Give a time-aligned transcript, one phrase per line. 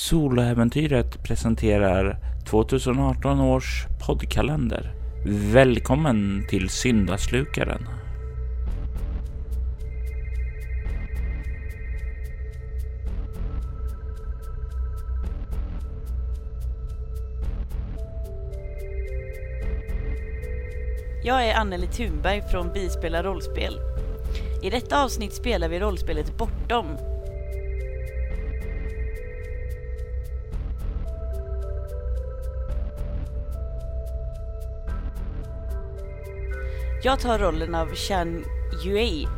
[0.00, 2.18] Soloäventyret presenterar
[2.50, 4.94] 2018 års poddkalender.
[5.26, 7.88] Välkommen till Syndaslukaren.
[21.24, 23.80] Jag är Anneli Thunberg från Bispela rollspel.
[24.62, 27.09] I detta avsnitt spelar vi rollspelet Bortom.
[37.02, 38.44] Jag tar rollen av Chan
[38.84, 39.28] Yue,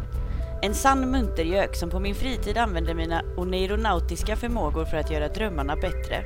[0.63, 5.77] en sann muntergök som på min fritid använder mina oneironautiska förmågor för att göra drömmarna
[5.77, 6.25] bättre.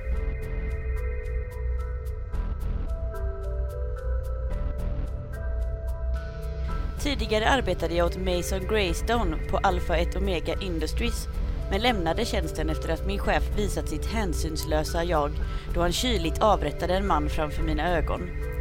[7.00, 11.26] Tidigare arbetade jag åt Mason Greystone på Alpha 1 Omega Industries
[11.70, 15.30] men lämnade tjänsten efter att min chef visat sitt hänsynslösa jag
[15.74, 18.55] då han kyligt avrättade en man framför mina ögon.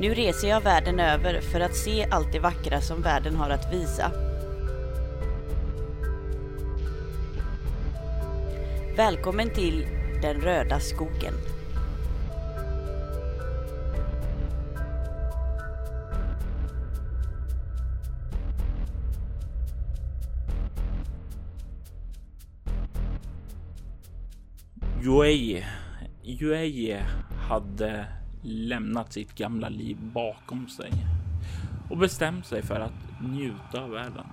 [0.00, 3.72] Nu reser jag världen över för att se allt det vackra som världen har att
[3.74, 4.12] visa.
[8.96, 9.86] Välkommen till
[10.22, 11.34] Den röda skogen.
[25.02, 25.64] Yuei,
[26.24, 26.96] Yuei
[27.48, 30.92] hade lämnat sitt gamla liv bakom sig
[31.90, 34.26] och bestämt sig för att njuta av världen.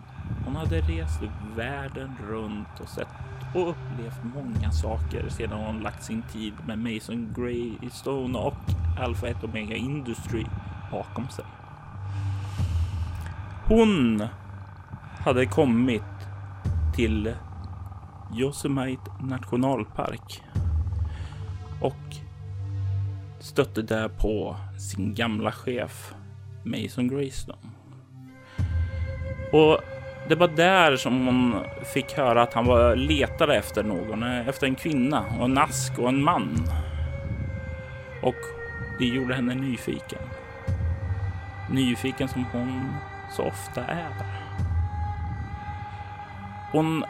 [0.46, 1.22] Hon hade rest
[1.56, 3.08] världen runt och sett
[3.56, 8.58] och upplevt många saker sedan hon lagt sin tid med Mason Greystone och
[9.00, 10.46] Alpha 1 Omega Industry
[10.92, 11.46] bakom sig.
[13.66, 14.24] Hon
[15.20, 16.04] hade kommit
[16.96, 17.36] till
[18.40, 20.44] Yosemite nationalpark
[23.46, 26.14] stötte där på sin gamla chef
[26.64, 27.58] Mason Greystone.
[29.52, 29.80] Och
[30.30, 31.56] det var där som hon
[31.94, 36.00] fick höra att han var letade efter någon, eh, efter en kvinna och en ask
[36.00, 36.68] och en man.
[38.24, 38.36] Och
[39.00, 40.22] det gjorde henne nyfiken.
[41.72, 42.86] Nyfiken som hon
[43.32, 44.10] så ofta är.
[46.72, 47.06] Hon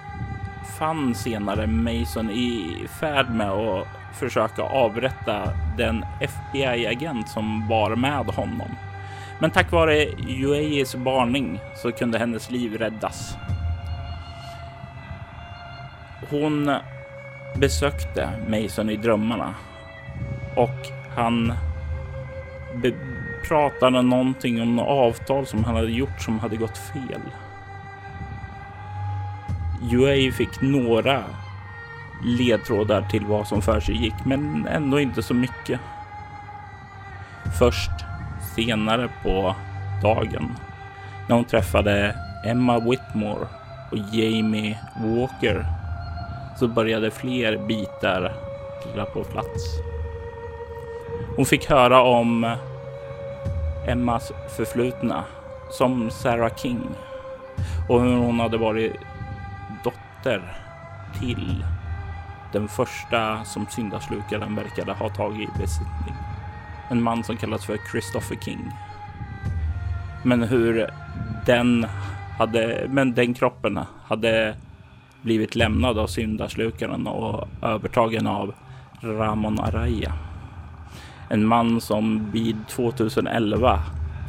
[0.77, 8.69] fann senare Mason i färd med att försöka avrätta den FBI-agent som var med honom.
[9.39, 13.37] Men tack vare Yueis varning så kunde hennes liv räddas.
[16.29, 16.71] Hon
[17.55, 19.55] besökte Mason i drömmarna
[20.55, 21.53] och han
[23.47, 27.21] pratade någonting om något avtal som han hade gjort som hade gått fel.
[29.91, 31.23] Yuei fick några
[32.23, 35.79] ledtrådar till vad som för sig gick, men ändå inte så mycket.
[37.59, 37.91] Först
[38.55, 39.55] senare på
[40.01, 40.55] dagen
[41.27, 42.15] när hon träffade
[42.45, 43.47] Emma Whitmore
[43.91, 45.65] och Jamie Walker
[46.59, 48.33] så började fler bitar
[48.83, 49.79] trilla på plats.
[51.35, 52.55] Hon fick höra om
[53.87, 55.23] Emmas förflutna
[55.71, 56.89] som Sarah King
[57.89, 58.93] och hur hon hade varit
[59.83, 60.41] dotter
[61.19, 61.65] till
[62.51, 66.15] den första som syndaslukaren verkade ha tagit i besittning.
[66.89, 68.71] En man som kallas för Christopher King.
[70.23, 70.89] Men hur
[71.45, 71.85] den
[72.37, 74.55] hade, men den kroppen hade
[75.21, 78.53] blivit lämnad av syndaslukaren och övertagen av
[79.01, 80.13] Ramon Araya.
[81.29, 83.79] En man som vid 2011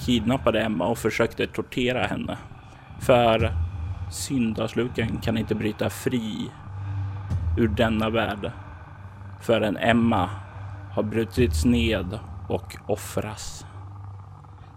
[0.07, 2.39] kidnappade Emma och försökte tortera henne.
[3.01, 3.53] För
[4.11, 6.51] syndaslukaren kan inte bryta fri
[7.57, 8.53] ur denna värld
[9.41, 10.31] förrän Emma
[10.93, 12.19] har brutits ned
[12.49, 13.67] och offras.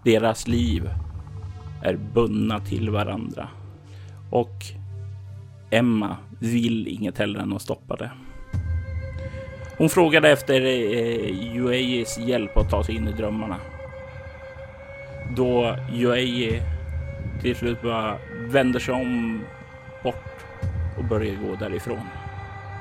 [0.03, 0.89] Deras liv
[1.83, 3.47] är bundna till varandra
[4.31, 4.53] och
[5.69, 8.11] Emma vill inget hellre än att stoppa det.
[9.77, 13.55] Hon frågade efter eh, Yueis hjälp att ta sig in i drömmarna.
[15.35, 16.61] Då Yuei
[17.41, 18.17] till slut bara
[18.47, 19.41] vänder sig om
[20.03, 20.45] bort
[20.97, 22.05] och börjar gå därifrån.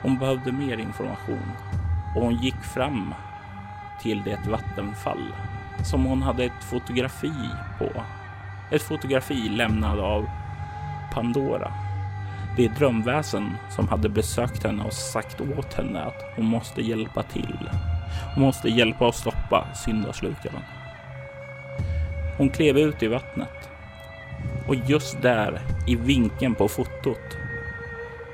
[0.02, 1.52] Hon behövde mer information
[2.16, 3.14] och hon gick fram
[4.00, 5.34] till det vattenfall
[5.84, 7.32] som hon hade ett fotografi
[7.78, 8.02] på.
[8.70, 10.26] Ett fotografi lämnat av
[11.12, 11.72] Pandora.
[12.56, 17.70] Det drömväsen som hade besökt henne och sagt åt henne att hon måste hjälpa till.
[18.34, 20.62] Hon måste hjälpa att stoppa syndaslukaren.
[22.38, 23.70] Hon klev ut i vattnet
[24.68, 27.36] Och just där i vinkeln på fotot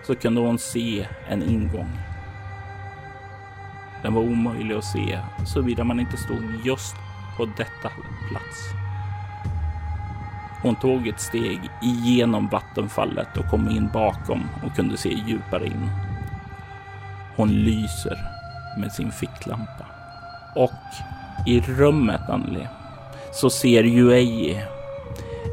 [0.06, 1.99] så kunde hon se en ingång.
[4.03, 6.97] Den var omöjlig att se såvida man inte stod just
[7.37, 7.91] på detta
[8.29, 8.71] plats.
[10.62, 15.91] Hon tog ett steg igenom vattenfallet och kom in bakom och kunde se djupare in.
[17.37, 18.19] Hon lyser
[18.79, 19.87] med sin ficklampa.
[20.55, 20.71] Och
[21.47, 22.69] i rummet, Anneli,
[23.33, 24.62] så ser Yuei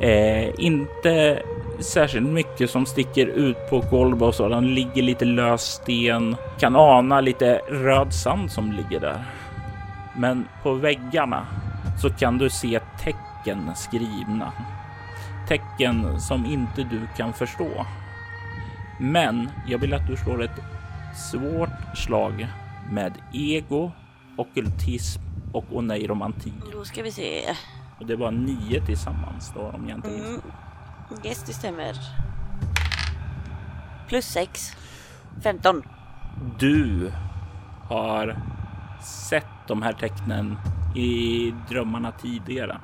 [0.01, 1.41] eh, inte
[1.83, 4.49] särskilt mycket som sticker ut på golvet och så.
[4.49, 6.35] Den ligger lite lös sten.
[6.59, 9.23] Kan ana lite röd sand som ligger där.
[10.17, 11.47] Men på väggarna
[12.01, 14.53] så kan du se tecken skrivna.
[15.47, 17.85] Tecken som inte du kan förstå.
[18.99, 20.59] Men jag vill att du slår ett
[21.31, 22.47] svårt slag
[22.91, 23.91] med ego,
[24.37, 25.21] okultism
[25.53, 26.53] och oneiromanti.
[26.73, 27.41] Då ska vi se.
[27.99, 30.41] Och det var nio tillsammans då om jag inte minns Mm.
[31.23, 31.95] Yes, det stämmer.
[34.09, 34.77] Plus 6.
[35.43, 35.83] 15.
[36.59, 37.11] Du
[37.89, 38.37] har
[39.29, 40.57] sett de här tecknen
[40.95, 42.77] i drömmarna tidigare.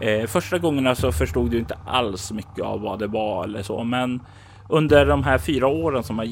[0.00, 3.84] Eh, första gångerna så förstod du inte alls mycket av vad det var eller så,
[3.84, 4.20] men
[4.68, 6.26] under de här fyra åren som har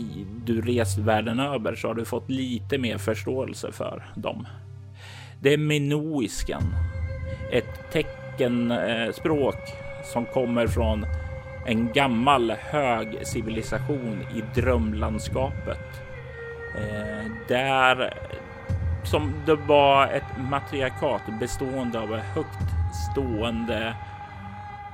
[0.45, 4.47] du rest världen över så har du fått lite mer förståelse för dem.
[5.41, 6.63] Det är minoiskan,
[7.53, 11.07] ett teckenspråk eh, som kommer från
[11.67, 16.03] en gammal hög civilisation i drömlandskapet.
[16.79, 18.15] Eh, där
[19.05, 22.69] som det var ett matriarkat bestående av högt
[23.13, 23.95] stående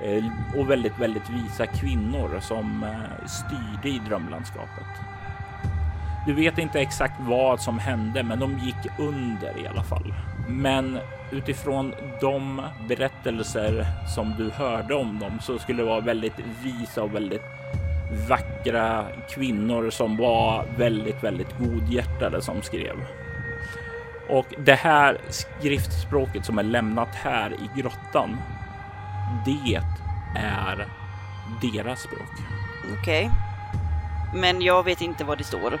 [0.01, 4.87] eh, och väldigt, väldigt visa kvinnor som eh, styrde i drömlandskapet.
[6.25, 10.13] Du vet inte exakt vad som hände, men de gick under i alla fall.
[10.47, 10.99] Men
[11.33, 13.85] utifrån de berättelser
[14.15, 17.41] som du hörde om dem så skulle det vara väldigt visa och väldigt
[18.29, 22.95] vackra kvinnor som var väldigt, väldigt godhjärtade som skrev.
[24.29, 28.37] Och det här skriftspråket som är lämnat här i grottan.
[29.45, 29.75] Det
[30.39, 30.87] är
[31.61, 32.31] deras språk.
[32.99, 33.29] Okej.
[34.35, 35.79] Men jag vet inte vad det står.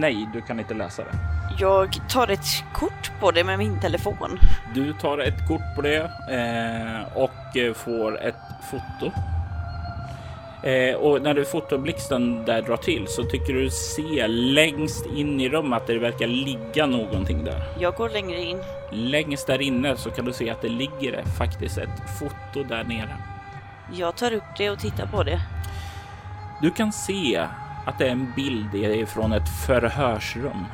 [0.00, 1.31] Nej, du kan inte läsa det.
[1.58, 4.38] Jag tar ett kort på det med min telefon.
[4.74, 8.34] Du tar ett kort på det eh, och eh, får ett
[8.70, 9.12] foto.
[10.62, 15.48] Eh, och när du fotoblixten där drar till så tycker du se längst in i
[15.48, 17.62] rummet att det verkar ligga någonting där.
[17.80, 18.58] Jag går längre in.
[18.90, 23.16] Längst där inne så kan du se att det ligger faktiskt ett foto där nere.
[23.92, 25.40] Jag tar upp det och tittar på det.
[26.62, 27.46] Du kan se
[27.86, 30.66] att det är en bild från ett förhörsrum.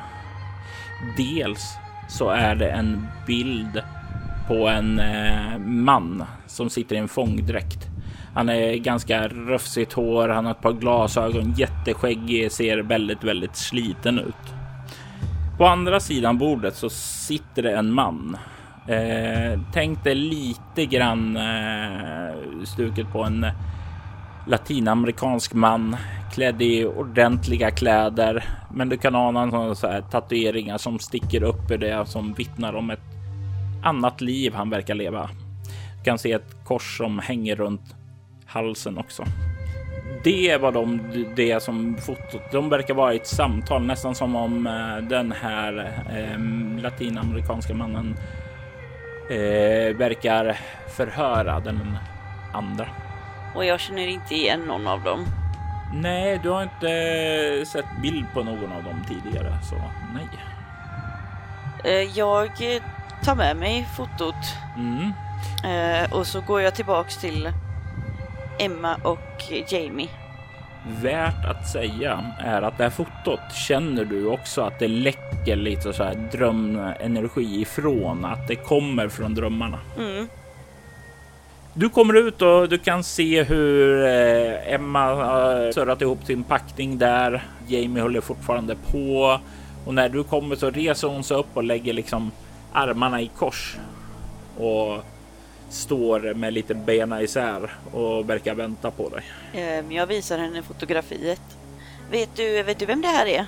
[1.17, 1.77] Dels
[2.09, 3.81] så är det en bild
[4.47, 7.87] på en eh, man som sitter i en fångdräkt.
[8.33, 14.19] Han är ganska rufsigt hår, han har ett par glasögon, jätteskäggig, ser väldigt, väldigt sliten
[14.19, 14.53] ut.
[15.57, 18.37] På andra sidan bordet så sitter det en man.
[18.87, 23.45] Eh, tänk dig lite grann eh, stuket på en
[24.47, 25.97] latinamerikansk man
[26.31, 28.43] klädd i ordentliga kläder.
[28.73, 32.73] Men du kan ana sådana så här tatueringar som sticker upp ur det som vittnar
[32.73, 32.99] om ett
[33.83, 35.29] annat liv han verkar leva.
[35.97, 37.95] Du kan se ett kors som hänger runt
[38.45, 39.23] halsen också.
[40.23, 41.01] Det var de,
[41.35, 42.51] det som fotot.
[42.51, 46.39] De verkar vara i ett samtal, nästan som om eh, den här eh,
[46.81, 48.15] latinamerikanska mannen
[49.29, 50.57] eh, verkar
[50.97, 51.97] förhöra den
[52.53, 52.87] andra.
[53.55, 55.25] Och jag känner inte igen någon av dem.
[55.93, 59.75] Nej, du har inte sett bild på någon av dem tidigare, så
[60.13, 60.27] nej.
[61.83, 62.81] Eh, Jag eh,
[63.23, 64.35] tar med mig fotot
[64.77, 65.13] Mm.
[66.03, 67.51] eh, och så går jag tillbaks till
[68.59, 70.09] Emma och Jamie.
[71.01, 75.93] Värt att säga är att det här fotot känner du också att det läcker lite
[75.93, 79.79] så här drömenergi ifrån, att det kommer från drömmarna.
[79.97, 80.29] Mm.
[81.79, 86.97] Du kommer ut och du kan se hur eh, Emma har surrat ihop sin packning
[86.97, 87.43] där.
[87.67, 89.39] Jamie håller fortfarande på
[89.85, 92.31] och när du kommer så reser hon sig upp och lägger liksom
[92.73, 93.77] armarna i kors
[94.57, 95.03] och
[95.69, 99.23] står med lite bena isär och verkar vänta på dig.
[99.53, 101.41] Eh, Jag visar henne fotografiet.
[102.11, 103.45] Vet du, vet du vem det här är?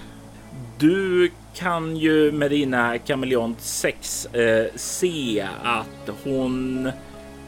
[0.77, 6.91] Du kan ju med dina kameleont 6 eh, se att hon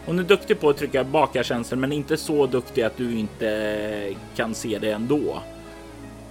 [0.05, 4.55] hon är duktig på att trycka bakartjänster, men inte så duktig att du inte kan
[4.55, 5.41] se det ändå.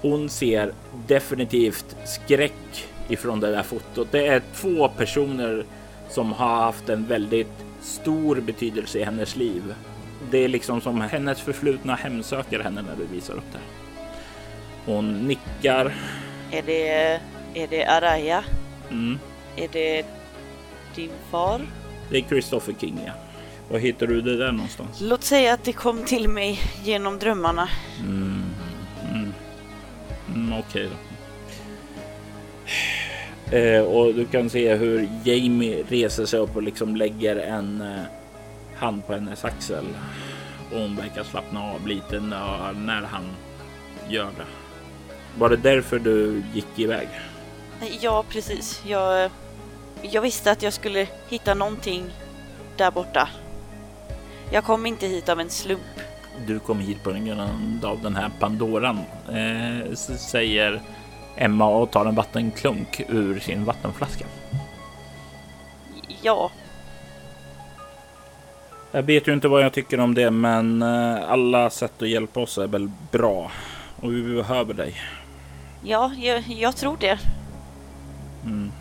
[0.00, 0.73] Hon ser
[1.07, 4.09] definitivt skräck ifrån det där fotot.
[4.11, 5.64] Det är två personer
[6.09, 9.75] som har haft en väldigt stor betydelse i hennes liv
[10.31, 13.59] Det är liksom som hennes förflutna hemsöker henne när du visar upp det.
[14.93, 15.95] Hon nickar.
[16.50, 16.88] Är det,
[17.55, 18.45] är det Araya?
[18.91, 19.19] Mm.
[19.57, 20.07] Är det
[20.95, 21.61] din far?
[22.11, 23.12] Det är Christopher King, ja.
[23.73, 25.00] Var hittar du det där någonstans?
[25.00, 27.69] Låt säga att det kom till mig genom drömmarna.
[28.00, 28.43] Mm.
[29.11, 29.33] Mm.
[30.35, 30.97] Mm, Okej då.
[33.57, 38.02] Eh, och du kan se hur Jamie reser sig upp och liksom lägger en eh,
[38.76, 39.85] hand på hennes axel.
[40.73, 43.25] Och hon verkar slappna av lite när, när han
[44.09, 44.47] gör det.
[45.38, 47.09] Var det därför du gick iväg?
[48.00, 48.83] Ja, precis.
[48.87, 49.31] Jag,
[50.02, 52.11] jag visste att jag skulle hitta någonting
[52.76, 53.29] där borta.
[54.52, 55.80] Jag kom inte hit av en slump.
[56.47, 60.80] Du kom hit på grund av den här Pandoran, eh, säger
[61.37, 64.25] Emma och tar en vattenklunk ur sin vattenflaska.
[66.23, 66.50] Ja,
[68.94, 72.40] Jag vet ju inte vad jag tycker om det, men eh, alla sätt att hjälpa
[72.40, 73.50] oss är väl bra.
[74.00, 74.94] Och vi behöver dig.
[75.82, 77.18] ja, jag, jag tror det.
[78.44, 78.73] Mm.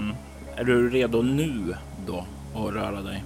[0.00, 0.14] Mm.
[0.56, 1.74] Är du redo nu
[2.06, 2.24] då
[2.54, 3.24] att röra dig?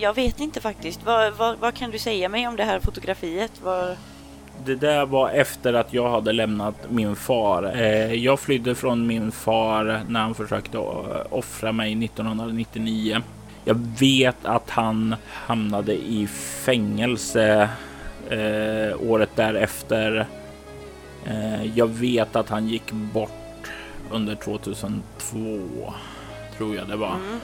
[0.00, 1.04] Jag vet inte faktiskt.
[1.04, 3.52] Vad, vad, vad kan du säga mig om det här fotografiet?
[3.62, 3.96] Vad...
[4.64, 7.72] Det där var efter att jag hade lämnat min far.
[7.76, 10.82] Eh, jag flydde från min far när han försökte eh,
[11.30, 13.22] offra mig 1999.
[13.64, 16.26] Jag vet att han hamnade i
[16.64, 17.68] fängelse
[18.30, 20.26] eh, året därefter.
[21.74, 23.70] Jag vet att han gick bort
[24.10, 25.02] under 2002,
[26.56, 27.14] tror jag det var.
[27.14, 27.40] Mm.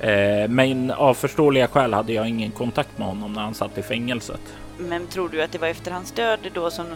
[0.00, 3.82] Eh, men av förståeliga skäl hade jag ingen kontakt med honom när han satt i
[3.82, 4.40] fängelset.
[4.78, 6.86] Men tror du att det var efter hans död då som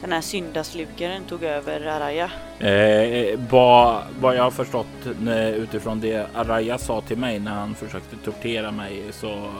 [0.00, 2.30] den här syndaslukaren tog över Araya?
[2.58, 7.74] Eh, vad, vad jag har förstått eh, utifrån det Araya sa till mig när han
[7.74, 9.50] försökte tortera mig så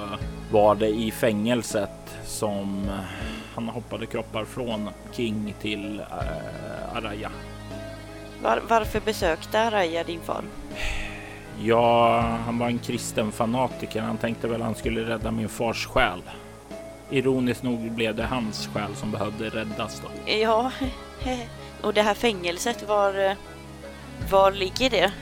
[0.50, 2.90] var det i fängelset som
[3.54, 7.30] han hoppade kroppar från King till eh, Araya.
[8.42, 10.42] Var, varför besökte Araya din far?
[11.62, 14.00] Ja, han var en kristen fanatiker.
[14.00, 16.23] Han tänkte väl han skulle rädda min fars själ.
[17.11, 20.32] Ironiskt nog blev det hans själ som behövde räddas då.
[20.32, 20.73] Ja,
[21.82, 23.37] och det här fängelset, var,
[24.30, 25.12] var ligger det?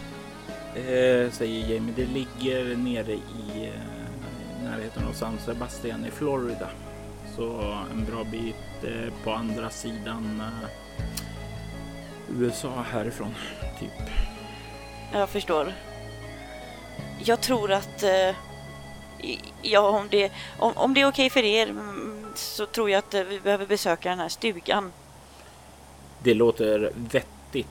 [0.74, 1.94] Eh, säger Jamie.
[1.96, 6.68] Det ligger nere i eh, närheten av San Sebastian i Florida.
[7.36, 11.10] Så en bra bit eh, på andra sidan eh,
[12.40, 13.34] USA härifrån.
[13.80, 14.10] Typ.
[15.12, 15.72] Jag förstår.
[17.24, 18.02] Jag tror att...
[18.02, 18.34] eh,
[19.62, 23.14] Ja, om det, om, om det är okej för er mm, så tror jag att
[23.14, 24.92] eh, vi behöver besöka den här stugan.
[26.22, 27.66] Det låter vettigt.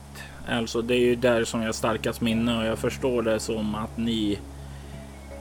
[0.48, 3.74] Alltså det är ju där som jag har starkast minne och jag förstår det som
[3.74, 4.38] att ni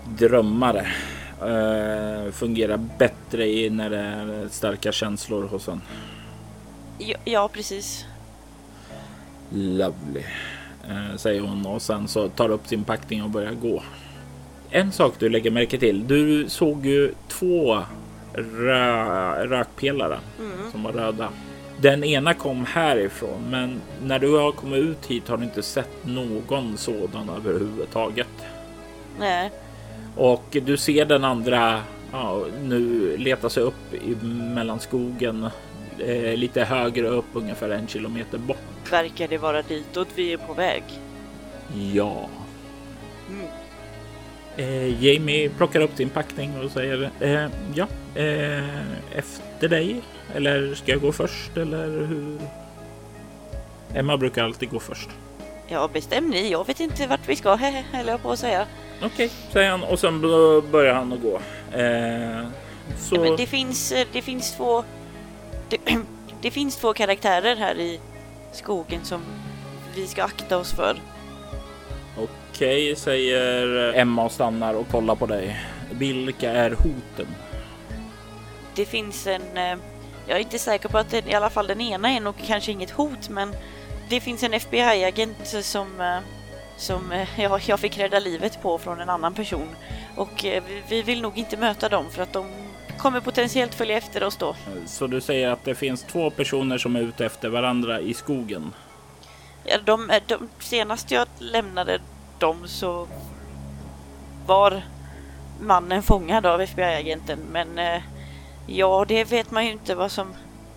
[0.06, 0.88] drömmare
[1.42, 5.82] eh, fungerar bättre i när det är starka känslor hos en.
[6.98, 8.06] Ja, ja precis.
[9.50, 10.24] Lovely,
[11.18, 13.84] säger hon och sen så tar upp sin packning och börjar gå.
[14.70, 16.08] En sak du lägger märke till.
[16.08, 17.80] Du såg ju två
[18.34, 20.72] rö- rökpelare Mm.
[20.72, 21.30] som var röda.
[21.82, 26.06] Den ena kom härifrån, men när du har kommit ut hit har du inte sett
[26.06, 28.28] någon sådan överhuvudtaget.
[29.20, 29.52] Nej.
[30.18, 31.82] Och du ser den andra
[32.12, 35.48] ja, nu leta sig upp i, mellan skogen
[36.00, 38.92] eh, lite högre upp, ungefär en kilometer bort.
[38.92, 40.84] Verkar det vara ditåt vi är på väg?
[41.94, 42.30] Ja,
[43.30, 43.48] Mm.
[44.58, 50.02] Eh, Jamie plockar upp sin packning och säger eh, ja, eh, efter dig.
[50.36, 52.40] Eller ska jag gå först eller hur?
[53.94, 55.10] Emma brukar alltid gå först.
[55.68, 56.52] Ja, bestäm ni.
[56.52, 57.56] Jag vet inte vart vi ska,
[57.92, 58.66] höll jag på att säga.
[59.04, 60.22] Okej, säger han och sen
[60.72, 61.36] börjar han att gå.
[61.80, 62.46] Eh,
[62.98, 64.84] så Men det finns, eh, det finns två...
[65.72, 65.78] Det,
[66.42, 68.00] det finns två karaktärer här i
[68.52, 69.22] skogen som
[69.96, 70.98] vi ska akta oss för.
[72.18, 75.60] okej, säger Emma och stannar och kollar på dig.
[75.92, 77.28] Vilka är hoten?
[78.76, 79.58] Det finns en...
[79.58, 79.78] eh,
[80.28, 82.72] Jag är inte säker på att den, i alla fall den ena är nog kanske
[82.72, 83.56] inget hot, men
[84.10, 86.18] det finns en FBI-agent som, eh,
[86.78, 89.68] som eh, jag, jag fick rädda livet på från en annan person.
[90.16, 92.46] Och eh, vi, vi vill nog inte möta dem för att de
[93.02, 94.56] kommer potentiellt följa efter oss då.
[94.86, 98.74] Så du säger att det finns två personer som är ute efter varandra i skogen.
[99.64, 102.00] Ja, de, eh, de, senast jag lämnade
[102.40, 103.08] dem så
[104.46, 104.82] var
[105.60, 108.02] mannen fångad av FBI-agenten, men eh,
[108.68, 110.34] ja, det vet man ju inte vad som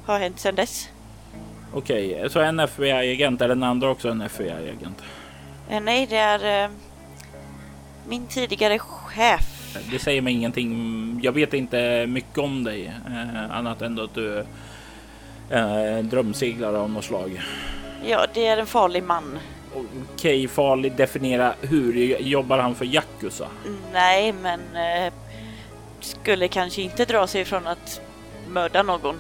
[0.07, 0.88] har hänt sedan dess.
[1.75, 5.02] Okej, så en FBI-agent, är den andra också en FBI-agent?
[5.69, 6.71] Eh, nej, det är
[8.09, 9.54] min tidigare chef.
[9.90, 11.21] Det säger mig ingenting.
[11.23, 14.45] Jag vet inte mycket om dig eh, annat än att du
[15.50, 17.40] är eh, drömseglare av något slag.
[18.07, 19.38] Ja, det är en farlig man.
[19.75, 20.93] Okej, okay, farlig.
[20.97, 22.19] Definiera hur.
[22.21, 23.49] Jobbar han för Yakuza?
[23.93, 25.12] Nej, men eh,
[26.00, 28.00] skulle kanske inte dra sig från att
[28.49, 29.16] mörda någon.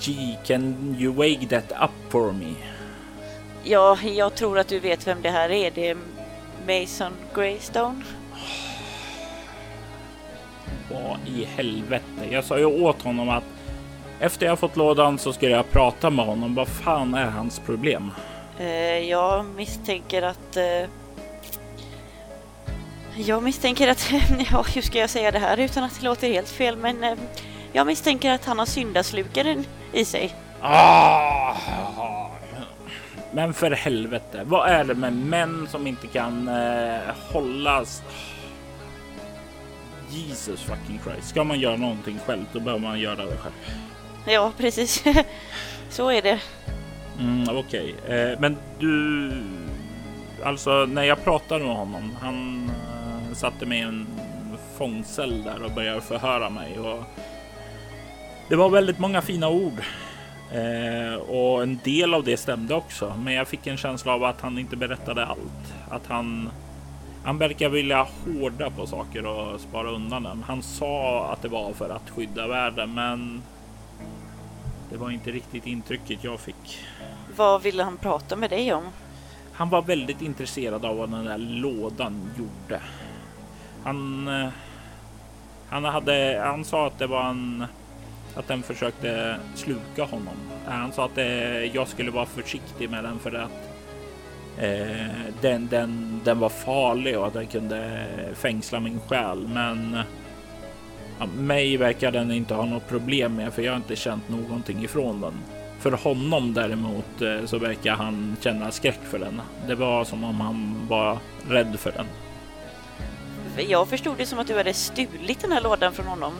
[0.00, 2.54] Gee, can you wake that up for me?
[3.64, 5.70] Ja, jag tror att du vet vem det här är.
[5.70, 5.96] Det är
[6.66, 8.04] Mason Greystone.
[10.90, 12.28] Vad i helvete?
[12.30, 13.44] Jag sa ju åt honom att
[14.20, 16.54] efter jag fått lådan så ska jag prata med honom.
[16.54, 18.10] Vad fan är hans problem?
[18.58, 20.56] Eh, jag misstänker att...
[20.56, 20.88] Eh,
[23.16, 24.12] jag misstänker att...
[24.52, 27.04] Ja, hur ska jag säga det här utan att det låter helt fel, men...
[27.04, 27.14] Eh,
[27.72, 30.34] jag misstänker att han har syndaslukaren i sig.
[30.60, 31.54] Ah,
[33.32, 36.98] men för helvete, vad är det med män som inte kan eh,
[37.32, 38.02] hållas?
[40.10, 41.28] Jesus fucking Christ.
[41.28, 43.54] Ska man göra någonting själv, då behöver man göra det själv.
[44.26, 45.04] Ja, precis.
[45.90, 46.40] Så är det.
[47.18, 48.18] Mm, Okej, okay.
[48.18, 49.32] eh, men du...
[50.44, 52.70] Alltså, när jag pratade med honom, han
[53.28, 54.06] eh, satte mig i en
[54.78, 56.78] fångcell där och började förhöra mig.
[56.78, 57.04] Och
[58.48, 59.82] det var väldigt många fina ord
[60.52, 64.40] Eh, och en del av det stämde också, men jag fick en känsla av att
[64.40, 65.74] han inte berättade allt.
[65.90, 66.50] Att han
[67.28, 70.42] han verkar vilja hårda på saker och spara undan dem.
[70.46, 73.42] Han sa att det var för att skydda världen, men
[74.90, 76.78] det var inte riktigt intrycket jag fick.
[77.36, 78.84] Vad ville han prata med dig om?
[79.52, 82.80] Han var väldigt intresserad av vad den där lådan gjorde.
[83.84, 84.28] Han.
[84.28, 84.48] Eh,
[85.68, 86.42] han hade.
[86.44, 87.64] Han sa att det var en
[88.36, 90.36] att den försökte sluka honom.
[90.66, 93.67] Han sa att eh, jag skulle vara försiktig med den för att
[94.60, 95.06] Eh,
[95.40, 99.48] den, den, den var farlig och att den kunde eh, fängsla min själ.
[99.48, 99.98] Men
[101.18, 104.84] ja, mig verkar den inte ha något problem med för jag har inte känt någonting
[104.84, 105.34] ifrån den.
[105.80, 109.42] För honom däremot eh, så verkar han känna skräck för den.
[109.66, 112.06] Det var som om han var rädd för den.
[113.68, 116.32] Jag förstod det som att du hade stulit den här lådan från honom.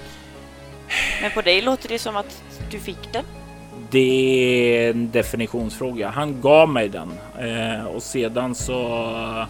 [1.23, 3.25] Men på dig låter det som att du fick den.
[3.90, 6.09] Det är en definitionsfråga.
[6.09, 9.46] Han gav mig den eh, och sedan så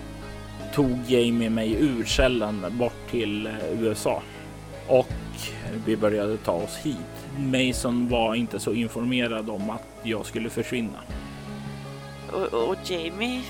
[0.75, 4.23] tog Jamie mig ur källan bort till eh, USA
[4.89, 5.09] och
[5.87, 6.97] vi började ta oss hit.
[7.39, 10.99] Mason var inte så informerad om att jag skulle försvinna.
[12.33, 13.43] Och, och Jamie,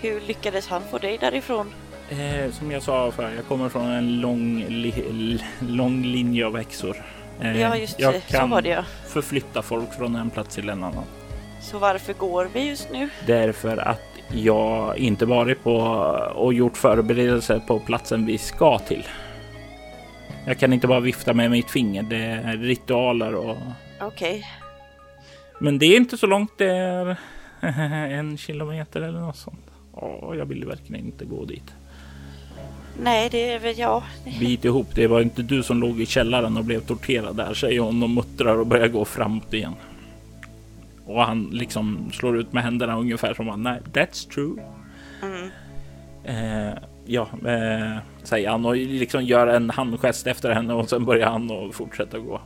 [0.00, 1.72] hur lyckades han få dig därifrån?
[2.10, 6.96] Eh, som jag sa förr, jag kommer från en lång, li, lång linje av häxor.
[7.40, 8.84] Eh, ja, just jag kan så var det ja.
[9.06, 11.04] förflytta folk från en plats till en annan.
[11.60, 13.08] Så varför går vi just nu?
[13.26, 15.76] Därför att jag inte varit på
[16.34, 19.08] och gjort förberedelser på platsen vi ska till.
[20.46, 22.02] Jag kan inte bara vifta med mitt finger.
[22.02, 23.56] Det är ritualer och...
[24.00, 24.30] Okej.
[24.30, 24.42] Okay.
[25.58, 26.58] Men det är inte så långt.
[26.58, 27.16] Det är
[28.18, 29.70] en kilometer eller något sånt.
[29.92, 31.74] Åh, jag vill verkligen inte gå dit.
[33.02, 34.02] Nej, det är väl jag.
[34.40, 34.86] Bit ihop.
[34.94, 38.10] Det var inte du som låg i källaren och blev torterad där, säger hon och
[38.10, 39.74] muttrar och börjar gå framåt igen.
[41.06, 44.62] Och han liksom slår ut med händerna ungefär som han, nej, that's true.
[45.22, 45.50] Mm.
[46.24, 51.30] Eh, ja, eh, säger han och liksom gör en handgest efter henne och sen börjar
[51.30, 52.40] han och fortsätta gå.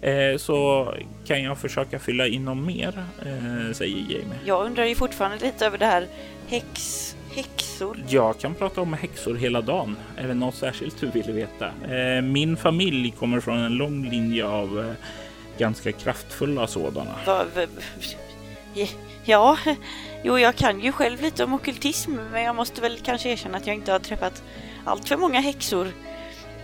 [0.00, 0.88] Eh, så
[1.26, 4.38] kan jag försöka fylla in något mer, eh, säger Jamie.
[4.44, 6.06] Jag undrar ju fortfarande lite över det här
[6.48, 8.04] häx Häxor?
[8.08, 9.96] Jag kan prata om häxor hela dagen.
[10.16, 11.66] Är det något särskilt du vill veta?
[11.66, 14.92] Eh, min familj kommer från en lång linje av eh,
[15.58, 17.14] ganska kraftfulla sådana.
[19.24, 19.58] Ja,
[20.24, 23.66] jo, jag kan ju själv lite om okultism, men jag måste väl kanske erkänna att
[23.66, 24.42] jag inte har träffat
[24.84, 25.92] allt för många häxor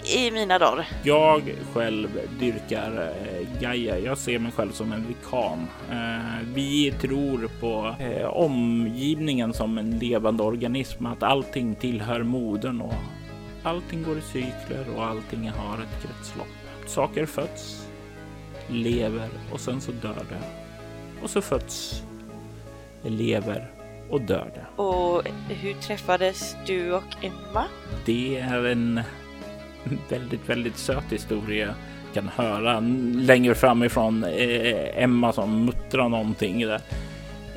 [0.04, 0.88] i mina dagar.
[1.02, 3.98] Jag själv dyrkar eh, Gaia.
[3.98, 5.68] Jag ser mig själv som en vikan.
[5.90, 12.94] Eh, vi tror på eh, omgivningen som en levande organism, att allting tillhör modern och
[13.62, 16.46] allting går i cykler och allting har ett kretslopp.
[16.86, 17.88] Saker föds,
[18.68, 20.42] lever och sen så dör det.
[21.22, 22.02] Och så föds,
[23.02, 23.70] lever
[24.10, 24.82] och dör det.
[24.82, 27.64] Och hur träffades du och Emma?
[28.04, 29.00] Det är en
[30.08, 31.74] väldigt, väldigt söt historia.
[32.14, 32.80] Kan höra
[33.14, 36.80] längre framifrån eh, Emma som muttrar någonting där.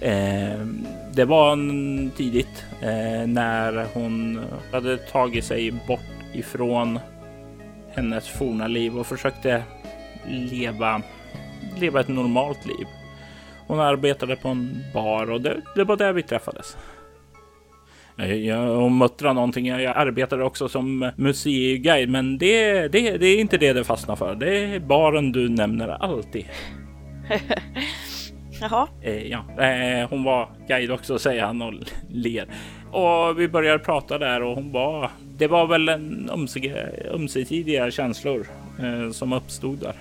[0.02, 0.66] Eh,
[1.14, 6.00] det var en tidigt eh, när hon hade tagit sig bort
[6.34, 7.00] ifrån
[7.90, 9.64] hennes forna liv och försökte
[10.28, 11.02] leva,
[11.80, 12.88] leva ett normalt liv.
[13.68, 16.78] Hon arbetade på en bar och det, det var där vi träffades.
[18.18, 19.68] Jag muttrar någonting.
[19.68, 24.36] Jag arbetar också som museiguide, men det, det, det är inte det det fastnar för.
[24.36, 26.46] Det är baren du nämner alltid.
[28.62, 28.88] Jaha.
[29.02, 31.74] Eh, ja, eh, hon var guide också säger han och
[32.10, 32.48] ler.
[32.92, 36.30] Och vi började prata där och hon var, det var väl en
[37.14, 38.48] ömsesidiga känslor
[38.80, 39.96] eh, som uppstod där.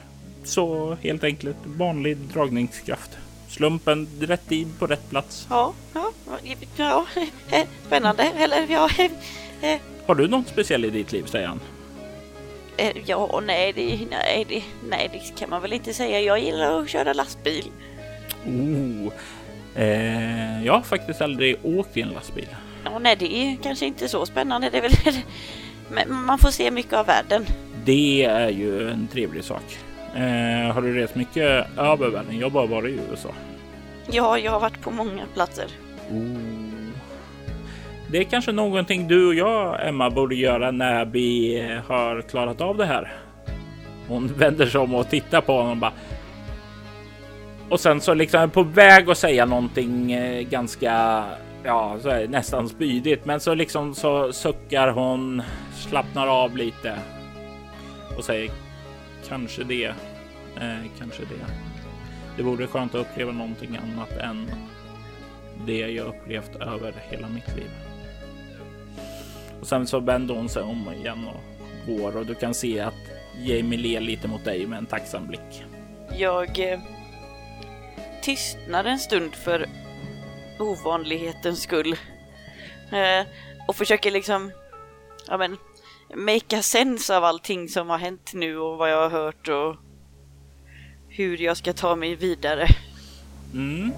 [0.44, 3.18] Så helt enkelt vanlig dragningskraft.
[3.54, 5.46] Slumpen, rätt tid på rätt plats.
[5.50, 6.10] Ja, ja,
[6.76, 7.06] ja,
[7.86, 8.22] spännande.
[8.22, 8.88] Eller ja.
[10.06, 11.60] Har du något speciellt i ditt liv, säger han.
[12.76, 16.20] Eh, ja, nej det, nej, det, nej, det kan man väl inte säga.
[16.20, 17.70] Jag gillar att köra lastbil.
[18.46, 19.12] Oh.
[19.74, 22.48] Eh, jag har faktiskt aldrig åkt i en lastbil.
[22.84, 24.70] Ja, nej, det är kanske inte så spännande.
[24.70, 24.92] Det är väl,
[25.90, 27.46] men man får se mycket av världen.
[27.84, 29.78] Det är ju en trevlig sak.
[30.14, 32.38] Eh, har du rest mycket över världen?
[32.38, 33.28] Jag har bara varit i USA.
[34.10, 35.66] Ja, jag har varit på många platser.
[36.10, 36.54] Oh.
[38.10, 42.76] Det är kanske någonting du och jag, Emma, borde göra när vi har klarat av
[42.76, 43.12] det här.
[44.08, 45.92] Hon vänder sig om och tittar på honom och bara.
[47.68, 51.24] Och sen så liksom på väg att säga någonting eh, ganska,
[51.64, 55.42] ja, så är nästan spydigt, men så liksom så suckar hon,
[55.74, 56.94] slappnar av lite
[58.16, 58.50] och säger
[59.28, 59.84] kanske det,
[60.60, 61.46] eh, kanske det.
[62.36, 64.50] Det vore skönt att uppleva någonting annat än
[65.66, 67.70] det jag upplevt över hela mitt liv.
[69.60, 71.40] Och sen så vänder hon sig om igen och
[71.86, 72.94] går och du kan se att
[73.42, 75.64] Jamie ler lite mot dig med en tacksam blick.
[76.18, 76.80] Jag eh,
[78.22, 79.66] tystnar en stund för
[80.58, 81.96] ovanlighetens skull.
[82.92, 83.26] Eh,
[83.68, 84.52] och försöker liksom,
[85.28, 85.56] ja men,
[86.16, 89.76] make sense av allting som har hänt nu och vad jag har hört och
[91.08, 92.66] hur jag ska ta mig vidare.
[93.52, 93.92] Mm.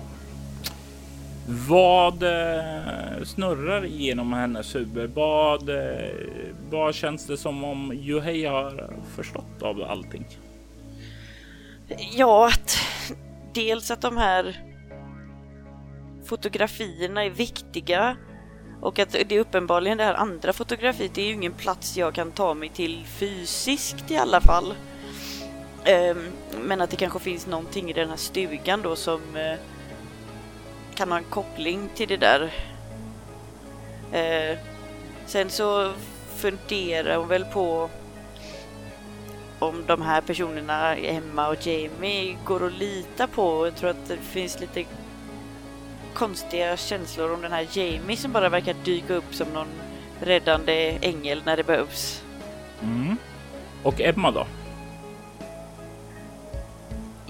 [1.49, 5.11] Vad eh, snurrar genom hennes huvud?
[5.15, 6.11] Vad, eh,
[6.71, 10.27] vad känns det som om Juhei har förstått av allting?
[12.17, 12.79] Ja, att
[13.55, 14.57] dels att de här
[16.25, 18.17] fotografierna är viktiga
[18.81, 22.15] och att det är uppenbarligen det här andra fotografiet, det är ju ingen plats jag
[22.15, 24.75] kan ta mig till fysiskt i alla fall.
[26.11, 29.59] Um, men att det kanske finns någonting i den här stugan då som uh,
[30.95, 32.43] kan ha en koppling till det där.
[34.12, 34.59] Uh,
[35.27, 35.93] sen så
[36.37, 37.91] funderar hon väl på
[39.59, 43.67] om de här personerna, Emma och Jamie, går att lita på.
[43.67, 44.85] Jag tror att det finns lite
[46.17, 49.69] konstiga känslor om den här Jamie som bara verkar dyka upp som någon
[50.21, 52.23] räddande ängel när det behövs.
[52.83, 53.17] Mm.
[53.83, 54.47] Och Emma då?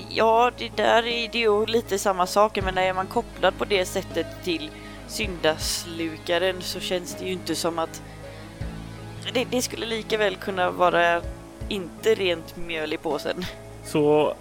[0.08, 3.84] Ja, det där är det ju lite samma sak, men är man kopplad på det
[3.84, 4.70] sättet till
[5.06, 8.02] syndaslukaren så känns det ju inte som att
[9.32, 11.22] det, det skulle lika väl kunna vara
[11.68, 13.44] inte rent mjöl i påsen.
[13.84, 14.34] Så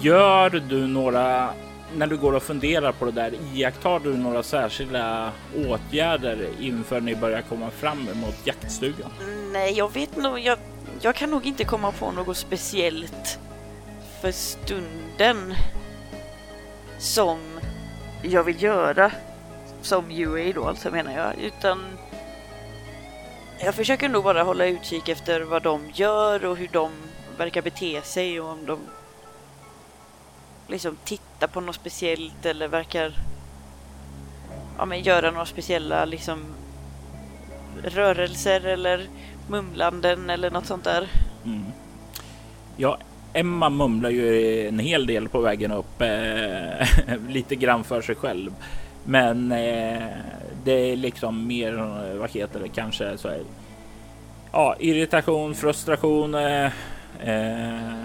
[0.00, 1.50] gör du några,
[1.96, 7.16] när du går och funderar på det där, iakttar du några särskilda åtgärder inför ni
[7.16, 9.10] börjar komma fram emot jaktstugan?
[9.52, 10.58] Nej, jag vet nog, jag,
[11.00, 13.38] jag kan nog inte komma på något speciellt
[14.20, 15.54] för stunden
[16.98, 17.38] som
[18.22, 19.12] jag vill göra
[19.82, 21.84] som UA då alltså menar jag, utan
[23.60, 26.90] jag försöker nog bara hålla utkik efter vad de gör och hur de
[27.38, 28.78] verkar bete sig och om de
[30.68, 33.12] liksom tittar på något speciellt eller verkar
[34.78, 36.44] ja, men göra några speciella liksom
[37.82, 39.08] rörelser eller
[39.48, 41.08] mumlanden eller något sånt där.
[41.44, 41.64] Mm.
[42.76, 42.98] Ja,
[43.32, 46.86] Emma mumlar ju en hel del på vägen upp, eh,
[47.28, 48.54] lite grann för sig själv.
[49.04, 50.02] Men eh,
[50.64, 51.72] det är liksom mer,
[52.18, 53.40] vad heter det, kanske så här,
[54.52, 56.70] ja, irritation, frustration, eh,
[57.20, 57.98] eh,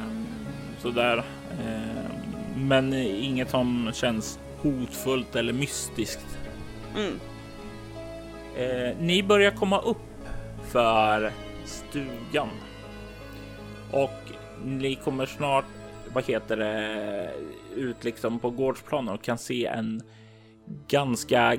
[0.81, 1.17] sådär.
[1.51, 2.02] Eh.
[2.55, 6.37] Men inget som känns hotfullt eller mystiskt.
[6.95, 7.19] Mm.
[8.55, 9.97] Eh, ni börjar komma upp
[10.71, 11.31] för
[11.65, 12.49] stugan
[13.91, 14.19] och
[14.65, 15.65] ni kommer snart,
[16.13, 17.29] vad heter det,
[17.75, 20.01] ut liksom på gårdsplanen och kan se en
[20.87, 21.57] ganska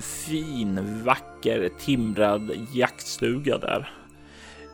[0.00, 3.90] fin, vacker, timrad jaktstuga där.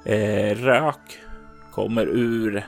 [0.05, 1.19] Eh, rök
[1.73, 2.67] kommer ur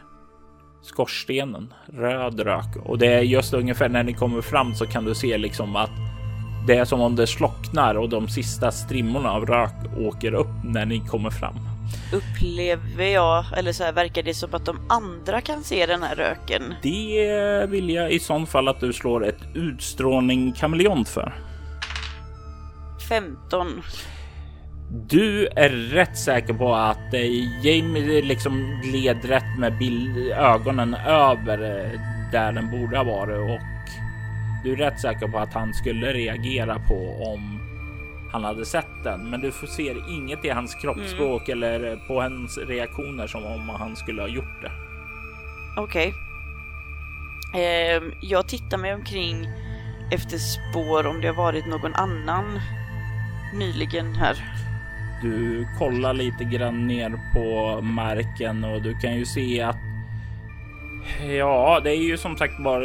[0.88, 5.14] skorstenen, röd rök och det är just ungefär när ni kommer fram så kan du
[5.14, 5.90] se liksom att
[6.66, 10.87] det är som om det slocknar och de sista strimmorna av rök åker upp när
[10.87, 11.55] ni kommer fram.
[12.12, 16.14] Upplever jag, eller så här verkar det som att de andra kan se den här
[16.14, 16.74] röken?
[16.83, 21.35] Det vill jag i sån fall att du slår ett utstrålning kameleont för.
[23.09, 23.83] 15.
[24.90, 31.59] Du är rätt säker på att eh, Jamie liksom gled rätt med bild, ögonen över
[31.59, 32.01] eh,
[32.33, 33.68] där den borde ha varit och
[34.64, 37.61] du är rätt säker på att han skulle reagera på om
[38.33, 39.31] han hade sett den.
[39.31, 41.62] Men du ser inget i hans kroppsspråk mm.
[41.62, 44.70] eller på hans reaktioner som om han skulle ha gjort det.
[45.77, 46.14] Okej.
[47.53, 47.62] Okay.
[47.62, 49.48] Eh, jag tittar mig omkring
[50.12, 52.61] efter spår om det har varit någon annan
[53.55, 54.37] nyligen här.
[55.22, 59.76] Du kollar lite grann ner på marken och du kan ju se att
[61.38, 62.85] Ja, det är ju som sagt bara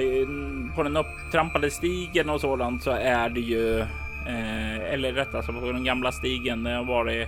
[0.75, 3.79] på den upptrampade stigen och sådant så är det ju
[4.27, 6.63] eh, eller rättare sagt på den gamla stigen.
[6.63, 7.27] Det har varit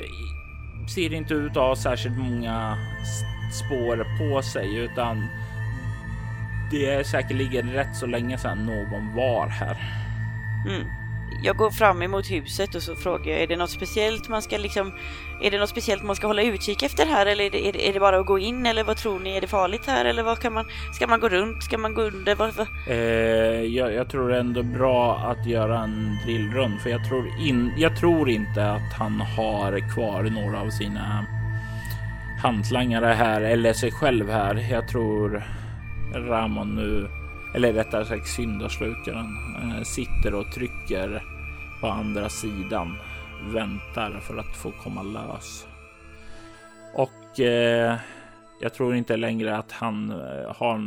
[0.00, 2.76] eh, ser inte ut att ha särskilt många
[3.52, 5.26] spår på sig utan
[6.70, 9.76] det är säkerligen rätt så länge sedan någon var här.
[10.68, 11.01] Mm
[11.42, 14.58] jag går fram emot huset och så frågar jag, är det något speciellt man ska
[14.58, 14.92] liksom,
[15.40, 17.88] är det något speciellt man ska hålla utkik efter här eller är det, är det,
[17.88, 20.22] är det bara att gå in eller vad tror ni, är det farligt här eller
[20.22, 22.34] vad kan man, ska man gå runt, ska man gå under?
[22.34, 22.66] Vad, vad?
[22.88, 22.96] Eh,
[23.62, 27.72] jag, jag, tror det är ändå bra att göra en drillrund för jag tror, in,
[27.76, 31.26] jag tror inte att han har kvar några av sina
[32.42, 34.66] hantlangare här eller sig själv här.
[34.70, 35.42] Jag tror
[36.14, 37.21] Ramon nu
[37.54, 41.22] eller rättare sagt syndaslukaren, eh, sitter och trycker
[41.80, 42.96] på andra sidan,
[43.52, 45.66] väntar för att få komma lös.
[46.94, 47.96] Och eh,
[48.60, 50.78] jag tror inte längre att han eh, har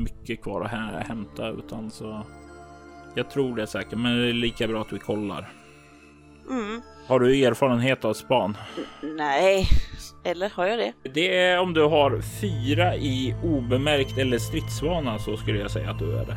[0.00, 2.22] mycket kvar att hämta utan så.
[3.14, 5.52] Jag tror det säkert, men det är lika bra att vi kollar.
[6.50, 6.82] Mm.
[7.06, 8.56] Har du erfarenhet av span?
[9.02, 9.68] Nej,
[10.24, 10.92] eller har jag det?
[11.14, 15.98] Det är om du har fyra i obemärkt eller stridsvana så skulle jag säga att
[15.98, 16.36] du är det.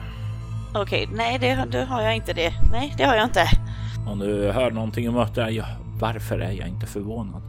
[0.75, 2.53] Okej, okay, nej det, det, har jag inte det.
[2.71, 3.47] Nej, det har jag inte.
[4.07, 5.65] Om du hör någonting om det, ja,
[6.01, 7.41] varför är jag inte förvånad?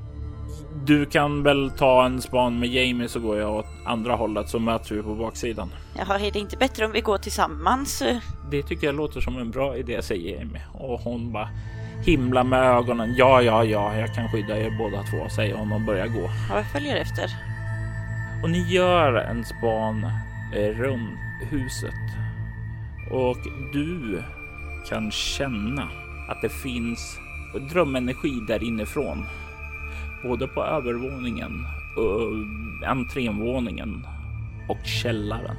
[0.84, 4.58] Du kan väl ta en span med Jamie så går jag åt andra hållet så
[4.58, 5.70] möts vi på baksidan.
[5.98, 8.02] Jaha, är det inte bättre om vi går tillsammans?
[8.50, 11.48] Det tycker jag låter som en bra idé, säger Jamie och hon bara
[12.02, 13.14] himlar med ögonen.
[13.16, 16.30] Ja, ja, ja, jag kan skydda er båda två, säger hon och börjar gå.
[16.48, 17.30] Ja, jag följer efter.
[18.42, 20.04] Och ni gör en span
[20.54, 21.18] eh, runt
[21.50, 21.94] huset
[23.10, 23.38] och
[23.72, 24.22] du
[24.88, 25.88] kan känna
[26.28, 27.18] att det finns
[27.70, 29.26] drömenergi där inifrån.
[30.22, 34.06] Både på övervåningen, och entrévåningen
[34.68, 35.56] och källaren.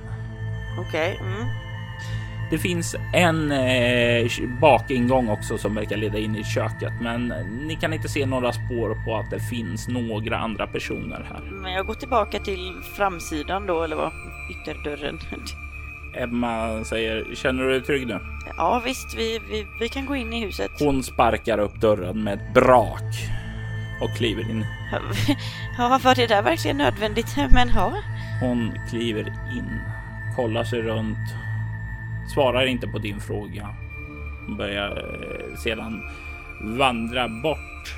[0.80, 1.18] Okej.
[1.20, 1.28] Okay.
[1.28, 1.69] Mm.
[2.50, 4.28] Det finns en eh,
[4.62, 7.34] bakingång också som verkar leda in i köket, men
[7.68, 11.42] ni kan inte se några spår på att det finns några andra personer här.
[11.52, 14.12] Men jag går tillbaka till framsidan då, eller vad?
[14.52, 15.20] Ytterdörren.
[16.16, 18.20] Emma säger, känner du dig trygg nu?
[18.58, 20.72] Ja visst, vi, vi, vi kan gå in i huset.
[20.80, 23.14] Hon sparkar upp dörren med ett brak
[24.02, 24.66] och kliver in.
[25.78, 27.36] Ja, var det där verkligen nödvändigt?
[27.52, 27.94] Men ja.
[28.42, 29.82] Hon kliver in,
[30.36, 31.18] kollar sig runt
[32.34, 33.76] svarar inte på din fråga.
[34.46, 36.02] Hon börjar eh, sedan
[36.62, 37.96] vandra bort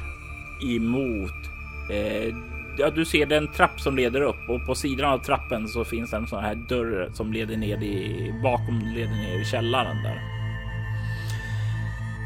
[0.62, 1.50] emot.
[1.91, 2.36] Eh,
[2.78, 6.12] ja, du ser den trapp som leder upp och på sidan av trappen så finns
[6.12, 10.22] det en sån här dörr som leder ner i bakom leder ner i källaren där.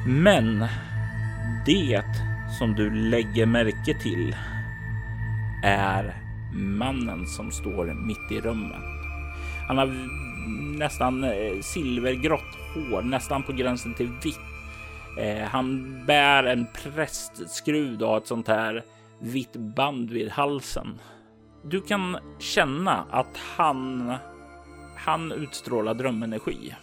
[0.07, 0.65] Men
[1.65, 2.03] det
[2.59, 4.35] som du lägger märke till
[5.63, 6.15] är
[6.53, 8.83] mannen som står mitt i rummet.
[9.67, 9.85] Han har
[10.77, 14.39] nästan eh, silvergrått hår, nästan på gränsen till vitt.
[15.19, 18.83] Eh, han bär en prästskruv och har ett sånt här
[19.19, 20.99] vitt band vid halsen.
[21.63, 24.13] Du kan känna att han,
[24.97, 26.75] han utstrålar drömenergi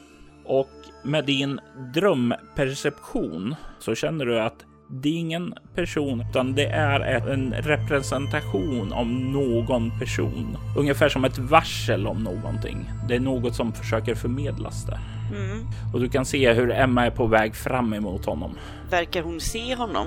[0.45, 0.71] och
[1.05, 1.61] med din
[1.95, 9.07] drömperception så känner du att det är ingen person, utan det är en representation av
[9.07, 10.57] någon person.
[10.77, 12.91] Ungefär som ett varsel om någonting.
[13.09, 15.01] Det är något som försöker förmedlas där.
[15.37, 15.67] Mm.
[15.95, 18.59] Och du kan se hur Emma är på väg fram emot honom.
[18.91, 20.07] Verkar hon se honom?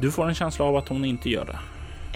[0.00, 1.58] Du får en känsla av att hon inte gör det.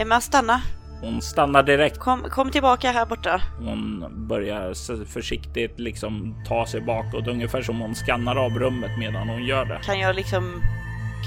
[0.03, 0.61] Emma, stanna.
[1.01, 1.99] Hon stannar direkt.
[1.99, 3.43] Kom, kom tillbaka här borta.
[3.59, 9.45] Hon börjar försiktigt liksom ta sig bakåt, ungefär som hon skannar av rummet medan hon
[9.45, 9.81] gör det.
[9.85, 10.63] Kan jag liksom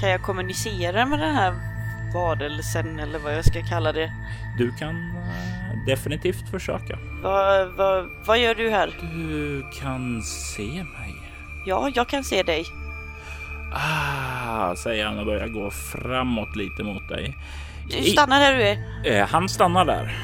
[0.00, 1.54] kan jag kommunicera med den här
[2.14, 4.12] varelsen eller vad jag ska kalla det?
[4.58, 6.98] Du kan uh, definitivt försöka.
[7.22, 8.90] Vad, vad, vad gör du här?
[9.00, 11.14] Du kan se mig.
[11.66, 12.64] Ja, jag kan se dig.
[13.72, 17.36] Ah, säger han och börjar gå framåt lite mot dig.
[17.90, 19.20] Du stannar där du är.
[19.20, 20.16] Eh, han stannar där.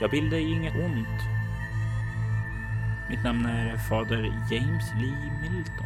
[0.00, 1.22] Jag vill dig inget ont.
[3.10, 5.81] Mitt namn är fader James Lee Milton.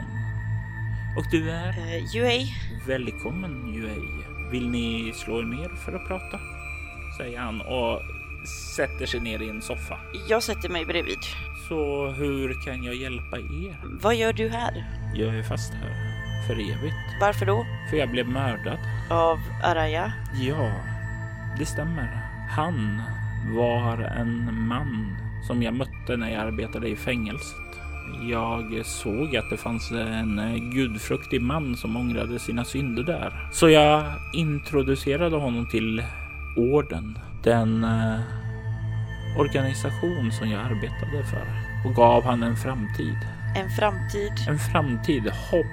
[1.16, 1.68] Och du är?
[1.68, 2.46] Uh, UA.
[2.86, 3.94] Välkommen UA.
[4.50, 6.40] Vill ni slå er ner för att prata?
[7.18, 8.02] Säger han och
[8.76, 9.98] sätter sig ner i en soffa.
[10.28, 11.18] Jag sätter mig bredvid.
[11.68, 13.98] Så hur kan jag hjälpa er?
[14.02, 14.84] Vad gör du här?
[15.14, 17.20] Jag är fast här för evigt.
[17.20, 17.66] Varför då?
[17.90, 18.78] För jag blev mördad.
[19.10, 20.12] Av Araya?
[20.40, 20.72] Ja,
[21.58, 22.20] det stämmer.
[22.50, 23.02] Han
[23.56, 27.65] var en man som jag mötte när jag arbetade i fängelset.
[28.22, 33.48] Jag såg att det fanns en gudfruktig man som ångrade sina synder där.
[33.52, 36.02] Så jag introducerade honom till
[36.56, 38.20] orden, den eh,
[39.38, 41.46] organisation som jag arbetade för
[41.88, 43.16] och gav han en framtid.
[43.56, 44.32] En framtid?
[44.48, 45.66] En framtid, hopp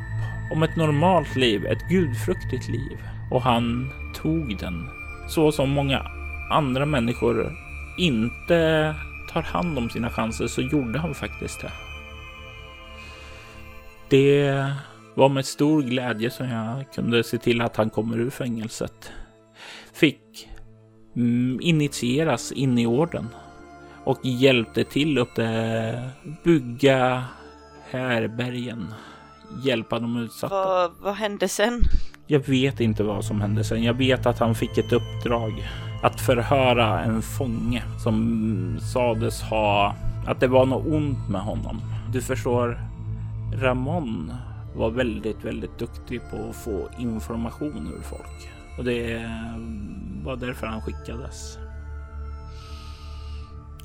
[0.51, 2.97] om ett normalt liv, ett gudfruktigt liv.
[3.31, 4.89] Och han tog den
[5.27, 6.11] så som många
[6.49, 7.51] andra människor
[7.97, 8.95] inte
[9.29, 11.71] tar hand om sina chanser så gjorde han faktiskt det.
[14.13, 14.73] Det
[15.15, 19.11] var med stor glädje som jag kunde se till att han kommer ur fängelset.
[19.93, 20.49] Fick
[21.15, 23.27] mm, initieras in i orden
[24.03, 25.39] och hjälpte till att
[26.43, 27.23] bygga
[27.89, 28.93] härbergen,
[29.63, 30.55] hjälpa de utsatta.
[30.55, 31.81] Vad, vad hände sen?
[32.27, 33.83] Jag vet inte vad som hände sen.
[33.83, 35.69] Jag vet att han fick ett uppdrag
[36.03, 39.95] att förhöra en fånge som sades ha
[40.27, 41.81] att det var något ont med honom.
[42.13, 42.92] Du förstår,
[43.61, 44.33] Ramon
[44.75, 49.57] var väldigt, väldigt duktig på att få information ur folk och det eh,
[50.23, 51.57] var därför han skickades.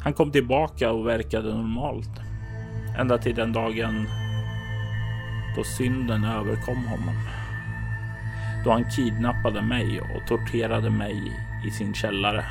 [0.01, 2.21] Han kom tillbaka och verkade normalt
[2.99, 4.07] ända till den dagen
[5.57, 7.15] då synden överkom honom.
[8.65, 11.33] Då han kidnappade mig och torterade mig
[11.67, 12.45] i sin källare.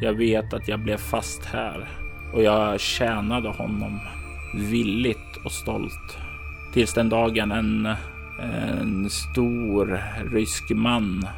[0.00, 1.88] Jag vet att jag blev fast här
[2.34, 4.00] och jag tjänade honom
[4.54, 6.18] villigt och stolt.
[6.74, 7.86] Tills den dagen en,
[8.40, 11.28] en stor rysk man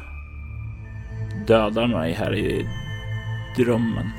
[1.47, 2.69] dödar mig här i
[3.57, 4.11] drömmen.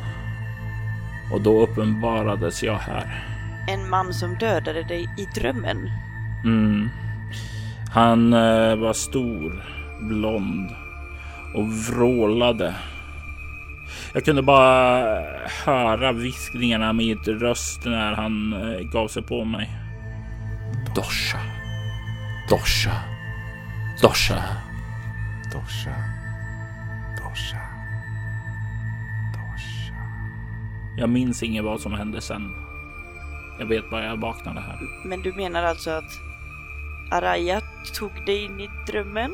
[1.33, 3.25] Och då uppenbarades jag här.
[3.69, 5.91] En man som dödade dig i drömmen?
[6.45, 6.89] Mm.
[7.95, 9.65] Han eh, var stor,
[10.01, 10.71] blond
[11.55, 12.75] och vrålade.
[14.15, 15.05] Jag kunde bara
[15.65, 19.88] höra viskningarna med röst när han eh, gav sig på mig.
[20.95, 21.39] Dosha.
[22.49, 23.03] Dosha.
[24.01, 24.43] Dosha.
[25.53, 25.95] Dosha.
[27.19, 27.63] Dosha.
[29.33, 29.95] Dosha.
[30.97, 32.55] Jag minns inget vad som hände sen.
[33.59, 34.79] Jag vet bara jag vaknade här.
[35.05, 36.21] Men du menar alltså att
[37.11, 37.61] Araya
[37.95, 39.33] tog dig in i drömmen?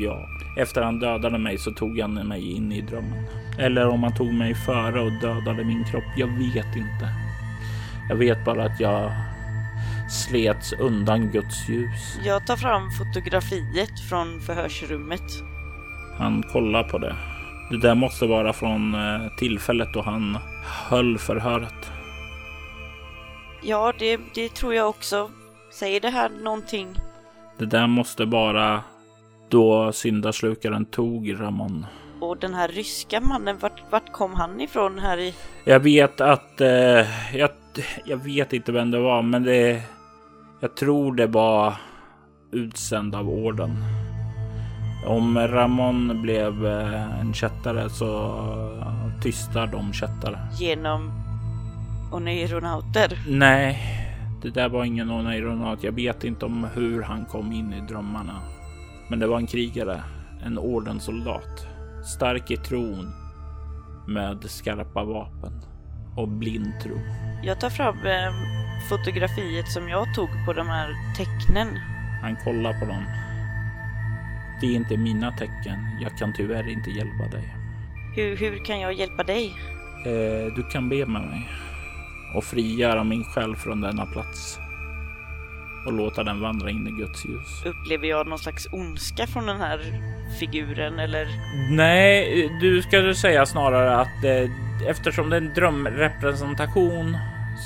[0.00, 3.24] Ja, efter han dödade mig så tog han mig in i drömmen.
[3.58, 6.04] Eller om han tog mig före och dödade min kropp.
[6.16, 7.08] Jag vet inte.
[8.08, 9.12] Jag vet bara att jag
[10.08, 12.18] slets undan Guds ljus.
[12.24, 15.22] Jag tar fram fotografiet från förhörsrummet.
[16.18, 17.16] Han kollar på det.
[17.70, 20.38] Det där måste vara från eh, tillfället då han
[20.88, 21.90] höll förhöret.
[23.62, 25.30] Ja, det, det tror jag också.
[25.72, 26.88] Säger det här någonting?
[27.58, 28.82] Det där måste vara
[29.48, 31.86] då syndaslukaren tog Ramon.
[32.20, 35.34] Och den här ryska mannen, vart, vart kom han ifrån här i?
[35.64, 37.50] Jag vet att, eh, jag,
[38.04, 39.82] jag vet inte vem det var, men det,
[40.60, 41.74] jag tror det var
[42.52, 43.84] utsänd av orden.
[45.06, 48.32] Om Ramon blev eh, en kättare så
[49.22, 50.38] tystar de kättare.
[50.58, 51.12] Genom
[52.12, 53.18] oneironauter?
[53.28, 53.78] Nej,
[54.42, 55.82] det där var ingen oneironaut.
[55.82, 58.40] Jag vet inte om hur han kom in i drömmarna.
[59.08, 60.02] Men det var en krigare,
[60.44, 61.66] en ordenssoldat.
[62.16, 63.12] Stark i tron
[64.06, 65.52] med skarpa vapen
[66.16, 66.96] och blind tro.
[67.42, 71.68] Jag tar fram eh, fotografiet som jag tog på de här tecknen.
[72.22, 73.04] Han kollar på dem.
[74.60, 75.78] Det är inte mina tecken.
[76.00, 77.54] Jag kan tyvärr inte hjälpa dig.
[78.16, 79.54] Hur, hur kan jag hjälpa dig?
[80.06, 81.48] Eh, du kan be med mig
[82.34, 84.58] och frigöra min själ från denna plats
[85.86, 87.64] och låta den vandra in i Guds ljus.
[87.64, 89.80] Upplever jag någon slags ondska från den här
[90.40, 91.28] figuren eller?
[91.70, 97.16] Nej, du ska säga snarare att eh, eftersom det är en drömrepresentation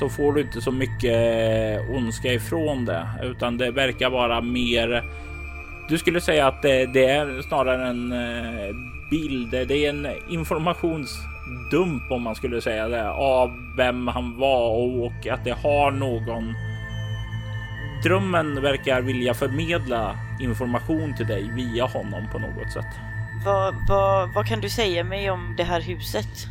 [0.00, 5.04] så får du inte så mycket ondska ifrån det, utan det verkar vara mer.
[5.88, 8.76] Du skulle säga att det, det är snarare en eh,
[9.10, 9.50] bild.
[9.50, 14.70] Det är en informationsdump om man skulle säga det av vem han var
[15.04, 16.54] och att det har någon
[18.04, 22.94] drömmen verkar vilja förmedla information till dig via honom på något sätt.
[23.44, 26.46] Vad, vad, vad kan du säga mig om det här huset?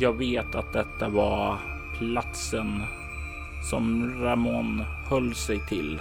[0.00, 2.82] Jag vet att detta var platsen
[3.70, 6.00] som Ramon höll sig till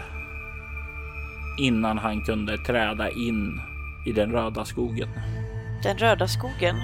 [1.58, 3.62] innan han kunde träda in
[4.06, 5.10] i den röda skogen.
[5.84, 6.76] Den röda skogen.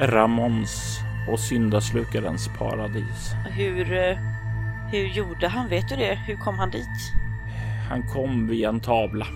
[0.00, 1.00] Ramons
[1.32, 3.32] och syndaslukarens paradis.
[3.50, 4.18] Hur, eh,
[4.92, 5.68] hur gjorde han?
[5.68, 6.14] Vet du det?
[6.14, 7.12] Hur kom han dit?
[7.88, 9.26] Han kom via en tavla.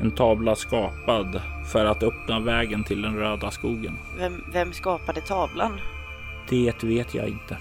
[0.00, 1.40] En tavla skapad
[1.72, 3.98] för att öppna vägen till den röda skogen.
[4.18, 5.80] Vem, vem skapade tavlan?
[6.48, 7.56] Det vet jag inte.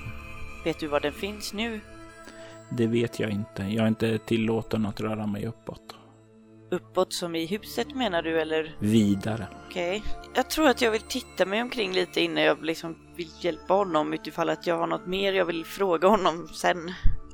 [0.66, 1.80] Vet du var den finns nu?
[2.70, 3.64] Det vet jag inte.
[3.64, 5.96] Jag är inte tillåten att röra mig uppåt.
[6.72, 8.76] Uppåt som i huset menar du eller?
[8.80, 9.48] Vidare.
[9.70, 10.04] Okej.
[10.36, 14.14] Jag tror att jag vill titta mig omkring lite innan jag liksom vill hjälpa honom
[14.14, 16.78] utifall att jag har något mer jag vill fråga honom sen.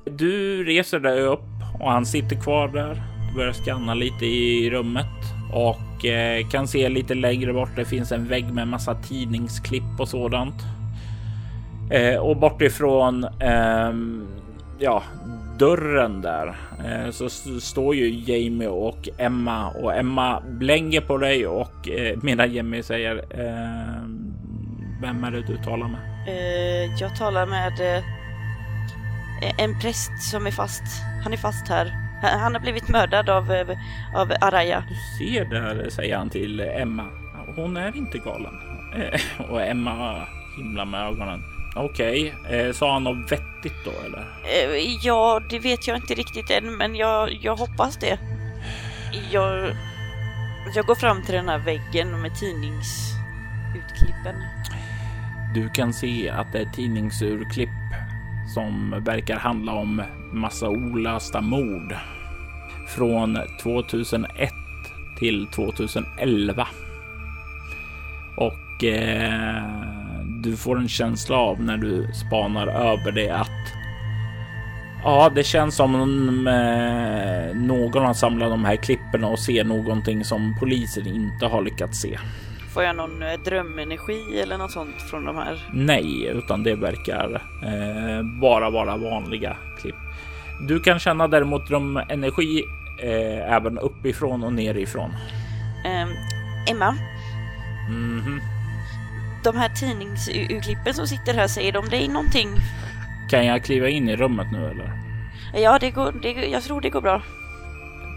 [0.05, 1.39] Du reser dig upp
[1.79, 3.01] och han sitter kvar där.
[3.29, 5.05] Du börjar skanna lite i rummet
[5.53, 7.75] och eh, kan se lite längre bort.
[7.75, 10.80] Det finns en vägg med massa tidningsklipp och sådant.
[11.91, 14.27] Eh, och bortifrån ehm,
[14.79, 15.03] ja,
[15.59, 17.29] dörren där eh, så
[17.59, 23.15] står ju Jamie och Emma och Emma blänger på dig och eh, medan Jamie säger
[23.15, 24.03] eh,
[25.01, 25.99] Vem är det du talar med?
[26.27, 28.03] Eh, jag talar med eh,
[29.57, 30.83] en präst som är fast.
[31.23, 31.91] Han är fast här.
[32.21, 33.67] Han har blivit mördad av, eh,
[34.15, 34.83] av Araya.
[34.89, 37.05] Du ser där, säger han till Emma.
[37.55, 38.53] Hon är inte galen.
[38.95, 40.27] Eh, och Emma
[40.57, 41.50] himlar med ögonen.
[41.75, 44.25] Okej, eh, sa han något vettigt då eller?
[44.43, 48.19] Eh, ja, det vet jag inte riktigt än, men jag, jag hoppas det.
[49.31, 49.75] Jag,
[50.75, 54.35] jag går fram till den här väggen med tidningsutklippen.
[55.53, 57.69] Du kan se att det är tidningsurklipp
[58.53, 60.03] som verkar handla om
[60.33, 61.95] massa olösta mord
[62.87, 64.53] från 2001
[65.19, 66.67] till 2011.
[68.37, 70.00] Och eh,
[70.43, 73.47] du får en känsla av när du spanar över det att
[75.03, 80.23] Ja, det känns som om eh, någon har samlat de här klippen och ser någonting
[80.25, 82.19] som polisen inte har lyckats se.
[82.73, 85.69] Får jag någon eh, drömenergi eller något sånt från de här?
[85.73, 89.95] Nej, utan det verkar eh, bara vara vanliga klipp.
[90.67, 92.63] Du kan känna däremot drömenergi
[93.03, 95.11] eh, även uppifrån och nerifrån.
[95.85, 96.09] Ehm,
[96.71, 96.95] Emma,
[97.89, 98.41] Mhm.
[99.43, 102.49] De här tidningsurklippen som sitter här, säger de dig någonting?
[103.29, 104.91] Kan jag kliva in i rummet nu eller?
[105.53, 107.21] Ja, det går, det, jag tror det går bra.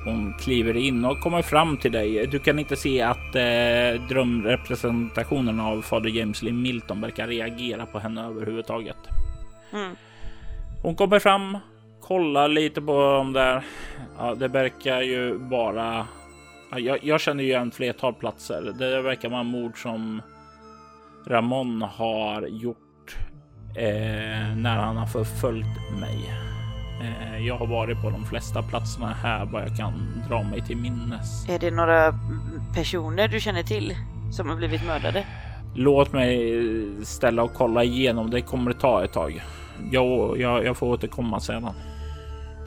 [0.04, 2.26] Hon kliver in och kommer fram till dig.
[2.26, 7.98] Du kan inte se att eh, drömrepresentationen av fader James Lee Milton verkar reagera på
[7.98, 8.96] henne överhuvudtaget.
[9.72, 9.96] Mm.
[10.82, 11.58] Hon kommer fram,
[12.00, 13.64] kollar lite på dem där.
[14.18, 16.06] Ja, det verkar ju vara.
[16.70, 18.74] Ja, jag, jag känner ju igen flertal platser.
[18.78, 20.22] Det verkar vara mord som
[21.26, 23.16] Ramon har gjort
[23.76, 26.34] eh, när han har förföljt mig.
[27.00, 30.76] Eh, jag har varit på de flesta platserna här vad jag kan dra mig till
[30.76, 31.48] minnes.
[31.48, 32.14] Är det några
[32.74, 33.94] personer du känner till
[34.32, 35.26] som har blivit mördade?
[35.74, 36.54] Låt mig
[37.02, 38.30] ställa och kolla igenom.
[38.30, 39.42] Det kommer ta ett tag.
[39.92, 41.70] Jag, jag, jag får återkomma sedan.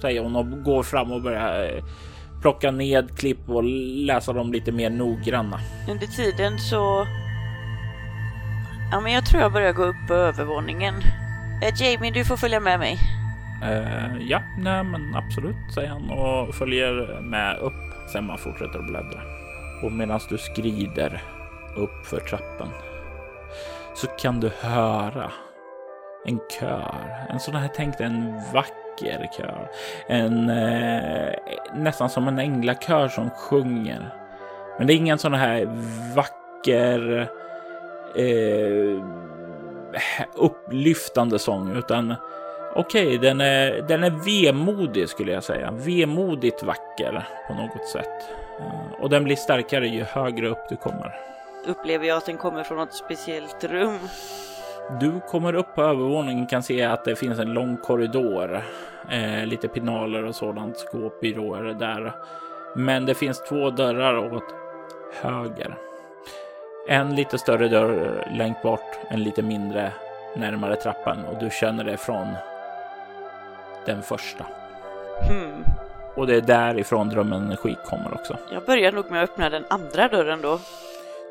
[0.01, 1.84] Säger hon och går fram och börjar eh,
[2.41, 5.60] plocka ned klipp och läsa dem lite mer noggranna.
[5.89, 7.05] Under tiden så...
[8.92, 10.94] Ja, men jag tror jag börjar gå upp på övervåningen.
[11.62, 13.00] Eh, Jamie, du får följa med mig.
[13.64, 17.74] Eh, ja, nej, men absolut, säger han och följer med upp.
[18.12, 19.22] Sen man fortsätter att bläddra.
[19.84, 21.24] Och medan du skrider
[21.76, 22.70] upp för trappan
[23.96, 25.32] så kan du höra
[26.26, 27.28] en kör.
[27.30, 29.70] En sån här, tänk dig en vacker kör.
[30.08, 31.34] En eh,
[31.76, 34.14] nästan som en änglakör som sjunger.
[34.78, 35.66] Men det är ingen sån här
[36.16, 37.30] vacker
[38.16, 39.03] eh,
[40.36, 42.14] upplyftande sång utan
[42.76, 45.72] Okej, den är, den är vemodig skulle jag säga.
[45.72, 48.30] Vemodigt vacker på något sätt.
[48.60, 51.16] Eh, Och den blir starkare ju högre upp du kommer.
[51.68, 53.99] Upplever jag att den kommer från något speciellt rum?
[54.99, 58.62] Du kommer upp på övervåningen kan se att det finns en lång korridor.
[59.12, 62.14] Eh, lite pinaler och sådant, skåpbyråer där.
[62.76, 64.55] Men det finns två dörrar åt
[65.22, 65.78] höger.
[66.90, 69.92] En lite större dörr längst bort, en lite mindre
[70.36, 72.28] närmare trappan och du känner det från
[73.86, 74.46] den första.
[75.30, 75.64] Hmm.
[76.16, 78.38] Och det är därifrån drömenergi kommer också.
[78.52, 80.60] Jag börjar nog med att öppna den andra dörren då.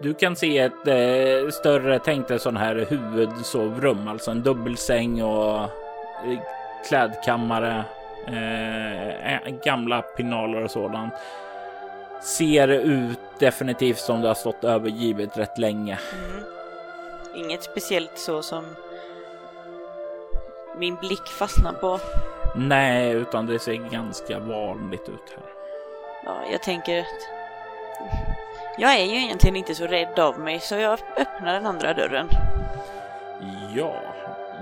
[0.03, 5.61] Du kan se ett eh, större, tänk dig sån här huvudsovrum, alltså en dubbelsäng och
[5.61, 6.39] eh,
[6.89, 7.85] klädkammare,
[8.27, 11.15] eh, eh, gamla pinaler och sådant.
[12.23, 15.99] Ser ut definitivt som det har stått övergivet rätt länge.
[16.12, 16.45] Mm.
[17.35, 18.64] Inget speciellt så som
[20.79, 22.01] min blick fastnar på.
[22.57, 25.45] Nej, utan det ser ganska vanligt ut här.
[26.25, 27.07] Ja, jag tänker att...
[28.79, 32.29] Jag är ju egentligen inte så rädd av mig så jag öppnar den andra dörren.
[33.75, 34.03] Ja,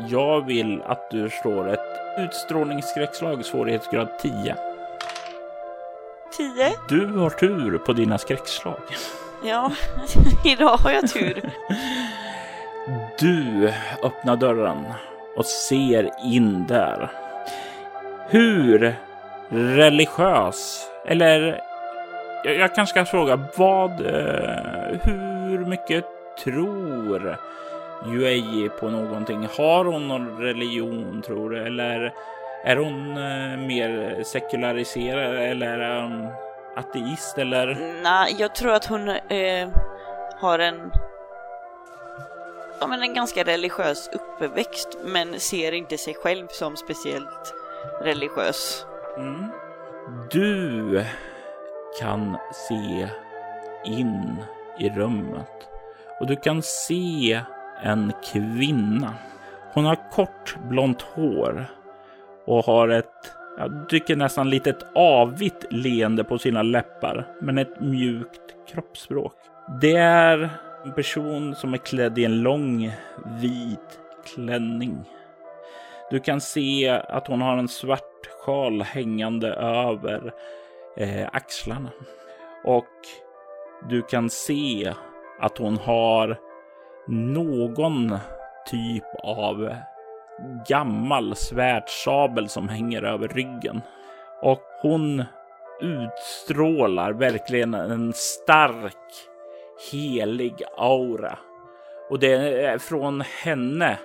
[0.09, 4.74] jag vill att du slår ett utstrålningsskräckslag svårighetsgrad 10.
[6.37, 6.73] Tio?
[6.89, 8.81] Du har tur på dina skräckslag.
[9.45, 9.73] Ja,
[10.45, 11.51] idag har jag tur.
[13.19, 13.73] Du
[14.03, 14.85] öppnar dörren
[15.37, 17.11] och ser in där.
[18.29, 18.95] Hur
[19.49, 21.61] religiös, eller
[22.45, 26.05] jag, jag kanske ska fråga vad, eh, hur mycket
[26.45, 27.39] tror
[28.07, 29.49] Yuei på någonting?
[29.57, 31.67] Har hon någon religion tror du?
[31.67, 32.13] Eller
[32.65, 36.29] är hon eh, mer sekulariserad eller är hon
[36.77, 38.01] ateist eller?
[38.03, 39.69] Nej, jag tror att hon eh,
[40.41, 40.93] har en...
[42.81, 47.55] Ja, men en ganska religiös uppväxt men ser inte sig själv som speciellt
[48.03, 48.87] religiös.
[49.17, 49.47] Mm.
[50.31, 51.05] Du
[52.01, 53.09] kan se
[53.85, 54.45] in
[54.79, 55.69] i rummet
[56.21, 57.41] och du kan se
[57.83, 59.15] en kvinna.
[59.73, 61.67] Hon har kort blont hår
[62.45, 67.81] och har ett, jag tycker nästan lite ett avigt leende på sina läppar, men ett
[67.81, 69.35] mjukt kroppsspråk.
[69.81, 70.51] Det är
[70.85, 72.93] en person som är klädd i en lång
[73.41, 74.01] vit
[74.35, 75.05] klänning.
[76.11, 80.33] Du kan se att hon har en svart sjal hängande över
[80.97, 81.91] eh, axlarna.
[82.65, 82.87] Och
[83.89, 84.93] du kan se
[85.41, 86.39] att hon har
[87.09, 88.19] någon
[88.71, 89.75] typ av
[90.69, 93.83] gammal svärdsabel som hänger över ryggen.
[94.43, 95.25] Och hon
[95.81, 99.13] utstrålar verkligen en stark,
[99.93, 101.39] helig aura.
[102.11, 102.33] Och det
[102.65, 103.99] är från henne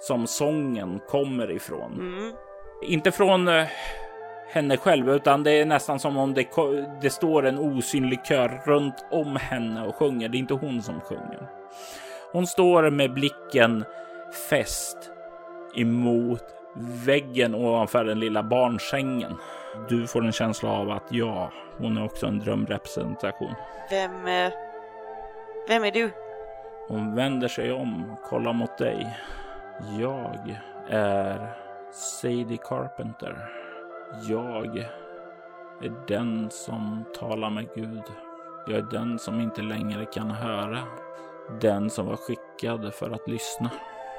[0.00, 1.92] som sången kommer ifrån.
[1.92, 2.32] Mm.
[2.82, 3.66] Inte från eh,
[4.48, 6.48] henne själv, utan det är nästan som om det,
[7.02, 10.28] det står en osynlig kör runt om henne och sjunger.
[10.28, 11.48] Det är inte hon som sjunger.
[12.32, 13.84] Hon står med blicken
[14.50, 15.12] fäst
[15.74, 16.42] emot
[17.06, 19.36] väggen ovanför den lilla barnsängen.
[19.88, 23.54] Du får en känsla av att ja, hon är också en drömrepresentation.
[23.90, 24.26] Vem...
[24.26, 24.52] Eh,
[25.68, 26.10] vem är du?
[26.88, 29.16] Hon vänder sig om och kollar mot dig.
[29.98, 30.56] Jag
[30.88, 31.54] är
[31.92, 33.36] Sadie Carpenter.
[34.28, 34.76] Jag
[35.82, 38.02] är den som talar med Gud.
[38.66, 40.78] Jag är den som inte längre kan höra.
[41.60, 43.70] Den som var skickad för att lyssna.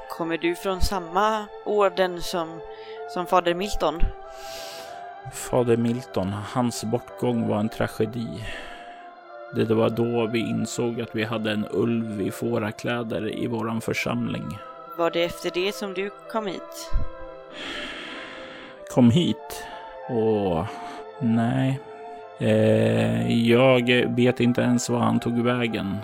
[0.10, 2.60] Kommer du från samma orden som,
[3.14, 4.00] som fader Milton?
[5.34, 8.28] Fader Milton, hans bortgång var en tragedi.
[9.56, 14.58] Det var då vi insåg att vi hade en ulv i fårakläder i våran församling.
[14.98, 16.90] Var det efter det som du kom hit?
[18.94, 19.66] kom hit.
[20.10, 20.66] Och
[21.20, 21.80] nej,
[22.40, 25.98] eh, jag vet inte ens var han tog vägen.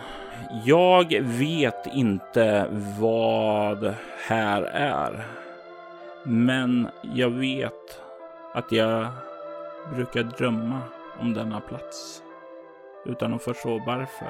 [0.49, 2.67] Jag vet inte
[2.99, 3.93] vad
[4.27, 5.27] här är.
[6.23, 8.01] Men jag vet
[8.53, 9.07] att jag
[9.93, 10.79] brukar drömma
[11.19, 12.21] om denna plats
[13.05, 14.27] utan att förstå varför.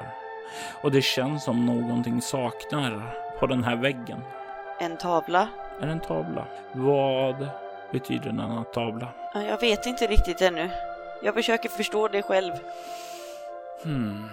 [0.82, 3.02] Och det känns som någonting saknar
[3.38, 4.20] på den här väggen.
[4.80, 5.48] En tavla?
[5.80, 6.44] Är en tavla?
[6.72, 7.48] Vad
[7.92, 9.08] betyder denna tavla?
[9.34, 10.70] Ja, Jag vet inte riktigt ännu.
[11.22, 12.52] Jag försöker förstå det själv.
[13.84, 14.24] Hmm.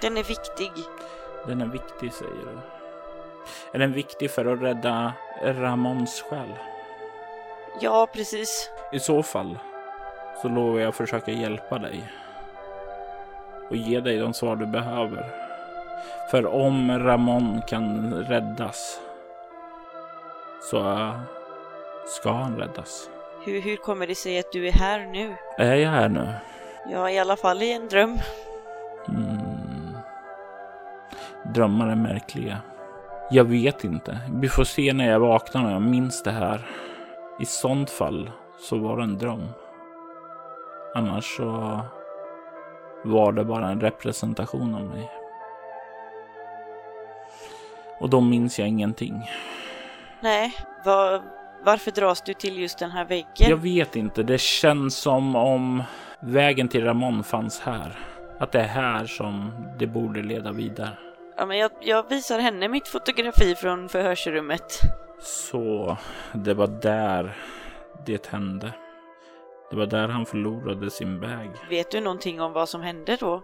[0.00, 0.70] Den är viktig.
[1.46, 2.58] Den är viktig säger du.
[3.72, 5.12] Är den viktig för att rädda
[5.42, 6.54] Ramons själ?
[7.80, 8.70] Ja, precis.
[8.92, 9.58] I så fall
[10.42, 12.12] så lovar jag att försöka hjälpa dig.
[13.70, 15.26] Och ge dig de svar du behöver.
[16.30, 19.00] För om Ramon kan räddas
[20.70, 21.10] så
[22.06, 23.10] ska han räddas.
[23.44, 25.34] Hur, hur kommer det sig att du är här nu?
[25.58, 26.28] Är jag här nu?
[26.92, 28.18] Ja, i alla fall i en dröm.
[31.54, 32.58] Drömmar är märkliga.
[33.30, 34.18] Jag vet inte.
[34.32, 36.66] Vi får se när jag vaknar och jag minns det här.
[37.40, 38.30] I sånt fall
[38.60, 39.48] så var det en dröm.
[40.94, 41.80] Annars så
[43.04, 45.10] var det bara en representation av mig.
[48.00, 49.30] Och då minns jag ingenting.
[50.20, 51.22] Nej, var,
[51.64, 53.26] varför dras du till just den här väggen?
[53.50, 54.22] Jag vet inte.
[54.22, 55.82] Det känns som om
[56.20, 57.98] vägen till Ramon fanns här.
[58.38, 60.92] Att det är här som det borde leda vidare.
[61.38, 64.80] Ja, men jag, jag visar henne mitt fotografi från förhörsrummet.
[65.20, 65.96] Så
[66.32, 67.36] det var där
[68.06, 68.72] det hände.
[69.70, 71.50] Det var där han förlorade sin bag.
[71.70, 73.42] Vet du någonting om vad som hände då?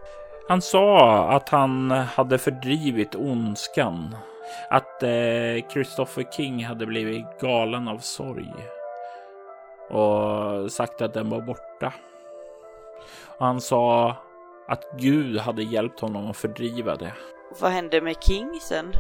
[0.48, 4.16] Han sa att han hade fördrivit ondskan.
[4.70, 8.54] Att eh, Christopher King hade blivit galen av sorg.
[9.90, 11.92] Och sagt att den var borta.
[13.38, 14.16] Och han sa
[14.68, 17.12] att Gud hade hjälpt honom att fördriva det.
[17.60, 18.92] Vad hände med King sen?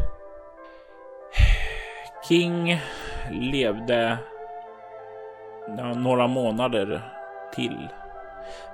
[2.28, 2.80] King
[3.30, 4.18] levde
[5.96, 7.02] några månader
[7.54, 7.88] till.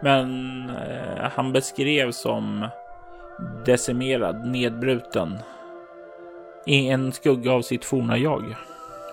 [0.01, 2.69] Men eh, han beskrevs som
[3.65, 5.39] decimerad, nedbruten.
[6.67, 8.55] I en skugga av sitt forna jag.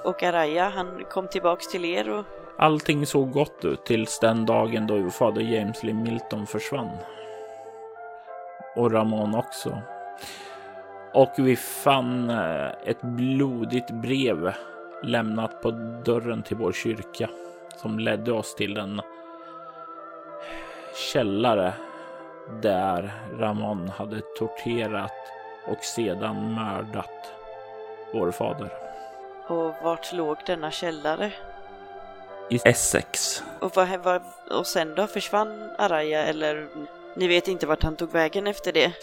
[0.04, 2.26] Och Araya, han kom tillbaks till er och...
[2.58, 6.98] Allting såg gott ut tills den dagen då fader James Lee Milton försvann.
[8.76, 9.82] Och Ramon också.
[11.18, 14.54] Och vi fann eh, ett blodigt brev
[15.04, 15.72] lämnat på
[16.06, 17.30] dörren till vår kyrka
[17.82, 19.02] som ledde oss till en
[21.14, 21.74] källare
[22.62, 25.14] där Ramon hade torterat
[25.66, 27.34] och sedan mördat
[28.14, 28.70] vår fader.
[29.48, 31.32] Och vart låg denna källare?
[32.50, 33.44] I Essex.
[33.60, 35.08] Och, vad, vad, och sen då?
[35.08, 36.68] Försvann Araya eller?
[37.16, 38.94] Ni vet inte vart han tog vägen efter det?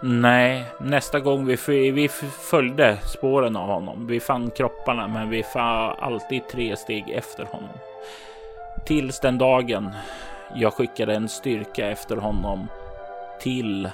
[0.00, 2.08] Nej, nästa gång vi, vi
[2.50, 4.06] följde spåren av honom.
[4.06, 7.78] Vi fann kropparna, men vi var alltid tre steg efter honom.
[8.86, 9.90] Tills den dagen
[10.54, 12.68] jag skickade en styrka efter honom
[13.40, 13.90] till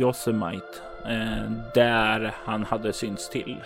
[0.00, 3.56] Yosemite, eh, där han hade synts till.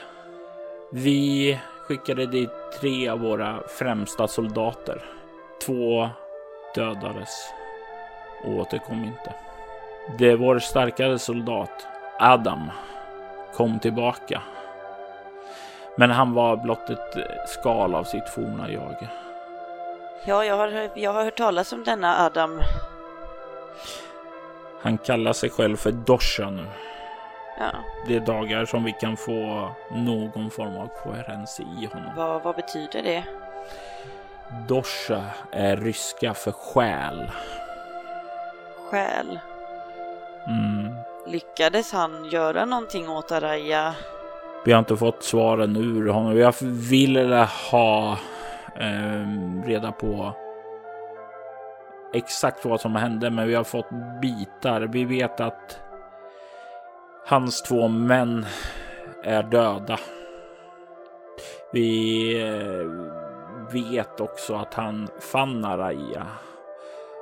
[0.93, 2.51] Vi skickade dit
[2.81, 5.05] tre av våra främsta soldater.
[5.67, 6.09] Två
[6.75, 7.53] dödades
[8.45, 9.35] och återkom inte.
[10.19, 11.87] Det vår starkare soldat
[12.19, 12.71] Adam
[13.55, 14.43] kom tillbaka.
[15.97, 19.09] Men han var blott ett skal av sitt forna jag.
[20.25, 22.61] Ja, jag har, jag har hört talas om denna Adam.
[24.83, 26.67] Han kallar sig själv för Dosha nu.
[27.59, 27.71] Ja.
[28.07, 32.13] Det är dagar som vi kan få någon form av koherens i honom.
[32.17, 33.25] Vad, vad betyder det?
[34.69, 37.31] Dosha är ryska för själ.
[38.91, 39.39] Själ?
[40.47, 40.95] Mm.
[41.27, 43.95] Lyckades han göra någonting åt Araya?
[44.65, 46.35] Vi har inte fått svaren ur honom.
[46.35, 47.33] Vi vill
[47.71, 48.19] ha
[48.77, 49.27] eh,
[49.65, 50.35] reda på
[52.13, 53.91] exakt vad som hände, men vi har fått
[54.23, 54.81] bitar.
[54.81, 55.81] Vi vet att
[57.27, 58.47] hans två män
[59.25, 59.99] är döda.
[61.73, 62.87] Vi eh,
[63.73, 66.27] vet också att han fann Araya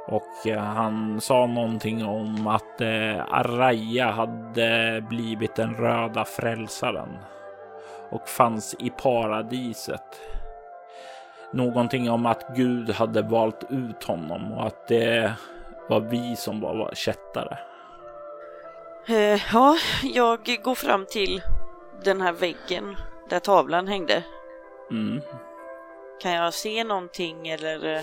[0.08, 7.18] och eh, han sa någonting om att eh, Araya hade blivit den röda frälsaren
[8.10, 10.20] och fanns i paradiset.
[11.52, 15.32] Någonting om att Gud hade valt ut honom och att det
[15.88, 17.58] var vi som var kättare.
[19.10, 21.42] Uh, ja, jag går fram till
[22.04, 22.96] den här väggen
[23.28, 24.24] där tavlan hängde.
[24.90, 25.20] Mm.
[26.22, 28.02] Kan jag se någonting eller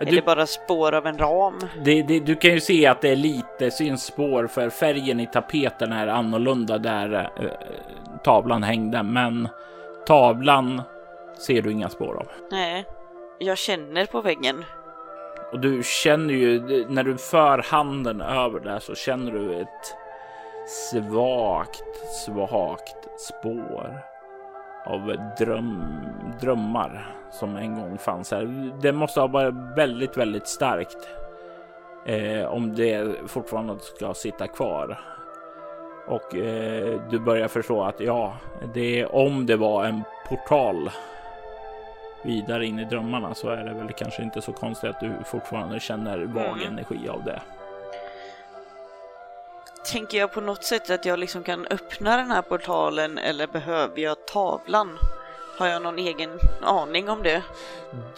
[0.00, 1.60] du, det bara spår av en ram?
[1.84, 5.92] Det, det, du kan ju se att det är lite synspår för färgen i tapeten
[5.92, 7.50] är annorlunda där uh,
[8.24, 9.48] tavlan hängde, men
[10.06, 10.82] tavlan
[11.46, 12.26] ser du inga spår av.
[12.50, 12.84] Nej,
[13.38, 14.64] jag känner på väggen.
[15.52, 19.94] Och du känner ju när du för handen över där så känner du ett
[20.66, 21.82] svagt,
[22.24, 24.13] svagt spår
[24.84, 25.94] av dröm,
[26.40, 28.72] drömmar som en gång fanns här.
[28.80, 31.08] Det måste ha varit väldigt, väldigt starkt
[32.06, 35.00] eh, om det fortfarande ska sitta kvar.
[36.06, 38.36] Och eh, du börjar förstå att ja,
[38.74, 40.90] det om det var en portal
[42.22, 45.80] vidare in i drömmarna så är det väl kanske inte så konstigt att du fortfarande
[45.80, 46.72] känner vag mm.
[46.72, 47.40] energi av det.
[49.92, 54.00] Tänker jag på något sätt att jag liksom kan öppna den här portalen eller behöver
[54.00, 54.98] jag tavlan?
[55.58, 56.30] Har jag någon egen
[56.62, 57.42] aning om det?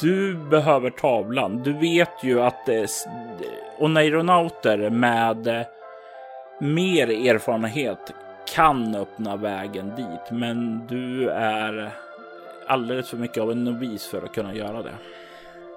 [0.01, 1.63] Du behöver tavlan.
[1.63, 2.85] Du vet ju att eh,
[3.79, 5.67] oneironauter med eh,
[6.61, 8.13] mer erfarenhet
[8.55, 11.91] kan öppna vägen dit, men du är
[12.67, 14.95] alldeles för mycket av en novis för att kunna göra det.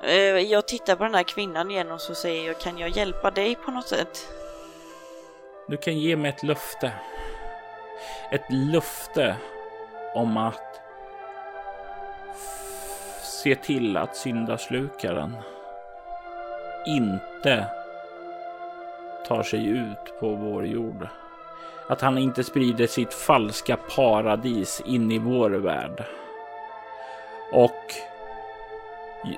[0.03, 3.31] Eh, jag tittar på den här kvinnan igen och så säger jag, kan jag hjälpa
[3.31, 4.27] dig på något sätt?
[5.69, 6.91] Du kan ge mig ett löfte.
[8.31, 9.35] Ett löfte
[10.13, 10.81] om att
[13.23, 15.35] se till att syndaslukaren
[16.87, 17.65] inte
[19.27, 21.07] tar sig ut på vår jord.
[21.87, 26.03] Att han inte sprider sitt falska paradis in i vår värld.
[27.51, 27.93] Och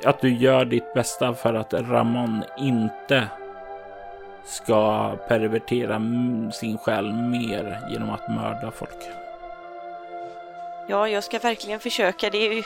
[0.04, 3.28] att du gör ditt bästa för att Ramon inte
[4.46, 6.02] ska pervertera
[6.52, 9.10] sin själ mer genom att mörda folk.
[10.88, 12.30] Ja, jag ska verkligen försöka.
[12.30, 12.66] Det är,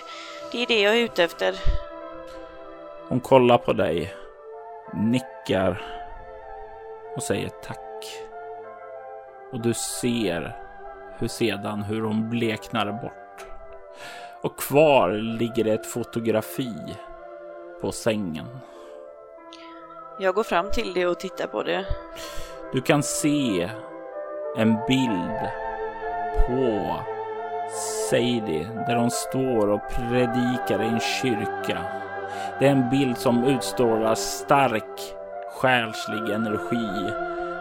[0.51, 1.55] det är det jag är ute efter.
[3.07, 4.13] Hon kollar på dig,
[4.93, 5.81] nickar
[7.15, 7.79] och säger tack.
[9.51, 10.55] Och du ser
[11.17, 13.45] hur sedan hur hon bleknar bort.
[14.41, 16.73] Och kvar ligger ett fotografi
[17.81, 18.45] på sängen.
[20.17, 21.85] Jag går fram till det och tittar på det.
[22.73, 23.69] Du kan se
[24.57, 25.39] en bild
[26.47, 26.95] på
[28.09, 31.81] Sadie där hon står och predikar i en kyrka.
[32.59, 35.15] Det är en bild som utstrålar stark
[35.51, 37.11] själslig energi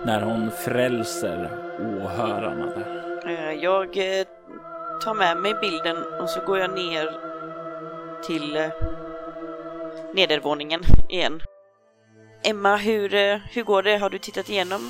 [0.06, 1.50] när hon frälser
[1.80, 2.72] åhörarna.
[3.26, 4.26] Eh, Jag eh,
[5.04, 7.10] tar med mig bilden och så går jag ner
[8.26, 8.68] till eh,
[10.14, 11.40] nedervåningen igen.
[12.46, 13.96] Emma, hur, eh, hur går det?
[13.96, 14.80] Har du tittat igenom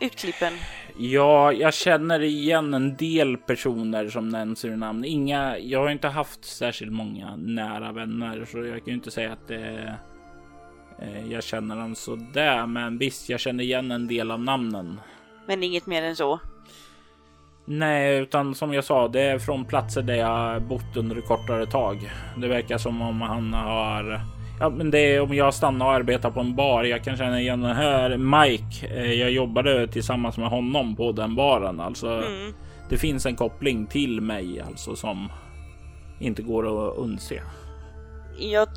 [0.00, 0.52] utklippen?
[0.98, 5.04] Ja, jag känner igen en del personer som nämns i namn.
[5.04, 9.32] Inga, jag har inte haft särskilt många nära vänner, så jag kan ju inte säga
[9.32, 9.96] att det,
[10.98, 12.66] eh, jag känner dem så där.
[12.66, 15.00] Men visst, jag känner igen en del av namnen.
[15.46, 16.40] Men inget mer än så?
[17.64, 22.10] Nej, utan som jag sa, det är från platser där jag bott under kortare tag.
[22.36, 24.20] Det verkar som om han har
[24.62, 26.84] Ja, men det är om jag stannar och arbetar på en bar.
[26.84, 28.86] Jag kan känna igen den här Mike.
[28.86, 31.80] Eh, Jag jobbade tillsammans med honom på den baren.
[31.80, 32.52] Alltså, Mm.
[32.88, 35.32] det finns en koppling till mig alltså som
[36.20, 37.42] inte går att undse.
[38.38, 38.68] Jag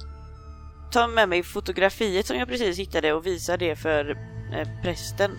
[0.91, 4.09] tar med mig fotografiet som jag precis hittade och visar det för
[4.53, 5.31] eh, prästen.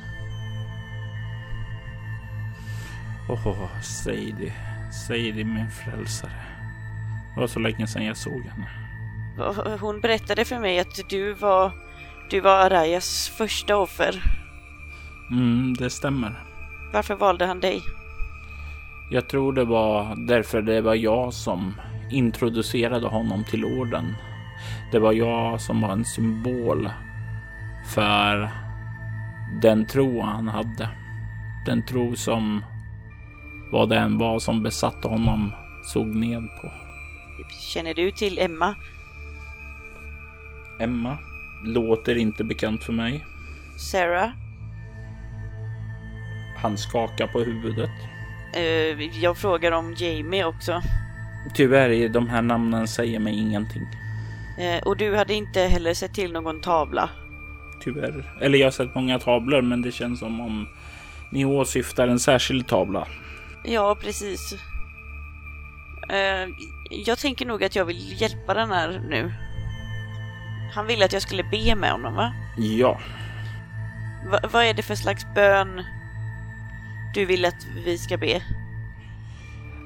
[3.29, 4.53] Åh, Sadie.
[5.07, 6.43] Sadie min frälsare.
[7.35, 8.86] Det var så länge sedan jag såg henne.
[9.81, 11.71] Hon berättade för mig att du var,
[12.31, 14.23] du var Arayas första offer.
[15.31, 16.45] Mm, det stämmer.
[16.93, 17.83] Varför valde han dig?
[19.11, 21.75] Jag tror det var därför det var jag som
[22.11, 24.15] introducerade honom till orden.
[24.93, 26.91] Det var jag som var en symbol
[27.95, 28.51] för
[29.63, 30.89] den tro han hade.
[31.67, 32.65] Den tro som
[33.73, 35.53] vad det än var som besatte honom
[35.85, 36.71] såg ned på.
[37.61, 38.75] Känner du till Emma?
[40.81, 41.19] Emma
[41.65, 43.25] låter inte bekant för mig.
[43.79, 44.31] Sarah?
[46.57, 47.91] Han skakar på huvudet.
[48.55, 50.83] Eh, jag frågar om Jamie också.
[51.55, 53.83] Tyvärr, de här namnen säger mig ingenting.
[54.59, 57.11] Eh, och du hade inte heller sett till någon tavla?
[57.81, 58.39] Tyvärr.
[58.41, 60.69] Eller jag har sett många tavlor, men det känns som om
[61.31, 63.07] ni åsyftar en särskild tavla.
[63.65, 64.55] Ja, precis.
[66.09, 66.49] Eh,
[66.91, 69.33] jag tänker nog att jag vill hjälpa den här nu.
[70.75, 72.33] Han ville att jag skulle be med honom, va?
[72.57, 73.01] Ja,
[74.31, 74.41] va?
[74.53, 75.85] Vad är det för slags bön
[77.15, 78.43] du vill att vi ska be?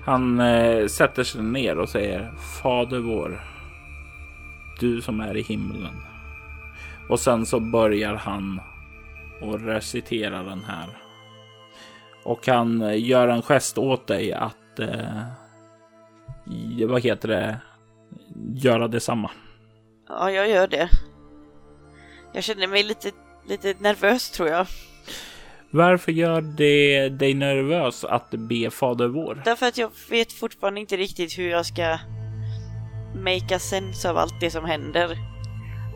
[0.05, 3.41] han eh, sätter sig ner och säger Fader vår,
[4.81, 6.03] du som är i himlen.
[7.09, 8.61] Och sen så börjar han
[9.41, 10.87] och recitera den här.
[12.24, 15.24] Och han eh, gör en gest åt dig att, eh,
[16.87, 17.57] vad heter det,
[18.55, 19.31] göra detsamma.
[20.18, 20.90] Ja, jag gör det.
[22.32, 23.11] Jag känner mig lite,
[23.48, 24.66] lite nervös tror jag.
[25.70, 29.42] Varför gör det dig nervös att be Fader vår?
[29.44, 31.98] Därför att jag vet fortfarande inte riktigt hur jag ska
[33.14, 35.18] make a sense av allt det som händer.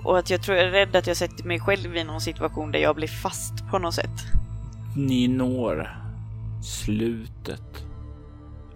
[0.04, 2.72] Och att jag tror jag är rädd att jag sätter mig själv i någon situation
[2.72, 4.20] där jag blir fast på något sätt.
[4.96, 5.96] Ni når
[6.62, 7.84] slutet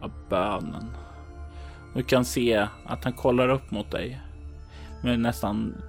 [0.00, 0.90] av bönen.
[1.94, 4.20] Du kan se att han kollar upp mot dig
[5.02, 5.82] med nästan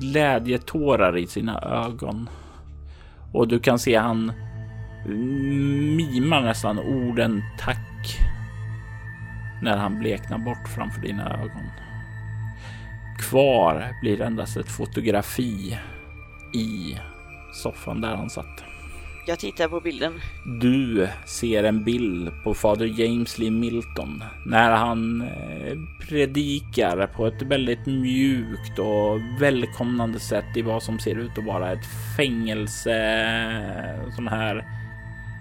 [0.00, 2.28] glädjetårar i sina ögon.
[3.32, 4.32] Och du kan se han
[5.96, 8.18] mimar nästan orden tack
[9.62, 11.70] när han bleknar bort framför dina ögon.
[13.18, 15.78] Kvar blir endast ett fotografi
[16.54, 16.98] i
[17.62, 18.65] soffan där han satt.
[19.28, 20.20] Jag tittar på bilden.
[20.44, 27.42] Du ser en bild på fader James Lee Milton när han eh, predikar på ett
[27.42, 32.98] väldigt mjukt och välkomnande sätt i vad som ser ut att vara ett fängelse,
[34.16, 34.64] sån här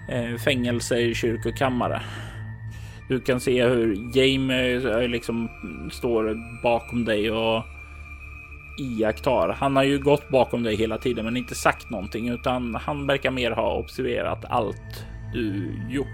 [0.09, 2.01] eh, fängelse i kyrkokammare.
[3.09, 5.49] Du kan se hur James eh, liksom
[5.91, 7.63] står bakom dig och
[8.77, 9.55] iakttar.
[9.59, 13.31] Han har ju gått bakom dig hela tiden men inte sagt någonting utan han verkar
[13.31, 16.07] mer ha observerat allt du gjort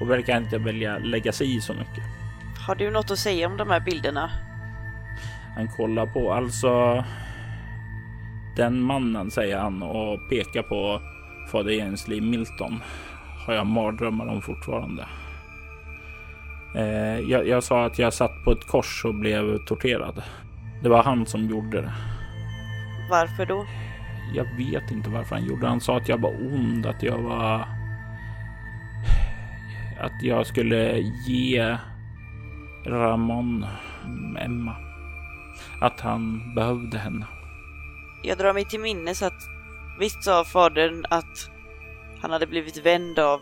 [0.00, 2.04] och verkar inte vilja lägga sig i så mycket.
[2.66, 4.30] Har du något att säga om de här bilderna?
[5.56, 7.04] Han kollar på alltså
[8.56, 11.00] den mannen säger han och pekar på
[11.52, 12.80] fader Jensly Milton.
[13.46, 15.06] Har jag mardrömmar om fortfarande.
[16.76, 20.22] Eh, jag, jag sa att jag satt på ett kors och blev torterad.
[20.84, 21.92] Det var han som gjorde det.
[23.10, 23.66] Varför då?
[24.34, 25.68] Jag vet inte varför han gjorde det.
[25.68, 27.68] Han sa att jag var ond, att jag var...
[30.00, 31.76] Att jag skulle ge
[32.86, 33.66] Ramon
[34.38, 34.76] Emma.
[35.80, 37.26] Att han behövde henne.
[38.22, 39.42] Jag drar mig till minnes att
[40.00, 41.50] visst sa fadern att
[42.20, 43.40] han hade blivit vänd av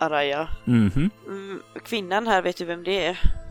[0.00, 0.48] Araya.
[0.64, 1.10] Mhm.
[1.26, 3.43] Mm, kvinnan här, vet du vem det är?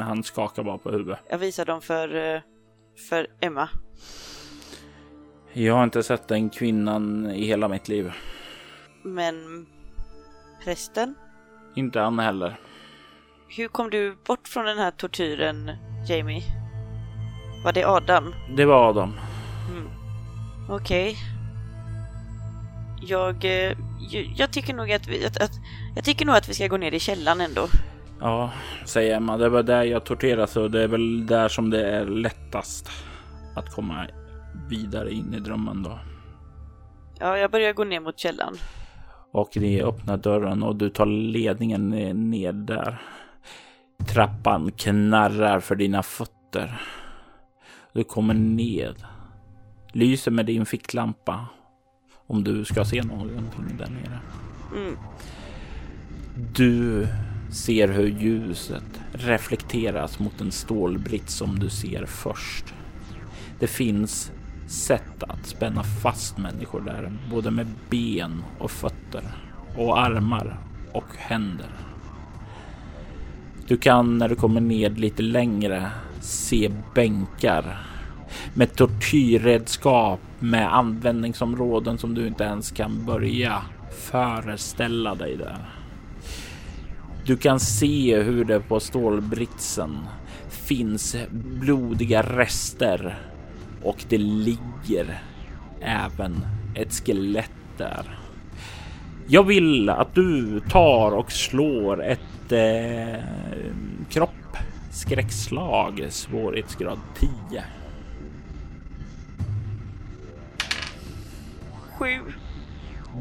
[0.00, 1.18] Han skakar bara på huvudet.
[1.30, 2.40] Jag visar dem för, eh,
[3.08, 3.68] för Emma.
[5.52, 8.12] Jag har inte sett den kvinnan i hela mitt liv.
[9.02, 9.66] Men
[10.64, 11.14] prästen?
[11.74, 12.60] Inte han heller.
[13.48, 15.70] Hur kom du bort från den här tortyren,
[16.08, 16.42] Jamie?
[17.64, 18.34] Var det Adam?
[18.56, 19.20] Det var Adam.
[19.70, 19.90] Mm.
[20.68, 21.16] Okej.
[23.02, 23.76] Jag, eh,
[24.36, 25.52] jag tycker nog att vi, att, att,
[25.94, 27.68] jag tycker nog att vi ska gå ner i källaren ändå.
[28.20, 28.52] Ja,
[28.84, 29.36] säger Emma.
[29.36, 32.90] Det var där jag torteras och det är väl där som det är lättast
[33.56, 34.06] att komma
[34.68, 35.98] vidare in i drömmen då.
[37.18, 38.54] Ja, jag börjar gå ner mot källaren.
[39.32, 41.90] Och ni öppnar dörren och du tar ledningen
[42.30, 43.02] ner där.
[44.08, 46.80] Trappan knarrar för dina fötter.
[47.92, 48.94] Du kommer ned.
[49.92, 51.46] Lyser med din ficklampa.
[52.26, 54.20] Om du ska se någonting där nere.
[54.76, 54.96] Mm.
[56.54, 57.06] Du
[57.50, 62.74] ser hur ljuset reflekteras mot den stålbrits som du ser först.
[63.58, 64.32] Det finns
[64.66, 69.22] sätt att spänna fast människor där, både med ben och fötter
[69.76, 70.58] och armar
[70.92, 71.70] och händer.
[73.66, 75.90] Du kan när du kommer ned lite längre
[76.20, 77.86] se bänkar
[78.54, 85.79] med tortyrredskap med användningsområden som du inte ens kan börja föreställa dig där.
[87.30, 89.98] Du kan se hur det på stålbritsen
[90.48, 93.18] finns blodiga rester
[93.82, 95.22] och det ligger
[95.80, 98.18] även ett skelett där.
[99.26, 103.24] Jag vill att du tar och slår ett eh,
[104.08, 104.56] kropp
[104.92, 106.98] skräckslag svårighetsgrad
[107.50, 107.64] 10.
[111.98, 112.32] Sju.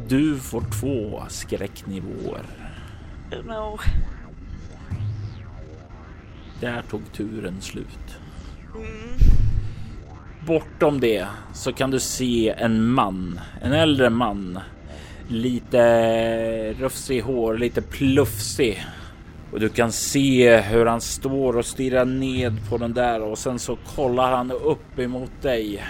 [0.08, 2.59] Du får två skräcknivåer.
[3.32, 3.80] No.
[6.60, 8.18] Där tog turen slut.
[8.76, 9.20] Mm.
[10.46, 14.60] Bortom det så kan du se en man, en äldre man.
[15.28, 18.86] Lite rufsig hår, lite plufsig.
[19.52, 23.60] Och du kan se hur han står och stirrar ned på den där och sen
[23.60, 25.84] så kollar han upp emot dig.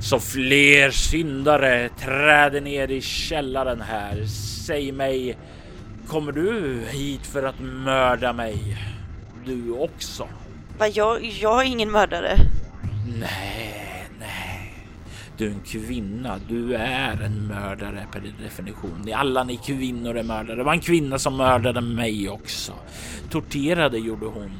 [0.00, 4.24] Så fler syndare träder ner i källaren här.
[4.66, 5.36] Säg mig,
[6.08, 8.76] kommer du hit för att mörda mig?
[9.44, 10.28] Du också?
[10.78, 12.36] Va, jag, jag är ingen mördare.
[13.20, 14.74] Nej, nej.
[15.36, 16.38] Du är en kvinna.
[16.48, 19.02] Du är en mördare per definition.
[19.04, 20.56] Ni alla ni kvinnor är mördare.
[20.56, 22.72] Det var en kvinna som mördade mig också.
[23.30, 24.50] Torterade gjorde hon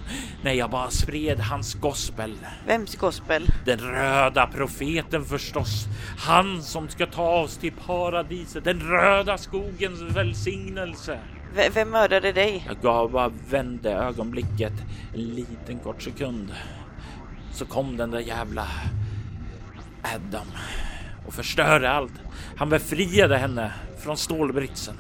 [0.42, 2.34] när jag bara spred hans gospel.
[2.66, 3.46] Vems gospel?
[3.64, 5.86] Den röda profeten förstås.
[6.18, 8.64] Han som ska ta oss till paradiset.
[8.64, 11.18] Den röda skogens välsignelse.
[11.55, 12.64] V- vem mördade dig?
[12.66, 14.72] Jag gav bara vände ögonblicket
[15.14, 16.55] en liten kort sekund.
[17.53, 18.66] Så kom den där jävla
[20.03, 20.46] Adam
[21.26, 22.12] och förstörde allt.
[22.57, 24.94] Han befriade henne från stålbritsen.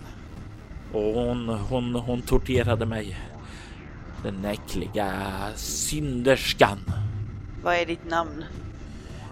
[0.92, 3.18] Och hon, hon, hon torterade mig.
[4.22, 5.12] Den äckliga
[5.54, 6.78] synderskan.
[7.62, 8.44] Vad är ditt namn?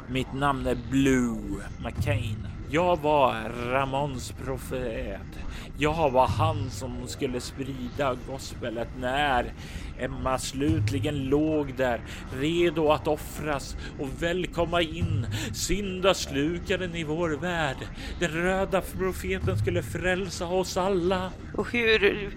[0.08, 1.38] Mitt namn är Blue
[1.84, 2.46] McCain.
[2.70, 5.38] Jag var Ramons profet.
[5.78, 9.52] Jag var han som skulle sprida gospelet när
[9.98, 12.00] Emma slutligen låg där
[12.40, 17.76] redo att offras och välkomna in syndaslukaren i vår värld.
[18.20, 21.30] Den röda profeten skulle frälsa oss alla.
[21.56, 22.30] Och hur...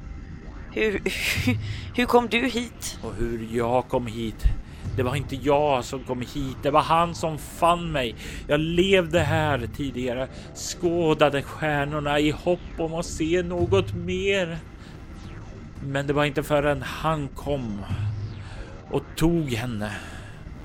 [0.73, 1.01] Hur...
[1.95, 2.99] Hur kom du hit?
[3.03, 4.43] Och hur jag kom hit.
[4.99, 8.15] Det var inte jag som kom hit, det var han som fann mig.
[8.47, 14.57] Jag levde här tidigare, skådade stjärnorna i hopp om att se något mer.
[15.83, 17.85] Men det var inte förrän han kom
[18.91, 19.91] och tog henne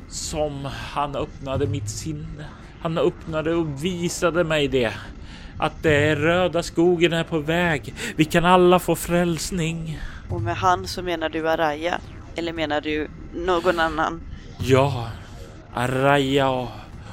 [0.08, 2.44] som han öppnade mitt sinne.
[2.80, 4.92] Han öppnade och visade mig det.
[5.58, 7.94] Att det är röda skogen är på väg.
[8.16, 9.98] Vi kan alla få frälsning.
[10.30, 12.00] Och med han så menar du Araya?
[12.36, 14.20] Eller menar du någon annan?
[14.58, 15.10] Ja,
[15.74, 16.68] Araya och,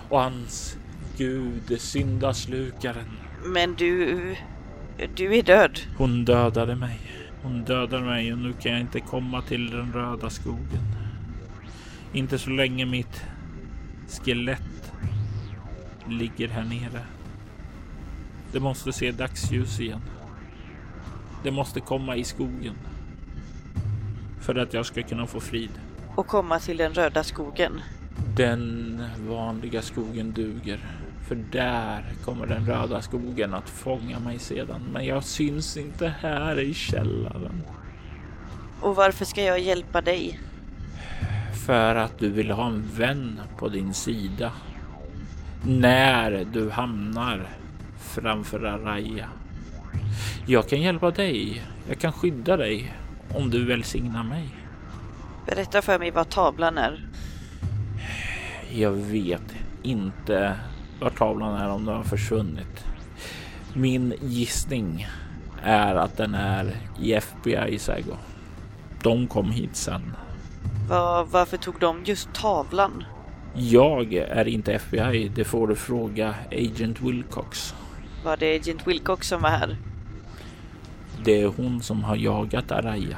[0.10, 0.78] hans
[1.18, 3.18] gud, syndaslukaren.
[3.46, 4.36] Men du...
[5.16, 5.80] Du är död.
[5.98, 7.00] Hon dödade mig.
[7.44, 10.96] Hon dödade mig och nu kan jag inte komma till den röda skogen.
[12.14, 13.24] Inte så länge mitt
[14.08, 14.92] skelett
[16.08, 17.06] ligger här nere.
[18.52, 20.02] Det måste se dagsljus igen.
[21.44, 22.76] Det måste komma i skogen.
[24.42, 25.70] För att jag ska kunna få frid.
[26.16, 27.82] Och komma till den röda skogen.
[28.36, 30.80] Den vanliga skogen duger.
[31.28, 34.82] För där kommer den röda skogen att fånga mig sedan.
[34.94, 37.64] Men jag syns inte här i källaren.
[38.82, 40.40] Och varför ska jag hjälpa dig?
[41.66, 44.52] För att du vill ha en vän på din sida.
[45.66, 47.48] När du hamnar
[48.00, 49.28] framför Araya.
[50.46, 51.64] Jag kan hjälpa dig.
[51.88, 52.94] Jag kan skydda dig
[53.36, 54.50] om du välsignar mig.
[55.46, 57.08] Berätta för mig vad tavlan är.
[58.72, 60.56] Jag vet inte
[61.00, 62.86] var tavlan är om den har försvunnit.
[63.74, 65.08] Min gissning
[65.64, 68.18] är att den är i FBI's ägo.
[69.04, 70.16] De kom hit sen.
[70.90, 73.04] Var, varför tog de just tavlan?
[73.54, 75.32] Jag är inte FBI.
[75.36, 77.76] Det får du fråga Agent Wilcox.
[78.24, 79.78] Var det Agent Wilcox som var här?
[81.24, 83.18] Det är hon som har jagat Araya.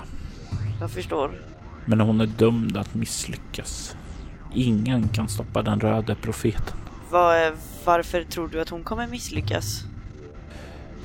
[0.79, 1.31] Jag förstår.
[1.85, 3.95] Men hon är dömd att misslyckas.
[4.53, 6.77] Ingen kan stoppa den röde profeten.
[7.09, 7.53] Var,
[7.85, 9.83] varför tror du att hon kommer misslyckas?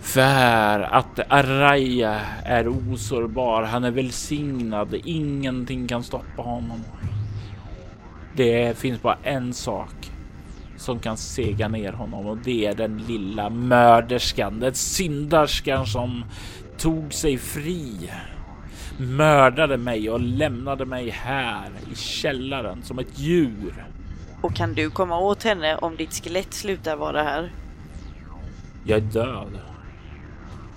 [0.01, 3.63] För att Araya är osårbar.
[3.63, 4.95] Han är välsignad.
[5.05, 6.85] Ingenting kan stoppa honom.
[8.37, 10.11] Det finns bara en sak
[10.77, 16.25] som kan sega ner honom och det är den lilla mörderskan, den syndarskan som
[16.79, 18.11] tog sig fri,
[18.99, 23.87] mördade mig och lämnade mig här i källaren som ett djur.
[24.41, 27.53] Och kan du komma åt henne om ditt skelett slutar vara här?
[28.85, 29.59] Jag är död.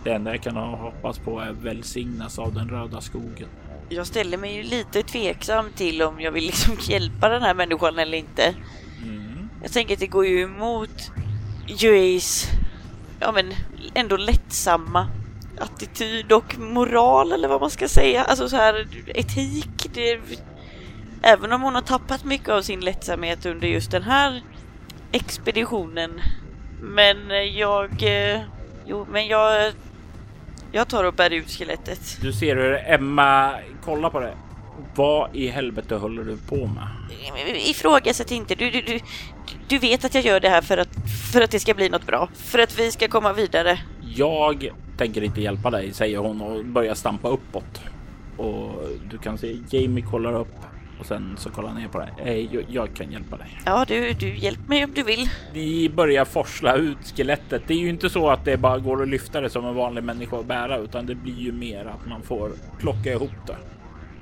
[0.03, 3.47] Det enda jag kan hoppas på är välsignas av den röda skogen.
[3.89, 7.99] Jag ställer mig ju lite tveksam till om jag vill liksom hjälpa den här människan
[7.99, 8.55] eller inte.
[9.03, 9.49] Mm.
[9.61, 11.11] Jag tänker att det går ju emot
[11.67, 12.47] Juays,
[13.19, 13.53] ja men
[13.93, 15.07] ändå lättsamma
[15.61, 18.23] attityd och moral eller vad man ska säga.
[18.23, 19.87] Alltså så här etik.
[19.93, 20.19] Det,
[21.21, 24.41] även om hon har tappat mycket av sin lättsamhet under just den här
[25.11, 26.21] expeditionen.
[26.81, 27.17] Men
[27.57, 28.03] jag...
[28.03, 28.41] eh,
[28.85, 29.73] Jo, men jag...
[30.71, 32.17] Jag tar och bär ut skelettet.
[32.21, 33.53] Du ser hur Emma
[33.83, 34.33] kollar på det.
[34.95, 36.87] Vad i helvete håller du på med?
[37.55, 38.55] Ifrågasätt inte.
[38.55, 38.99] Du, du, du,
[39.67, 40.89] du vet att jag gör det här för att,
[41.33, 42.29] för att det ska bli något bra.
[42.35, 43.79] För att vi ska komma vidare.
[44.15, 44.71] Jag
[45.01, 47.81] tänker inte hjälpa dig, säger hon och börjar stampa uppåt.
[48.37, 48.71] Och
[49.09, 50.55] du kan se Jamie kollar upp
[50.99, 52.09] och sen så kollar han ner på dig.
[52.25, 53.59] Eh, jag, jag kan hjälpa dig.
[53.65, 55.29] Ja, du, du hjälp mig om du vill.
[55.53, 57.63] Ni börjar forsla ut skelettet.
[57.67, 60.03] Det är ju inte så att det bara går att lyfta det som en vanlig
[60.03, 63.57] människa att bära, utan det blir ju mer att man får plocka ihop det.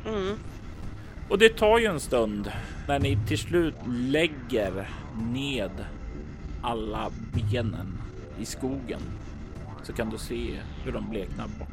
[0.09, 0.35] Mm.
[1.29, 2.51] Och det tar ju en stund
[2.87, 4.89] när ni till slut lägger
[5.33, 5.71] ned
[6.61, 7.97] alla benen
[8.39, 9.01] i skogen
[9.89, 11.69] så kan du se hur de bleknar bort.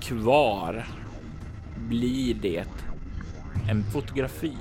[0.00, 0.86] Kvar
[1.88, 2.64] blir det
[3.70, 4.56] en fotografi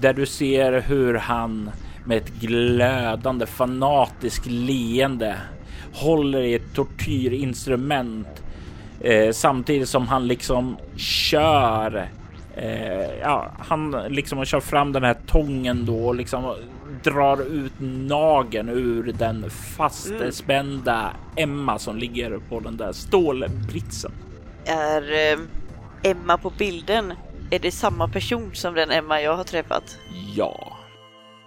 [0.00, 1.70] där du ser hur han
[2.04, 5.36] med ett glödande fanatiskt leende
[5.92, 8.42] håller i ett tortyrinstrument
[9.00, 12.08] eh, samtidigt som han liksom kör
[12.56, 16.54] Eh, ja, han liksom kör fram den här tången då och liksom
[17.02, 17.72] drar ut
[18.08, 24.12] nageln ur den fastspända Emma som ligger på den där stålbritsen.
[24.64, 25.38] Är eh,
[26.02, 27.12] Emma på bilden,
[27.50, 29.98] är det samma person som den Emma jag har träffat?
[30.34, 30.76] Ja.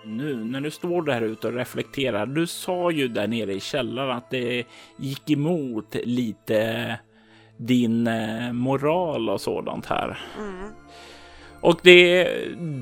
[0.05, 2.25] Nu när du står där ute och reflekterar.
[2.25, 4.63] Du sa ju där nere i källaren att det
[4.97, 6.99] gick emot lite
[7.57, 10.19] din eh, moral och sådant här.
[11.63, 12.27] Och det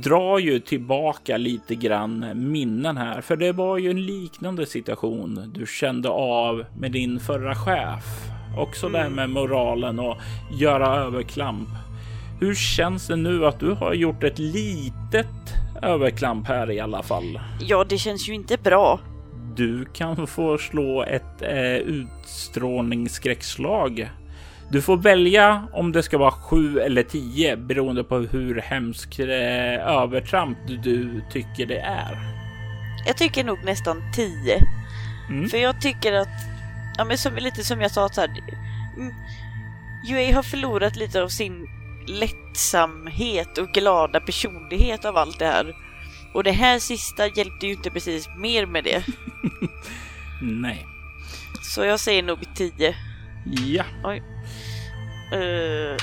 [0.03, 5.65] drar ju tillbaka lite grann minnen här, för det var ju en liknande situation du
[5.65, 8.03] kände av med din förra chef.
[8.57, 10.17] Också det här med moralen och
[10.59, 11.69] göra överklamp.
[12.39, 15.27] Hur känns det nu att du har gjort ett litet
[15.81, 17.39] överklamp här i alla fall?
[17.59, 18.99] Ja, det känns ju inte bra.
[19.55, 24.09] Du kan få slå ett eh, utstrålningsskräckslag.
[24.71, 29.27] Du får välja om det ska vara 7 eller 10 beroende på hur hemskt eh,
[29.87, 32.17] övertramp du tycker det är.
[33.07, 34.63] Jag tycker nog nästan 10.
[35.29, 35.49] Mm.
[35.49, 36.27] För jag tycker att,
[36.97, 39.13] ja men som, lite som jag sa så här, mm,
[40.09, 41.67] UA har förlorat lite av sin
[42.07, 45.75] lättsamhet och glada personlighet av allt det här.
[46.33, 49.03] Och det här sista hjälpte ju inte precis mer med det.
[50.41, 50.85] Nej.
[51.61, 52.95] Så jag säger nog 10.
[53.45, 54.21] Ja, Oj.
[55.33, 55.97] Uh,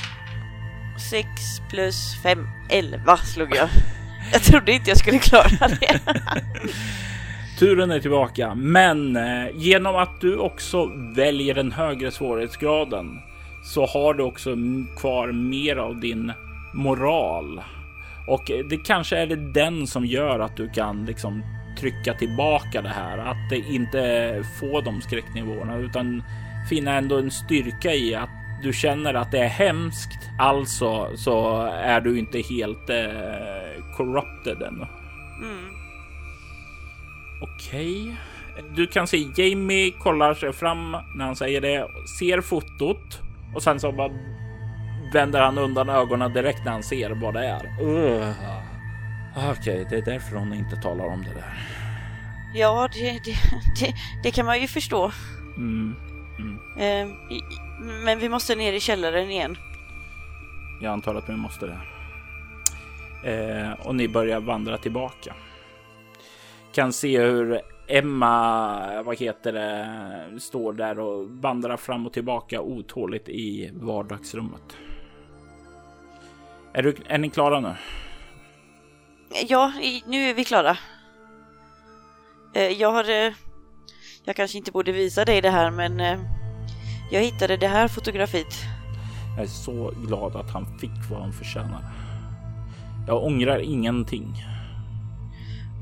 [1.11, 1.30] 6
[1.70, 3.68] plus 5, 11 slog jag.
[4.32, 6.01] Jag trodde inte jag skulle klara det.
[7.59, 10.86] Turen är tillbaka, men eh, genom att du också
[11.16, 13.20] väljer den högre svårighetsgraden
[13.64, 14.57] så har du också
[14.97, 16.32] kvar mer av din
[16.74, 17.62] moral.
[18.26, 21.43] Och det kanske är det den som gör att du kan liksom
[21.78, 26.22] trycka tillbaka det här, att det inte få de skräcknivåerna utan
[26.68, 28.30] finna ändå en styrka i att
[28.62, 30.30] du känner att det är hemskt.
[30.38, 34.86] Alltså så är du inte helt eh, corrupted ännu.
[35.42, 35.70] Mm.
[37.42, 38.16] Okej.
[38.76, 41.86] Du kan se Jamie kollar sig fram när han säger det,
[42.18, 43.20] ser fotot
[43.54, 44.10] och sen så bara
[45.12, 47.82] vänder han undan ögonen direkt när han ser vad det är.
[47.82, 48.32] Uh.
[49.50, 51.58] Okej, det är därför hon inte talar om det där.
[52.54, 53.36] Ja, det, det,
[53.80, 55.12] det, det kan man ju förstå.
[55.56, 56.07] Mm.
[56.78, 57.45] Eh, i-
[58.05, 59.57] men vi måste ner i källaren igen.
[60.82, 61.78] Jag antar att vi måste det.
[63.32, 65.34] Eh, och ni börjar vandra tillbaka.
[66.72, 73.28] Kan se hur Emma, vad heter det, står där och vandrar fram och tillbaka otåligt
[73.28, 74.76] i vardagsrummet.
[76.72, 77.74] Är, du, är ni klara nu?
[79.49, 79.72] Ja,
[80.07, 80.76] nu är vi klara.
[82.55, 83.05] Eh, jag har...
[84.28, 86.18] Jag kanske inte borde visa dig det här, men eh,
[87.10, 88.54] jag hittade det här fotografiet.
[89.36, 91.80] Jag är så glad att han fick vad han förtjänar.
[93.06, 94.44] Jag ångrar ingenting.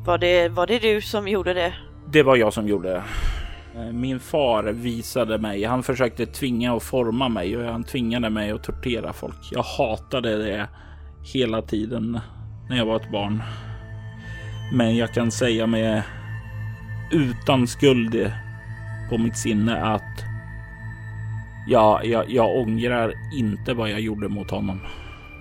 [0.04, 1.74] Var det, var det du som gjorde det?
[2.08, 3.02] Det var jag som gjorde det.
[3.80, 5.64] Eh, Min far visade mig.
[5.64, 9.48] Han försökte tvinga och forma mig och han tvingade mig att tortera folk.
[9.52, 10.68] Jag hatade det
[11.34, 12.20] hela tiden
[12.68, 13.42] när jag var ett barn.
[14.72, 16.02] Men jag kan säga med
[17.10, 18.32] utan skuld
[19.10, 20.24] på mitt sinne att
[21.68, 24.80] ja, jag, jag ångrar inte vad jag gjorde mot honom.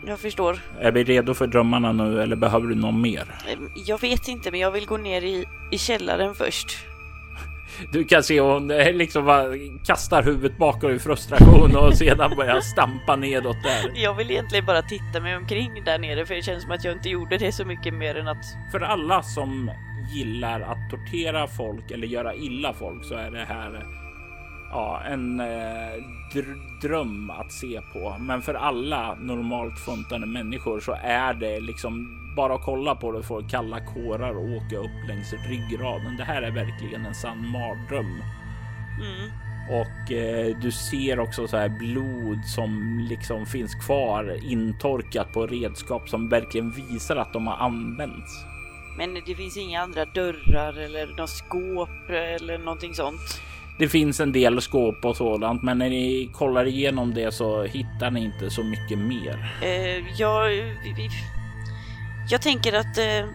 [0.08, 0.60] Jag förstår.
[0.80, 3.36] Är vi redo för drömmarna nu eller behöver du något mer?
[3.48, 3.58] Eh,
[3.88, 6.78] Jag vet inte, men jag vill gå ner i, i källaren först.
[7.92, 9.46] Du kan se hon liksom bara
[9.86, 13.92] kastar huvudet bakåt i frustration och sedan börjar stampa nedåt där.
[14.04, 16.94] Jag vill egentligen bara titta mig omkring där nere, för det känns som att jag
[16.94, 18.46] inte gjorde det så mycket mer än att...
[18.72, 19.72] För alla som
[20.14, 23.86] gillar att tortera folk eller göra illa folk så är det här
[24.72, 26.04] ja, en eh,
[26.34, 28.16] dr- dröm att se på.
[28.20, 33.24] Men för alla normalt funtade människor så är det liksom bara att kolla på det
[33.24, 36.18] får kalla kårar och åka upp längs ryggraden.
[36.18, 38.22] Det här är verkligen en sann mardröm.
[39.02, 39.32] Mm.
[39.70, 46.10] Och eh, du ser också så här blod som liksom finns kvar intorkat på redskap
[46.10, 48.46] som verkligen visar att de har använts.
[48.98, 53.42] Men det finns inga andra dörrar eller något skåp eller någonting sånt.
[53.78, 58.12] Det finns en del skåp och sådant, men när ni kollar igenom det så hittar
[58.12, 59.60] ni inte så mycket mer.
[59.64, 60.52] Eh, jag...
[62.30, 63.26] Jag tänker att eh,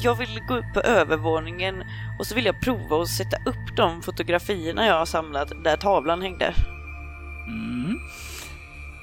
[0.00, 1.84] jag vill gå upp på övervåningen
[2.18, 6.22] och så vill jag prova att sätta upp de fotografierna jag har samlat där tavlan
[6.22, 6.54] hängde.
[7.46, 8.00] Mm.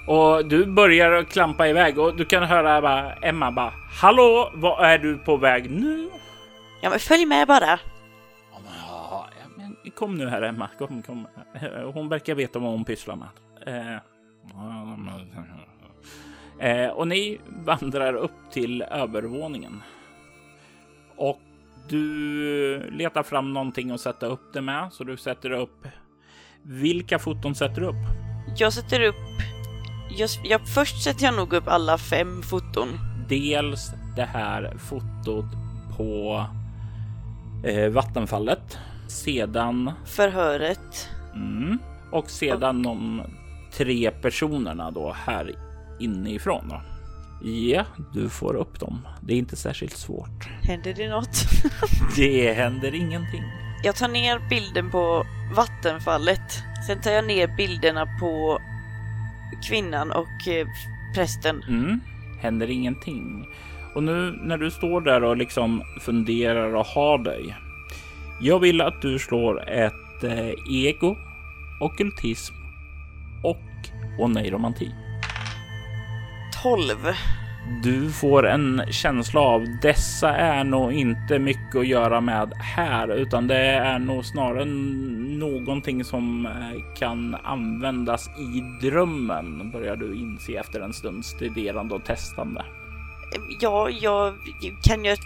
[0.07, 4.97] Och du börjar klampa iväg och du kan höra bara, Emma bara Hallå, vad är
[4.97, 6.09] du på väg nu?
[6.81, 7.79] Ja men följ med bara!
[8.51, 11.27] Ja, men, kom nu här Emma, kom, kom.
[11.93, 13.27] Hon verkar veta vad hon pysslar med.
[13.65, 13.95] Eh,
[16.69, 19.81] eh, och ni vandrar upp till övervåningen.
[21.15, 21.39] Och
[21.89, 25.87] du letar fram någonting att sätta upp det med, så du sätter upp.
[26.61, 28.05] Vilka foton sätter du upp?
[28.57, 29.15] Jag sätter upp...
[30.17, 32.99] Jag, jag, först sätter jag nog upp alla fem foton.
[33.29, 35.45] Dels det här fotot
[35.97, 36.45] på
[37.63, 38.77] eh, vattenfallet.
[39.07, 41.09] Sedan Förhöret.
[41.35, 41.79] Mm.
[42.11, 43.21] Och sedan de
[43.77, 45.55] tre personerna då här
[45.99, 46.69] inifrån.
[46.69, 46.81] Då.
[47.49, 49.07] Ja, du får upp dem.
[49.21, 50.49] Det är inte särskilt svårt.
[50.61, 51.45] Händer det något?
[52.15, 53.43] Det händer ingenting.
[53.83, 55.25] Jag tar ner bilden på
[55.55, 56.63] vattenfallet.
[56.87, 58.59] Sen tar jag ner bilderna på
[59.67, 60.67] kvinnan och eh,
[61.15, 61.63] prästen.
[61.67, 61.99] Mm.
[62.39, 63.47] Händer ingenting.
[63.93, 67.55] Och nu när du står där och liksom funderar och har dig.
[68.41, 71.17] Jag vill att du slår ett eh, ego,
[71.79, 72.55] ockultism
[73.43, 73.89] och
[74.19, 74.91] oneiromanti.
[76.63, 76.97] 12.
[77.83, 83.47] Du får en känsla av dessa är nog inte mycket att göra med här, utan
[83.47, 84.65] det är nog snarare
[85.39, 92.05] någonting som eh, kan användas i drömmen, börjar du inse efter en stunds studerande och
[92.05, 92.65] testande.
[93.59, 94.33] Ja, jag,
[94.83, 95.17] kan, jag,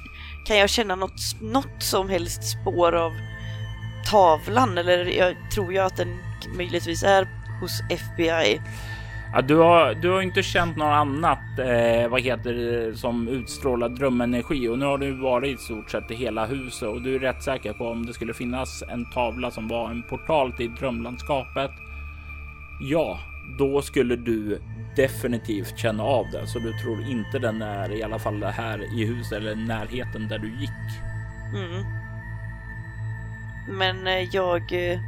[0.45, 3.11] kan jag känna något, något som helst spår av
[4.11, 4.77] tavlan?
[4.77, 6.17] Eller jag tror jag att den
[6.57, 7.27] möjligtvis är
[7.61, 8.61] hos FBI.
[9.37, 13.89] Ja, du, har, du har inte känt något annat eh, vad heter det, som utstrålar
[13.89, 17.19] drömenergi och nu har du varit i stort sett i hela huset och du är
[17.19, 21.71] rätt säker på om det skulle finnas en tavla som var en portal till drömlandskapet.
[22.81, 23.19] Ja,
[23.59, 24.61] då skulle du
[24.95, 29.05] definitivt känna av det, så du tror inte den är i alla fall här i
[29.05, 30.69] huset eller närheten där du gick.
[31.55, 31.83] Mm.
[33.77, 34.91] Men eh, jag...
[34.91, 34.99] Eh,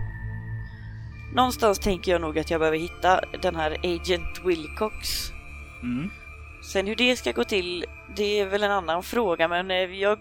[1.33, 5.31] Någonstans tänker jag nog att jag behöver hitta den här Agent Wilcox.
[5.83, 6.09] Mm.
[6.63, 7.85] Sen hur det ska gå till,
[8.15, 10.19] det är väl en annan fråga, men eh, jag,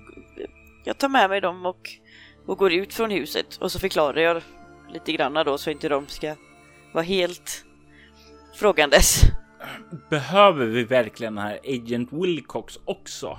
[0.85, 1.91] jag tar med mig dem och,
[2.47, 4.43] och går ut från huset och så förklarar jag
[4.93, 6.35] lite granna då så inte de ska
[6.93, 7.65] vara helt
[8.55, 9.23] frågandes.
[10.11, 13.39] Behöver vi verkligen den här Agent Wilcox också?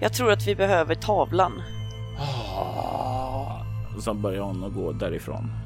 [0.00, 1.62] Jag tror att vi behöver tavlan.
[3.96, 5.65] Och så börjar hon att gå därifrån.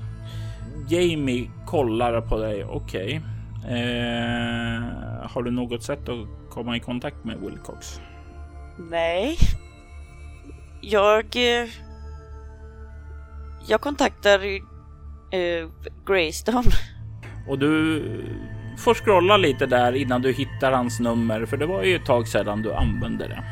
[0.88, 2.64] Jamie kollar på dig.
[2.64, 3.20] Okej.
[3.64, 4.82] Eh,
[5.30, 8.00] har du något sätt att komma i kontakt med Wilcox?
[8.90, 9.36] Nej.
[10.80, 11.24] Jag...
[11.36, 11.68] eh,
[13.68, 15.68] Jag kontaktar eh,
[16.06, 16.70] Greystone.
[17.48, 18.02] Och du
[18.78, 22.28] får scrolla lite där innan du hittar hans nummer, för det var ju ett tag
[22.28, 23.44] sedan du använde det.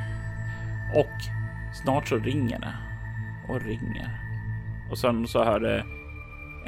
[1.01, 1.17] Och
[1.83, 2.75] snart så ringer det
[3.49, 4.19] och ringer.
[4.91, 5.85] Och sen så hör det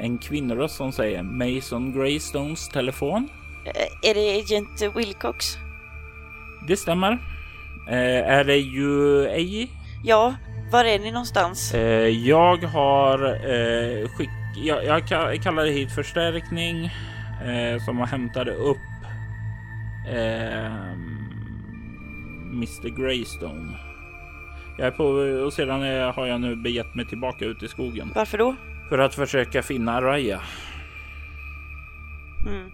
[0.01, 3.29] en kvinnoröst som säger Mason Greystones telefon.
[3.65, 5.57] Eh, Är det Agent Wilcox?
[6.67, 7.11] Det stämmer.
[7.87, 9.71] Eh, är det ju ej?
[10.03, 10.33] Ja,
[10.71, 11.73] var är ni någonstans?
[11.73, 14.29] Eh, jag har eh, skick...
[14.65, 16.85] Jag, jag ka- kallade hit förstärkning
[17.45, 18.77] eh, som har hämtade upp
[22.53, 23.77] Mr Greystone.
[24.77, 25.03] Jag är på
[25.45, 25.81] och sedan
[26.15, 28.55] har jag nu begett mig tillbaka ut i skogen Varför då?
[28.91, 30.41] För att försöka finna Araya.
[32.47, 32.71] Mm.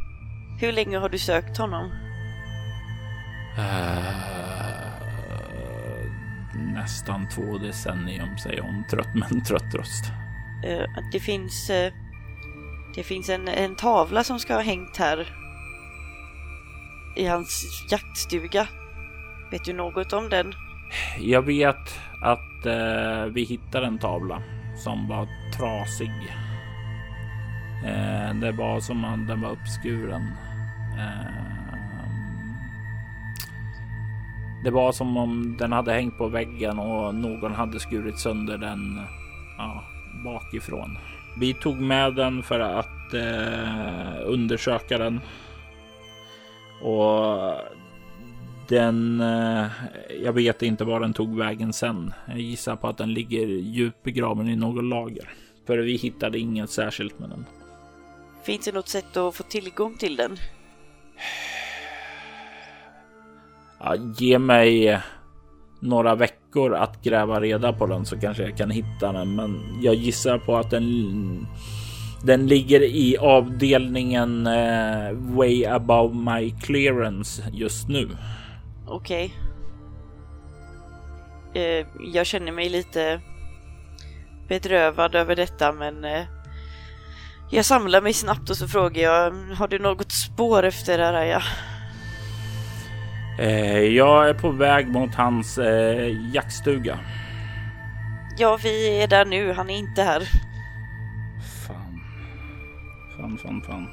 [0.59, 1.91] Hur länge har du sökt honom?
[3.57, 4.13] Eh,
[6.73, 10.05] nästan två decennium säger hon trött med en trött röst.
[10.65, 11.69] Eh, det finns...
[11.69, 11.93] eh,
[12.95, 15.27] det finns en, en tavla som ska ha hängt här
[17.15, 18.67] i hans jaktstuga.
[19.51, 20.53] Vet du något om den?
[21.19, 22.65] Jag vet att
[23.33, 24.41] vi hittade en tavla
[24.77, 25.27] som var
[25.57, 26.11] trasig.
[27.85, 30.31] Eh, det var som om den var uppskuren.
[30.97, 31.47] Eh,
[34.63, 39.01] det var som om den hade hängt på väggen och någon hade skurit sönder den
[39.57, 39.83] ja,
[40.23, 40.97] bakifrån.
[41.39, 45.21] Vi tog med den för att eh, undersöka den.
[46.81, 47.53] Och
[48.67, 49.65] den, eh,
[50.23, 52.13] jag vet inte var den tog vägen sen.
[52.27, 55.29] Jag gissar på att den ligger djupt begraven i något lager.
[55.67, 57.45] För vi hittade inget särskilt med den.
[58.43, 60.37] Finns det något sätt att få tillgång till den?
[63.79, 65.01] Ja, ge mig
[65.79, 69.35] några veckor att gräva reda på den så kanske jag kan hitta den.
[69.35, 71.47] Men jag gissar på att den,
[72.23, 78.07] den ligger i avdelningen eh, way above my clearance just nu.
[78.87, 79.33] Okej.
[81.53, 83.21] Eh, jag känner mig lite
[84.47, 86.25] bedrövad över detta men eh,
[87.51, 91.41] jag samlar mig snabbt och så frågar jag Har du något spår efter Araya?
[93.39, 96.99] Eh, jag är på väg mot hans eh, jaktstuga.
[98.37, 99.53] Ja, vi är där nu.
[99.53, 100.21] Han är inte här.
[101.67, 102.01] Fan.
[103.17, 103.87] Fan, fan, fan.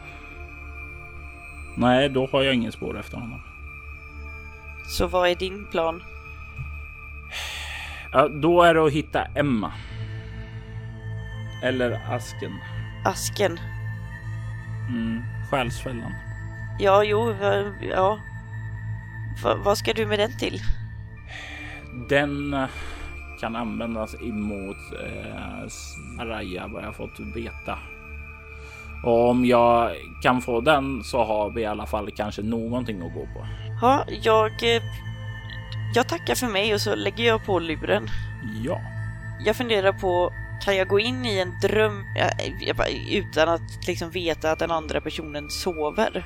[1.76, 3.40] Nej, då har jag ingen spår efter honom.
[4.86, 6.02] Så vad är din plan?
[8.12, 9.72] Ja, då är det att hitta Emma.
[11.62, 12.52] Eller asken.
[13.04, 13.60] Asken?
[14.88, 16.12] Mm, själsfällan.
[16.78, 17.34] Ja, jo,
[17.80, 18.18] ja.
[19.42, 20.60] Va, vad ska du med den till?
[22.08, 22.68] Den eh,
[23.40, 27.78] kan användas emot eh, Saraya vad jag fått veta.
[29.04, 29.90] Och om jag
[30.22, 33.46] kan få den så har vi i alla fall kanske någonting att gå på.
[33.82, 34.46] Ja, jag...
[34.76, 34.82] eh,
[35.94, 38.06] Jag tackar för mig och så lägger jag på luren.
[38.64, 38.80] Ja,
[39.46, 40.30] Jag funderar på,
[40.64, 42.04] kan jag gå in i en dröm
[42.76, 46.24] bara- utan att liksom veta att den andra personen sover?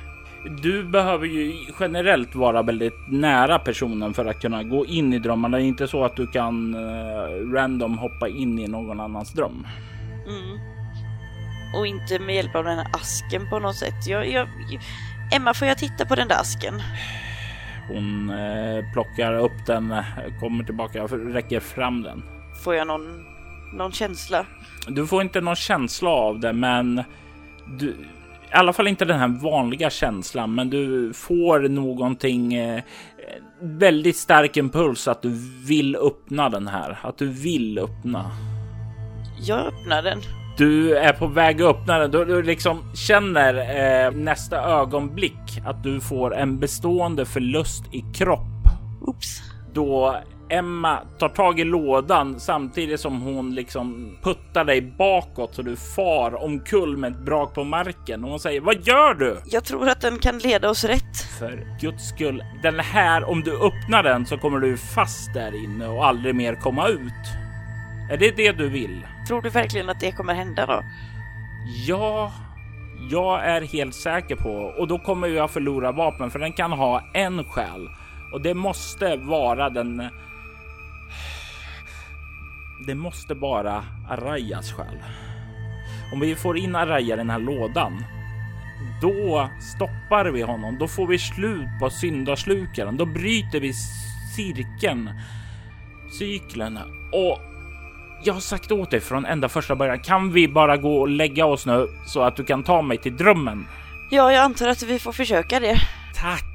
[0.61, 5.57] du behöver ju generellt vara väldigt nära personen för att kunna gå in i drömmarna.
[5.57, 9.67] Det är inte så att du kan eh, random hoppa in i någon annans dröm.
[10.27, 10.59] Mm.
[11.73, 14.07] Och inte med hjälp av den här asken på något sätt.
[14.07, 14.47] Jag, jag,
[15.31, 16.81] Emma, får jag titta på den där asken?
[17.87, 20.03] Hon eh, plockar upp den, eh,
[20.39, 22.23] kommer tillbaka och räcker fram den.
[22.63, 23.25] Får jag någon,
[23.73, 24.45] någon känsla?
[24.87, 27.03] Du får inte någon känsla av det, men
[27.79, 27.87] du,
[28.49, 32.83] i alla fall inte den här vanliga känslan, men du får någonting eh,
[33.61, 35.29] väldigt stark impuls att du
[35.67, 38.31] vill öppna den här, att du vill öppna.
[39.41, 40.19] Jag öppnar den.
[40.59, 42.11] Du är på väg att öppna den.
[42.11, 43.53] Du, du liksom känner
[44.05, 48.67] eh, nästa ögonblick att du får en bestående förlust i kropp.
[49.01, 49.41] Oops.
[49.73, 50.17] Då
[50.49, 56.43] Emma tar tag i lådan samtidigt som hon liksom puttar dig bakåt så du far
[56.43, 59.37] omkull med ett brak på marken och hon säger vad gör du?
[59.45, 61.17] Jag tror att den kan leda oss rätt.
[61.39, 65.87] För guds skull, den här, om du öppnar den så kommer du fast där inne
[65.87, 67.38] och aldrig mer komma ut.
[68.09, 69.07] Är det det du vill?
[69.27, 70.83] Tror du verkligen att det kommer hända då?
[71.87, 72.31] Ja,
[73.09, 77.03] jag är helt säker på och då kommer jag förlora vapen för den kan ha
[77.13, 77.89] en själ
[78.33, 80.03] och det måste vara den.
[82.87, 84.97] Det måste vara Arayas själ.
[86.13, 88.03] Om vi får in Araya i den här lådan,
[89.01, 90.77] då stoppar vi honom.
[90.79, 92.97] Då får vi slut på syndaslukaren.
[92.97, 93.73] Då bryter vi
[94.35, 95.09] cirkeln,
[96.19, 96.79] cykeln
[97.13, 97.39] och
[98.23, 99.99] jag har sagt åt dig från ända första början.
[99.99, 103.17] Kan vi bara gå och lägga oss nu så att du kan ta mig till
[103.17, 103.67] drömmen?
[104.11, 105.77] Ja, jag antar att vi får försöka det.
[106.15, 106.45] Tack!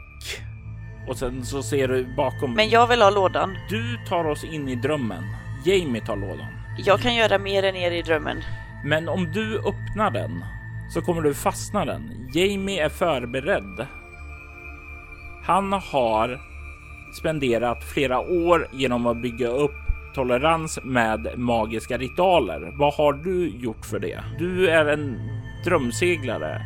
[1.08, 2.54] Och sen så ser du bakom.
[2.54, 3.56] Men jag vill ha lådan.
[3.70, 5.24] Du tar oss in i drömmen.
[5.64, 6.46] Jamie tar lådan.
[6.78, 8.42] Jag kan göra mer än er i drömmen.
[8.84, 10.44] Men om du öppnar den
[10.90, 12.30] så kommer du fastna den.
[12.34, 13.86] Jamie är förberedd.
[15.44, 16.40] Han har
[17.20, 19.83] spenderat flera år genom att bygga upp
[20.14, 22.72] tolerans med magiska ritualer.
[22.78, 24.24] Vad har du gjort för det?
[24.38, 25.30] Du är en
[25.64, 26.62] drömseglare.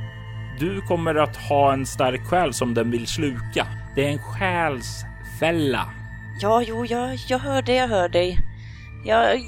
[0.60, 3.66] Du kommer att ha en stark själ som den vill sluka.
[3.94, 5.86] Det är en själsfälla.
[6.40, 8.38] Ja, jo, jag, jag hör det, jag hör dig.
[9.04, 9.40] Jag,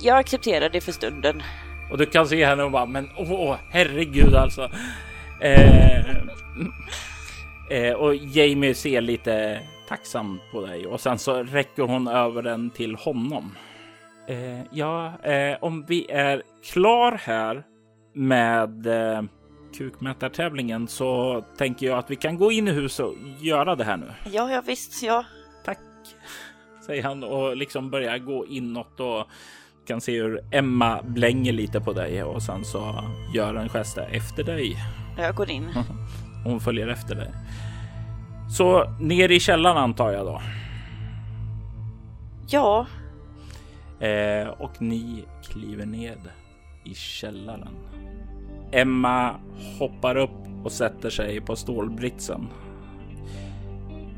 [0.00, 1.42] jag accepterar det för stunden.
[1.90, 4.70] Och du kan se henne och bara, men åh, herregud alltså.
[5.40, 6.16] Eh,
[7.70, 12.70] eh, och Jamie ser lite tacksam på dig och sen så räcker hon över den
[12.70, 13.54] till honom.
[14.28, 16.42] Eh, ja, eh, om vi är
[16.72, 17.64] klar här
[18.14, 19.22] med eh,
[19.78, 23.96] kukmätartävlingen så tänker jag att vi kan gå in i huset och göra det här
[23.96, 24.06] nu.
[24.32, 25.24] Ja, ja visst, ja.
[25.64, 25.78] Tack,
[26.86, 29.26] säger han och liksom börjar gå inåt och
[29.86, 33.04] kan se hur Emma blänger lite på dig och sen så
[33.34, 34.76] gör en gest efter dig.
[35.18, 35.68] Jag går in.
[36.44, 37.32] Hon följer efter dig.
[38.48, 40.40] Så ner i källaren antar jag då.
[42.48, 42.86] Ja,
[44.04, 46.18] Eh, och ni kliver ned
[46.84, 47.76] i källaren.
[48.72, 49.34] Emma
[49.78, 52.48] hoppar upp och sätter sig på stålbritsen.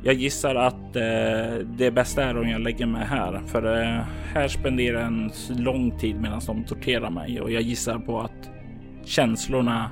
[0.04, 4.02] Jag gissar att eh, det bästa är om jag lägger mig här, för eh,
[4.34, 8.50] här spenderar jag en lång tid medan de torterar mig och jag gissar på att
[9.04, 9.90] känslorna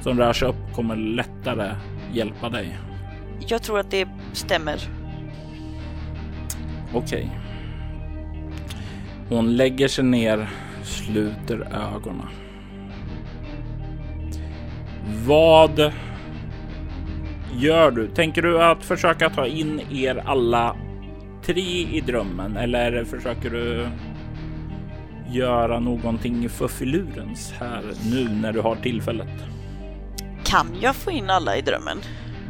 [0.00, 1.74] som rör sig upp kommer lättare
[2.12, 2.78] hjälpa dig.
[3.48, 4.88] Jag tror att det stämmer.
[6.94, 7.30] Okej.
[9.28, 10.50] Hon lägger sig ner,
[10.82, 12.28] sluter ögonen.
[15.26, 15.92] Vad
[17.54, 18.08] gör du?
[18.08, 20.76] Tänker du att försöka ta in er alla
[21.44, 23.88] tre i drömmen eller försöker du
[25.30, 29.28] göra någonting för filurens här nu när du har tillfället?
[30.44, 31.98] Kan jag få in alla i drömmen?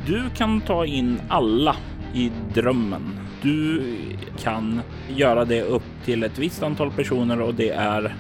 [0.07, 1.77] Du kan ta in alla
[2.15, 3.19] i drömmen.
[3.43, 3.83] Du
[4.39, 8.16] kan göra det upp till ett visst antal personer och det är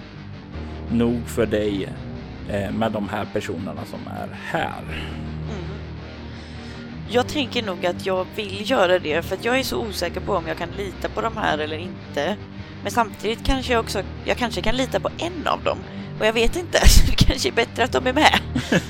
[0.92, 1.88] nog för dig
[2.48, 4.82] eh, med de här personerna som är här.
[7.08, 10.32] Jag tänker nog att jag vill göra det för att jag är så osäker på
[10.34, 12.36] om jag kan lita på de här eller inte.
[12.82, 15.78] Men samtidigt kanske jag också, jag kanske kan lita på en av dem.
[16.20, 18.40] Och jag vet inte, så det kanske är bättre att de är med.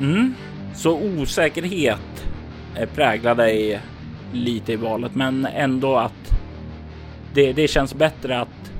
[0.00, 0.34] Mm.
[0.74, 2.26] Så osäkerhet
[2.94, 3.80] präglar dig
[4.32, 6.40] lite i valet, men ändå att
[7.34, 8.72] det, det känns bättre att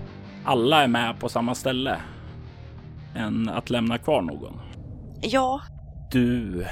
[0.44, 2.00] alla är med på samma ställe
[3.14, 4.60] än att lämna kvar någon.
[5.22, 5.60] Ja,
[6.12, 6.66] Du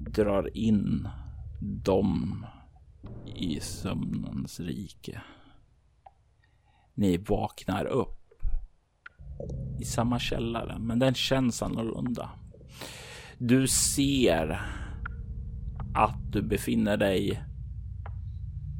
[0.00, 1.08] drar in
[1.60, 2.46] dem
[3.36, 5.22] i sömnens rike.
[6.94, 8.18] Ni vaknar upp
[9.80, 12.30] i samma källare, men den känns annorlunda.
[13.44, 14.60] Du ser
[15.94, 17.42] att du befinner dig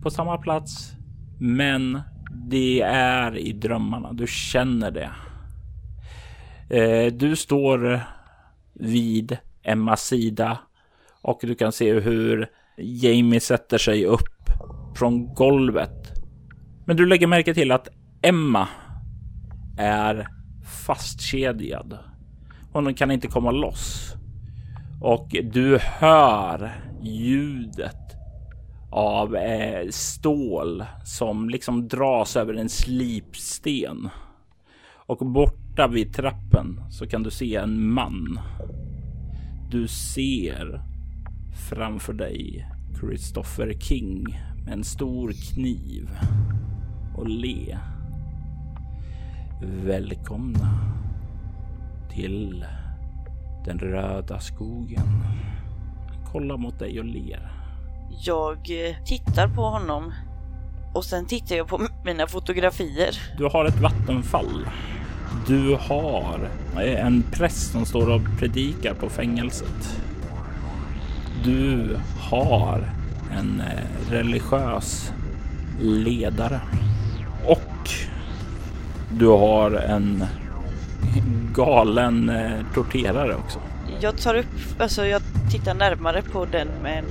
[0.03, 0.93] på samma plats,
[1.41, 2.01] men
[2.49, 4.13] det är i drömmarna.
[4.13, 5.11] Du känner det.
[6.77, 8.01] Eh, du står
[8.73, 10.59] vid Emmas sida
[11.23, 14.51] och du kan se hur Jamie sätter sig upp
[14.97, 16.13] från golvet.
[16.87, 17.89] Men du lägger märke till att
[18.23, 18.69] Emma
[19.79, 20.29] är
[20.87, 21.99] fastkedjad.
[22.73, 24.17] Hon kan inte komma loss.
[25.05, 26.73] Och du hör
[27.03, 28.17] ljudet
[28.91, 34.09] av eh, stål som liksom dras över en slipsten.
[34.95, 38.41] Och borta vid trappen så kan du se en man.
[39.71, 40.81] Du ser
[41.71, 42.69] framför dig
[43.01, 46.11] Christopher King med en stor kniv
[47.17, 47.79] och le.
[49.63, 50.69] Välkomna
[52.11, 52.65] till
[53.65, 55.07] den röda skogen.
[56.33, 57.53] Kolla mot dig och ler.
[58.25, 60.13] Jag eh, tittar på honom
[60.95, 63.11] och sen tittar jag på mina fotografier.
[63.39, 64.67] Du har ett vattenfall.
[65.47, 70.03] Du har en präst som står och predikar på fängelset.
[71.45, 72.91] Du har
[73.33, 75.13] en eh, religiös
[75.81, 76.61] ledare.
[77.47, 77.91] Och
[79.11, 80.25] du har en
[81.55, 83.59] galen eh, torterare också.
[84.01, 87.05] Jag tar upp, alltså jag tittar närmare på den med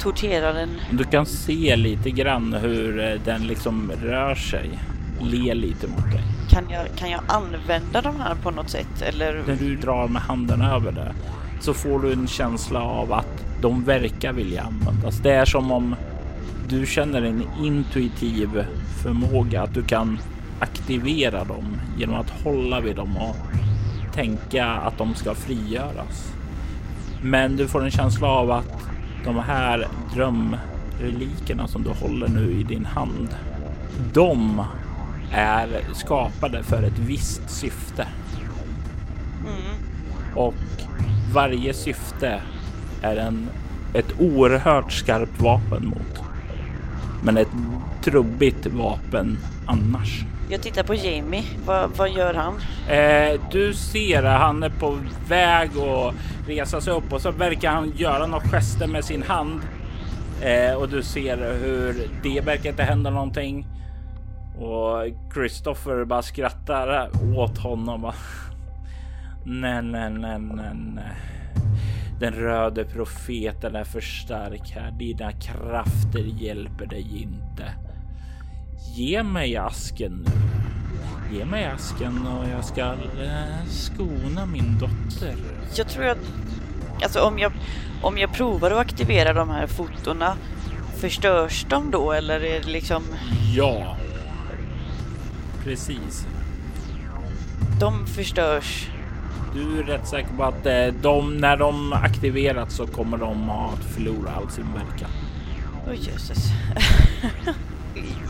[0.00, 0.68] torteraren.
[0.90, 4.78] Du kan se lite grann hur eh, den liksom rör sig.
[5.20, 6.22] Le lite mot dig.
[6.50, 9.42] Kan jag, kan jag använda de här på något sätt eller?
[9.46, 11.14] När du drar med handen över det
[11.60, 15.18] så får du en känsla av att de verkar vilja användas.
[15.18, 15.94] Det är som om
[16.68, 18.64] du känner en intuitiv
[19.02, 20.18] förmåga att du kan
[20.62, 23.36] aktivera dem genom att hålla vid dem och
[24.14, 26.34] tänka att de ska frigöras.
[27.22, 28.88] Men du får en känsla av att
[29.24, 33.28] de här drömrelikerna som du håller nu i din hand,
[34.12, 34.62] de
[35.32, 38.06] är skapade för ett visst syfte.
[39.40, 39.76] Mm.
[40.34, 40.54] Och
[41.32, 42.40] varje syfte
[43.02, 43.48] är en,
[43.94, 46.22] ett oerhört skarpt vapen mot.
[47.22, 47.52] Men ett
[48.02, 50.24] trubbigt vapen annars.
[50.48, 51.44] Jag tittar på Jamie.
[51.66, 52.54] Vad, vad gör han?
[52.88, 54.98] Eh, du ser att han är på
[55.28, 56.14] väg att
[56.48, 59.60] resa sig upp och så verkar han göra några gester med sin hand.
[60.42, 63.66] Eh, och du ser hur det verkar inte hända någonting.
[64.58, 68.12] Och Christopher bara skrattar åt honom.
[69.44, 71.12] Nej, nej, nej, nej, nej.
[72.20, 74.90] Den röde profeten är för stark här.
[74.90, 77.64] Dina krafter hjälper dig inte.
[78.94, 80.30] Ge mig asken nu.
[81.38, 85.36] Ge mig asken och jag ska eh, skona min dotter.
[85.74, 86.18] Jag tror att,
[87.02, 87.52] alltså om jag,
[88.02, 90.36] om jag provar att aktivera de här fotona,
[90.96, 93.02] förstörs de då eller är det liksom,
[93.54, 93.96] Ja.
[95.64, 96.26] Precis.
[97.80, 98.88] de förstörs?
[99.54, 103.84] Du är rätt säker på att eh, de, när de aktiverats så kommer de att
[103.84, 105.10] förlora all sin verkan.
[105.88, 106.46] Oj jösses.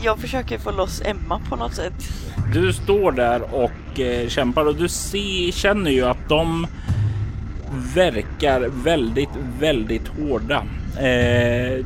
[0.01, 1.93] jag försöker få loss Emma på något sätt.
[2.53, 6.67] Du står där och eh, kämpar och du ser, känner ju att de
[7.95, 9.29] verkar väldigt,
[9.59, 10.63] väldigt hårda.
[11.07, 11.85] Eh,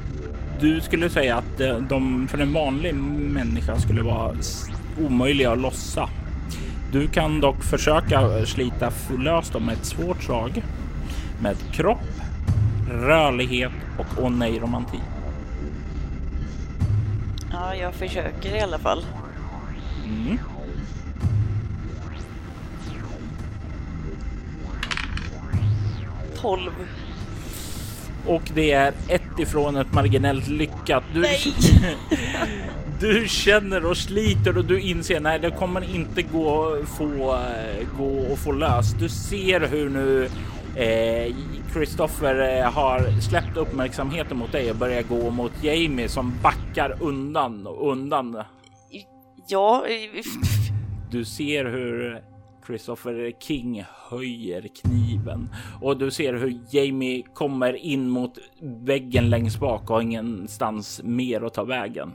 [0.59, 4.35] du skulle säga att eh, de för en vanlig människa skulle vara
[4.99, 6.09] omöjliga att lossa.
[6.91, 10.63] Du kan dock försöka slita lös dem med ett svårt slag
[11.41, 12.07] med kropp,
[12.91, 15.16] rörlighet och åh nej romantik.
[17.59, 19.05] Ja, jag försöker i alla fall.
[20.05, 20.39] Mm.
[26.35, 26.71] Tolv.
[28.25, 31.03] Och det är ett ifrån ett marginellt lyckat.
[31.13, 31.25] Du,
[32.99, 37.39] du känner och sliter och du inser nej, det kommer inte gå få
[37.97, 38.99] gå och få löst.
[38.99, 40.29] Du ser hur nu
[40.77, 41.35] eh,
[41.73, 47.67] Christopher eh, har släppt uppmärksamheten mot dig och börjar gå mot Jamie som backar undan
[47.67, 48.43] och undan.
[49.47, 49.83] Ja,
[51.11, 52.21] Du ser hur
[52.67, 55.49] Christopher King höjer kniven
[55.81, 58.37] och du ser hur Jamie kommer in mot
[58.85, 62.11] väggen längst bak och har ingenstans mer att ta vägen.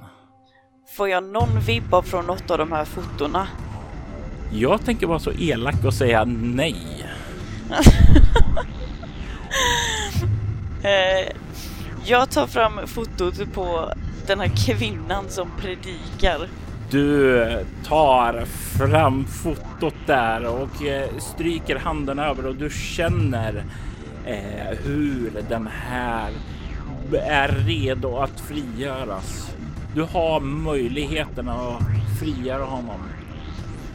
[0.96, 3.48] får jag någon vibba från något av de här fotona?
[4.52, 6.76] Jag tänker vara så elak och säga nej.
[10.84, 11.28] Eh,
[12.04, 13.92] jag tar fram fotot på
[14.26, 16.48] den här kvinnan som predikar.
[16.90, 18.44] Du tar
[18.78, 23.64] fram fotot där och eh, stryker handen över och du känner
[24.26, 26.30] eh, hur den här
[27.12, 29.54] är redo att frigöras.
[29.94, 31.82] Du har möjligheten att
[32.20, 33.00] frigöra honom.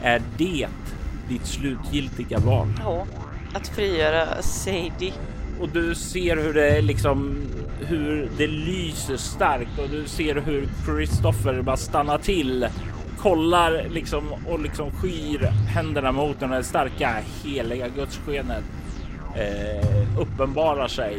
[0.02, 0.68] Är det
[1.28, 2.68] ditt slutgiltiga val?
[2.84, 3.06] Ja,
[3.58, 5.12] att frigöra Sadie.
[5.60, 7.42] Och du ser hur det liksom
[7.80, 12.68] hur det lyser starkt och du ser hur Christopher bara stannar till,
[13.18, 15.44] kollar liksom och liksom skyr
[15.74, 18.64] händerna mot den här starka heliga gudsskenet.
[19.36, 21.18] eh, uppenbarar sig.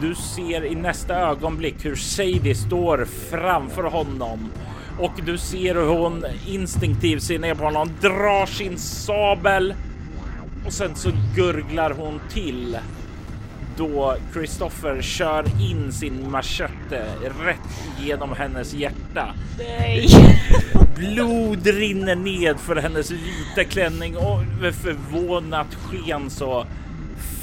[0.00, 4.50] Du ser i nästa ögonblick hur Sadie står framför honom
[4.98, 9.74] och du ser hur hon instinktivt ser ner på honom, drar sin sabel
[10.66, 12.78] och sen så gurglar hon till
[13.76, 17.06] då Christopher kör in sin machete
[17.44, 19.34] rätt genom hennes hjärta.
[19.58, 20.08] Nej!
[20.96, 26.66] Blod rinner ned för hennes vita klänning och med förvånat sken så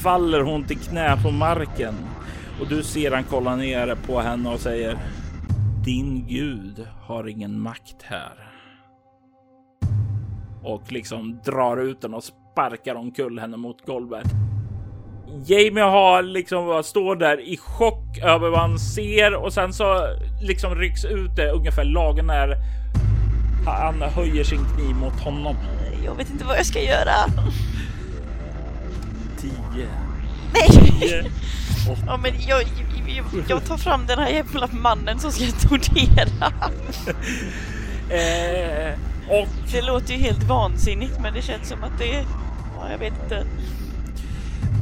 [0.02, 1.96] faller hon till knä på marken.
[2.62, 4.98] Och du ser han kolla ner på henne och säger
[5.86, 8.50] Din gud har ingen makt här.
[10.64, 12.24] Och liksom drar ut den och
[12.54, 14.28] sparkar omkull henne mot golvet.
[15.46, 20.08] Jamie har liksom står där i chock över vad han ser och sen så
[20.42, 22.56] liksom rycks ut det ungefär lagen när
[23.66, 25.56] han höjer sin kniv mot honom.
[26.06, 27.16] Jag vet inte vad jag ska göra.
[29.38, 29.52] 10,
[30.54, 30.92] Nej!
[31.00, 31.32] 10,
[32.08, 32.62] Ja, men jag,
[33.08, 36.54] jag, jag tar fram den här jävla mannen som ska tortera.
[38.10, 42.26] eh, och Det låter ju helt vansinnigt men det känns som att det...
[42.80, 43.46] Ja, jag vet inte.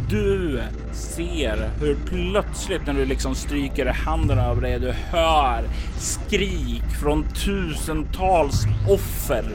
[0.09, 0.61] du
[0.91, 5.63] ser hur plötsligt när du liksom stryker handen över dig, du hör
[5.97, 9.45] skrik från tusentals offer.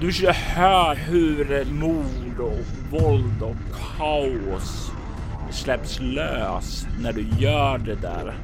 [0.00, 3.56] Du hör hur mord och våld och
[3.98, 4.92] kaos
[5.50, 8.34] släpps lös när du gör det där.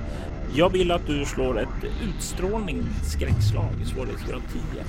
[0.54, 4.84] Jag vill att du slår ett utstrålning skräckslag i svårighetsgrad 10.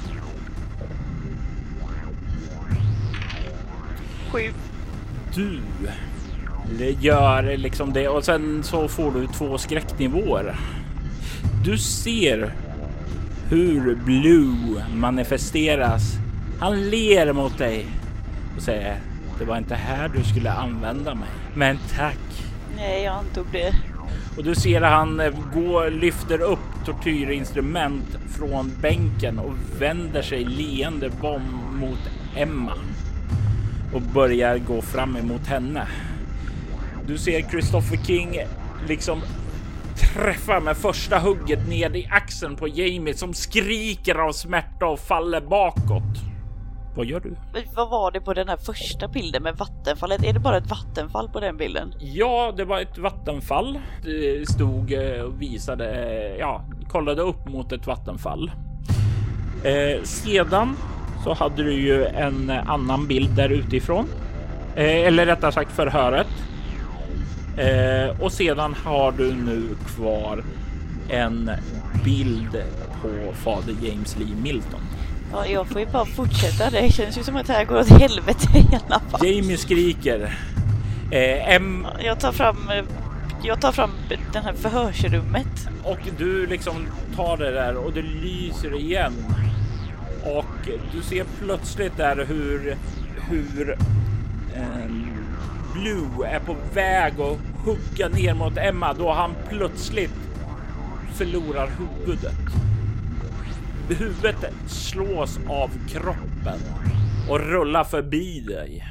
[4.33, 4.51] Sju.
[5.35, 5.59] Du
[6.99, 10.55] gör liksom det och sen så får du två skräcknivåer.
[11.65, 12.53] Du ser
[13.49, 16.01] hur Blue manifesteras.
[16.59, 17.85] Han ler mot dig
[18.55, 18.97] och säger
[19.39, 21.29] det var inte här du skulle använda mig.
[21.55, 22.45] Men tack.
[22.75, 23.73] Nej, jag antog det.
[24.37, 30.45] Och du ser att han eh, går, lyfter upp tortyrinstrument från bänken och vänder sig
[30.45, 31.99] leende bom mot
[32.35, 32.73] Emma
[33.93, 35.87] och börjar gå fram emot henne.
[37.07, 38.39] Du ser Christopher King
[38.87, 39.21] liksom
[40.13, 45.41] träffa med första hugget ned i axeln på Jamie som skriker av smärta och faller
[45.41, 46.33] bakåt.
[46.95, 47.35] Vad gör du?
[47.75, 50.23] Vad var det på den här första bilden med vattenfallet?
[50.23, 51.93] Är det bara ett vattenfall på den bilden?
[51.99, 53.79] Ja, det var ett vattenfall.
[54.03, 58.51] Det stod eh, och visade, eh, ja, kollade upp mot ett vattenfall.
[59.63, 60.75] Eh, sedan
[61.23, 64.05] så hade du ju en annan bild där utifrån.
[64.75, 66.27] Eh, eller rättare sagt förhöret.
[67.57, 70.43] Eh, och sedan har du nu kvar
[71.09, 71.51] en
[72.05, 72.63] bild
[73.01, 74.79] på fader James Lee Milton.
[75.31, 76.69] Ja, jag får ju bara fortsätta.
[76.69, 79.27] Det känns ju som att det här går åt helvete i alla fall.
[79.27, 80.37] Jamie skriker.
[81.11, 82.69] Eh, M Jag tar fram...
[82.69, 82.83] eh,
[83.43, 83.91] Jag tar fram
[84.33, 85.67] det här förhörsrummet.
[85.83, 86.73] och du liksom
[87.15, 89.13] tar det där och det lyser igen.
[90.23, 92.77] Och du ser plötsligt där hur,
[93.29, 93.77] hur
[94.55, 94.91] eh,
[95.73, 100.13] Blue är på väg att hugga ner mot Emma då han plötsligt
[101.13, 102.35] förlorar huvudet.
[103.89, 106.59] Huvudet slås av kroppen
[107.29, 108.87] och rullar förbi dig.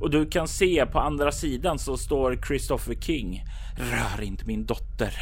[0.00, 3.44] Och du kan se på andra sidan så står Christopher King.
[3.76, 5.14] Rör inte min dotter.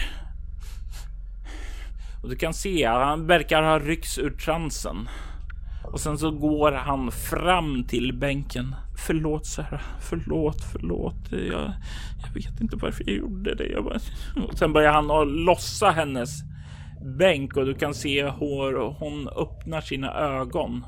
[2.27, 5.09] Och du kan se att han verkar ha ryckts ur transen.
[5.93, 8.75] Och sen så går han fram till bänken.
[9.07, 11.33] Förlåt Sarah, förlåt, förlåt.
[11.33, 11.73] Jag,
[12.23, 13.67] jag vet inte varför jag gjorde det.
[13.67, 13.99] Jag bara...
[14.49, 16.31] och sen börjar han att lossa hennes
[17.19, 20.85] bänk och du kan se hur hon öppnar sina ögon.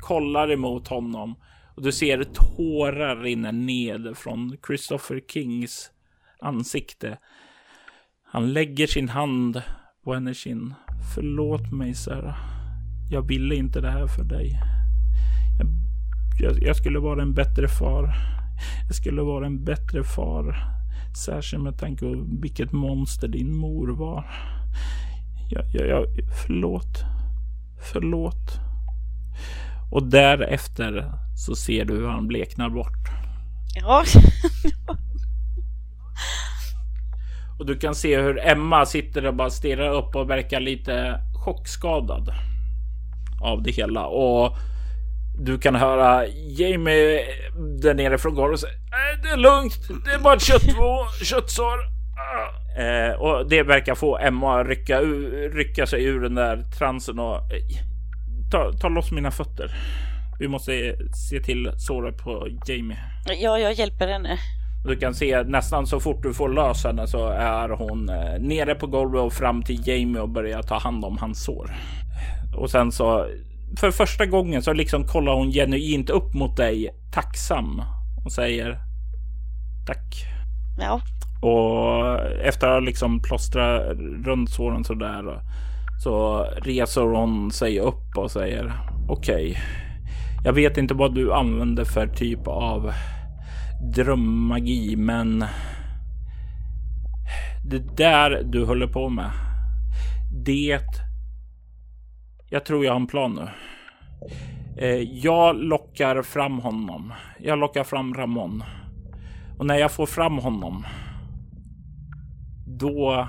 [0.00, 1.34] Kollar emot honom
[1.76, 5.90] och du ser tårar rinna ned från Christopher Kings
[6.40, 7.18] ansikte.
[8.32, 9.62] Han lägger sin hand
[10.04, 10.74] på hennes kind.
[11.14, 12.36] Förlåt mig Sarah.
[13.10, 14.60] Jag ville inte det här för dig.
[15.58, 15.68] Jag,
[16.38, 18.14] jag, jag skulle vara en bättre far.
[18.86, 20.74] Jag skulle vara en bättre far.
[21.24, 24.30] Särskilt med tanke på vilket monster din mor var.
[25.50, 26.06] Jag, jag, jag,
[26.46, 27.04] förlåt.
[27.92, 28.60] Förlåt.
[29.90, 33.08] Och därefter så ser du hur han bleknar bort.
[33.74, 34.04] Ja,
[37.64, 42.32] Och du kan se hur Emma sitter och bara stirrar upp och verkar lite chockskadad
[43.42, 44.06] av det hela.
[44.06, 44.56] Och
[45.38, 46.26] du kan höra
[46.58, 47.20] Jamie
[47.82, 49.74] där nere från golvet säga "Nej, Det är lugnt,
[50.04, 51.78] det är bara ett köttvå- köttsår.
[52.78, 55.00] Eh, och det verkar få Emma att rycka,
[55.52, 57.40] rycka sig ur den där transen och eh,
[58.50, 59.70] ta, ta loss mina fötter.
[60.38, 60.96] Vi måste
[61.30, 62.98] se till såret på Jamie.
[63.26, 64.38] ja, jag hjälper henne.
[64.84, 68.74] Du kan se nästan så fort du får lös henne så är hon eh, nere
[68.74, 71.70] på golvet och fram till Jamie och börjar ta hand om hans sår.
[72.56, 73.26] Och sen så
[73.76, 77.82] för första gången så liksom kollar hon genuint upp mot dig tacksam
[78.24, 78.78] och säger
[79.86, 80.24] tack.
[80.78, 81.00] Ja,
[81.48, 85.40] Och efter att ha liksom plåstrat runt såren så där
[86.02, 88.72] så reser hon sig upp och säger
[89.08, 89.58] okej.
[90.44, 92.92] jag vet inte vad du använder för typ av
[93.94, 95.44] drömmagi, men
[97.70, 99.30] det där du håller på med.
[100.44, 100.80] Det.
[102.50, 103.48] Jag tror jag har en plan nu.
[104.82, 107.12] Eh, Jag lockar fram honom.
[107.40, 108.62] Jag lockar fram Ramon.
[109.58, 110.86] Och när jag får fram honom.
[112.66, 113.28] Då.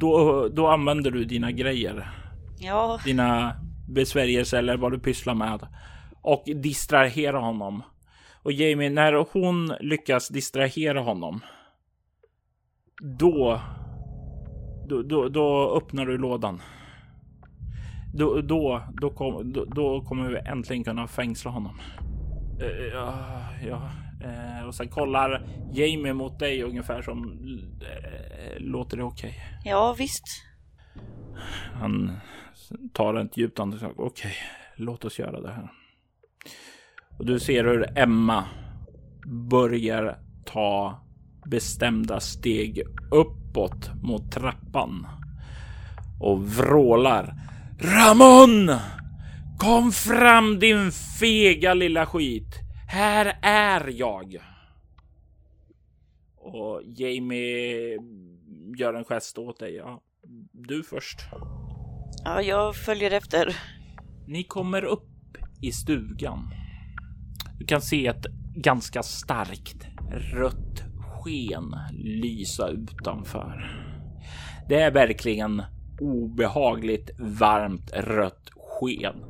[0.00, 2.10] Då, då använder du dina grejer.
[2.58, 3.56] ja, Dina
[3.88, 5.66] besvärjelser eller vad du pysslar med.
[6.22, 7.82] Och distrahera honom.
[8.44, 11.40] Och Jamie, när hon lyckas distrahera honom.
[13.18, 13.60] Då.
[14.88, 16.62] Då, då, då öppnar du lådan.
[18.14, 21.80] Då, då, då, kom, då, då kommer vi äntligen kunna fängsla honom.
[22.60, 23.14] Eh, ja,
[23.66, 23.90] ja.
[24.24, 27.38] Eh, och sen kollar Jamie mot dig ungefär som
[27.80, 29.34] eh, låter det okej.
[29.64, 30.24] ja visst.
[31.74, 32.16] Han
[32.92, 34.00] tar ett djupt andetag.
[34.00, 34.34] Okej,
[34.76, 35.68] låt oss göra det här.
[37.18, 38.44] Och du ser hur Emma
[39.26, 41.00] börjar ta
[41.46, 45.06] bestämda steg uppåt mot trappan
[46.20, 47.34] och vrålar.
[47.80, 48.70] Ramon!
[49.58, 52.54] Kom fram din fega lilla skit.
[52.88, 54.36] Här är jag.
[56.36, 57.98] Och Jamie
[58.78, 59.74] gör en gest åt dig.
[59.74, 60.00] Ja,
[60.52, 61.18] du först.
[62.24, 63.56] Ja, jag följer efter.
[64.26, 65.08] Ni kommer upp
[65.62, 66.50] i stugan.
[67.58, 73.80] Du kan se ett ganska starkt rött sken lysa utanför.
[74.68, 75.62] Det är verkligen
[76.00, 79.24] obehagligt varmt rött sken.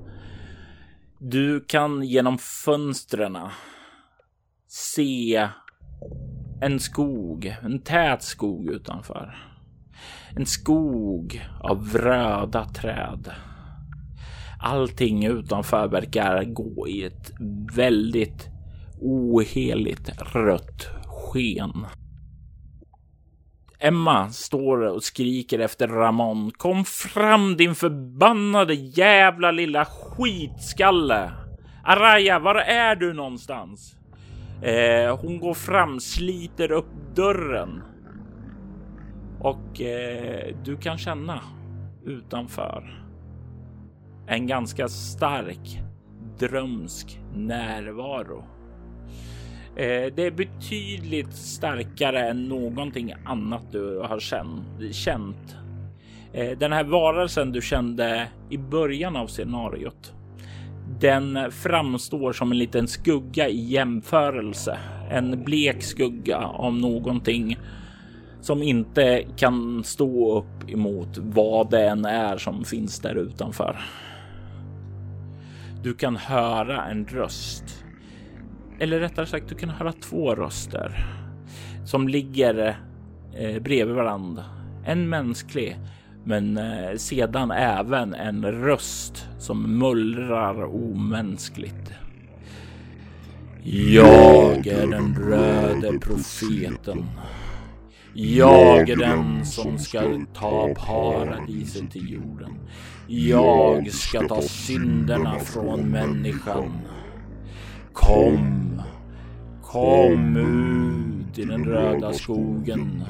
[1.18, 3.38] Du kan genom fönstren
[4.68, 5.48] se
[6.60, 9.36] en skog, en tät skog utanför.
[10.36, 13.32] En skog av röda träd.
[14.66, 17.32] Allting utanför verkar gå i ett
[17.76, 18.48] väldigt
[19.00, 21.86] oheligt rött sken.
[23.78, 26.50] Emma står och skriker efter Ramon.
[26.50, 31.30] Kom fram din förbannade jävla lilla skitskalle!
[31.84, 33.96] Araya, var är du någonstans?
[34.62, 37.82] Eh, hon går fram, sliter upp dörren.
[39.40, 41.40] Och eh, du kan känna
[42.04, 43.03] utanför
[44.26, 45.80] en ganska stark
[46.38, 48.44] drömsk närvaro.
[49.76, 54.20] Eh, det är betydligt starkare än någonting annat du har
[54.92, 55.56] känt.
[56.32, 60.12] Eh, den här varelsen du kände i början av scenariot.
[61.00, 64.78] Den framstår som en liten skugga i jämförelse.
[65.10, 67.58] En blek skugga av någonting
[68.40, 73.76] som inte kan stå upp emot vad det än är som finns där utanför.
[75.84, 77.84] Du kan höra en röst.
[78.80, 81.06] Eller rättare sagt, du kan höra två röster
[81.86, 82.76] som ligger
[83.34, 84.44] eh, bredvid varandra.
[84.84, 85.76] En mänsklig,
[86.24, 91.92] men eh, sedan även en röst som mullrar omänskligt.
[93.64, 97.04] Jag är den röde profeten.
[98.14, 102.58] Jag är den som ska ta paradiset till jorden.
[103.08, 106.72] Jag ska ta synderna från människan.
[107.92, 108.82] Kom,
[109.62, 113.04] kom ut i den röda skogen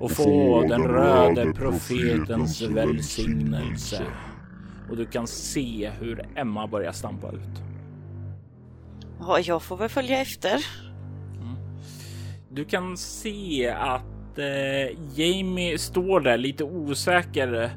[0.00, 4.02] och få den röde profetens välsignelse.
[4.90, 7.62] Och du kan se hur Emma börjar stampa ut.
[9.20, 10.64] Ja, jag får väl följa efter.
[12.50, 17.70] Du kan se att eh, Jamie står där lite osäker.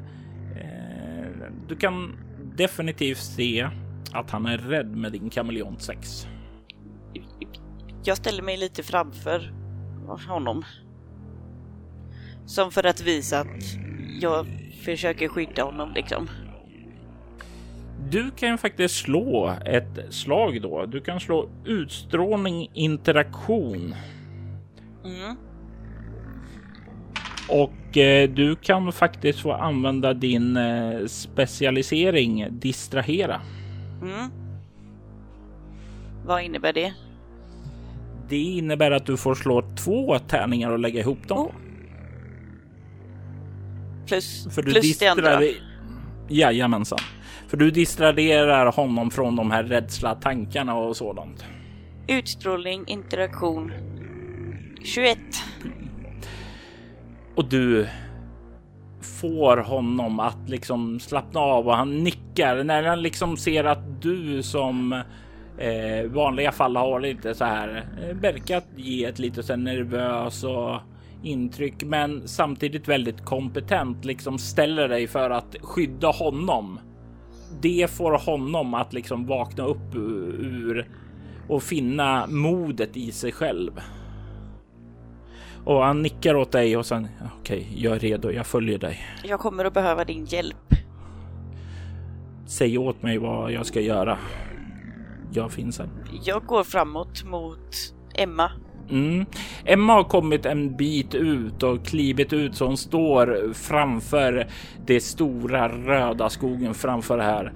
[1.68, 2.16] Du kan
[2.56, 3.68] definitivt se
[4.12, 6.26] att han är rädd med din kameleont 6.
[8.04, 9.52] Jag ställer mig lite framför
[10.28, 10.64] honom.
[12.46, 13.64] Som för att visa att
[14.20, 14.46] jag
[14.84, 16.28] försöker skydda honom liksom.
[18.10, 20.86] Du kan faktiskt slå ett slag då.
[20.86, 23.94] Du kan slå utstrålning interaktion
[25.04, 25.36] Mm.
[27.48, 33.40] Och eh, du kan faktiskt få använda din eh, specialisering distrahera.
[34.02, 34.30] Mm.
[36.26, 36.92] Vad innebär det?
[38.28, 41.38] Det innebär att du får slå två tärningar och lägga ihop dem.
[41.38, 41.52] Oh.
[44.06, 45.40] Plus, För du plus det andra.
[46.28, 46.98] Jajamensan.
[47.48, 51.44] För du distraherar honom från de här rädsla tankarna och sådant.
[52.06, 53.72] Utstrålning, interaktion.
[54.82, 55.18] 21.
[57.34, 57.86] Och du
[59.00, 64.42] får honom att liksom slappna av och han nickar när han liksom ser att du
[64.42, 64.92] som
[65.58, 70.44] eh, vanliga fall har lite så här eh, verkat ge ett lite så här nervös
[70.44, 70.80] och
[71.22, 76.80] intryck, men samtidigt väldigt kompetent liksom ställer dig för att skydda honom.
[77.60, 80.88] Det får honom att liksom vakna upp ur
[81.48, 83.80] och finna modet i sig själv.
[85.64, 87.08] Och han nickar åt dig och sen
[87.40, 88.30] okej, okay, jag är redo.
[88.30, 89.06] Jag följer dig.
[89.24, 90.74] Jag kommer att behöva din hjälp.
[92.46, 94.18] Säg åt mig vad jag ska göra.
[95.32, 95.88] Jag finns här.
[96.24, 98.50] Jag går framåt mot Emma.
[98.90, 99.26] Mm.
[99.64, 104.46] Emma har kommit en bit ut och klivit ut så hon står framför
[104.86, 107.52] det stora röda skogen framför här.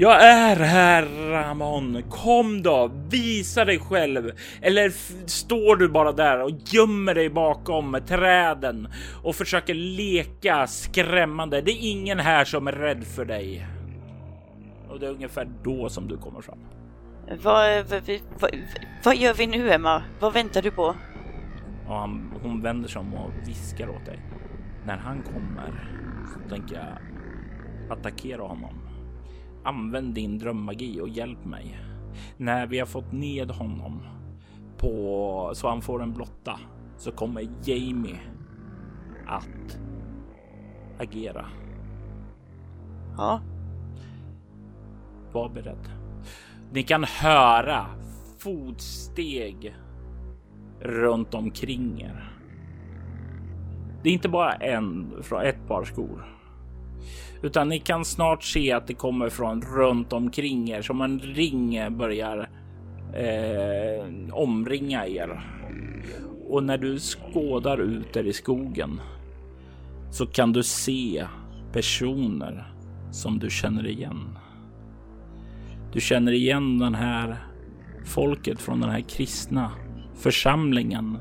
[0.00, 2.02] Jag är här Ramon.
[2.10, 4.32] Kom då, visa dig själv.
[4.62, 4.92] Eller
[5.28, 8.88] står du bara där och gömmer dig bakom träden
[9.22, 11.60] och försöker leka skrämmande?
[11.60, 13.66] Det är ingen här som är rädd för dig.
[14.88, 16.58] Och det är ungefär då som du kommer fram.
[17.42, 18.02] Vad, vad,
[18.40, 18.50] vad,
[19.04, 20.02] vad gör vi nu Emma?
[20.20, 20.94] Vad väntar du på?
[21.88, 24.18] Och han, hon vänder sig om och viskar åt dig.
[24.86, 25.90] När han kommer
[26.34, 26.98] så tänker jag
[27.98, 28.87] attackera honom.
[29.64, 31.80] Använd din drömmagi och hjälp mig.
[32.36, 34.02] När vi har fått ned honom
[34.78, 36.60] på så han får en blotta
[36.96, 38.20] så kommer Jamie
[39.26, 39.78] att
[40.98, 41.46] agera.
[43.16, 43.40] Ja.
[45.32, 45.88] Var beredd.
[46.72, 47.86] Ni kan höra
[48.38, 49.76] fotsteg
[50.80, 52.32] runt omkring er.
[54.02, 56.37] Det är inte bara en från ett par skor,
[57.42, 61.96] utan ni kan snart se att det kommer från runt omkring er som en ring
[61.96, 62.48] börjar
[63.14, 65.40] eh, omringa er.
[66.48, 69.00] Och när du skådar ut där i skogen
[70.10, 71.26] så kan du se
[71.72, 72.72] personer
[73.10, 74.38] som du känner igen.
[75.92, 77.36] Du känner igen den här
[78.04, 79.70] folket från den här kristna
[80.14, 81.18] församlingen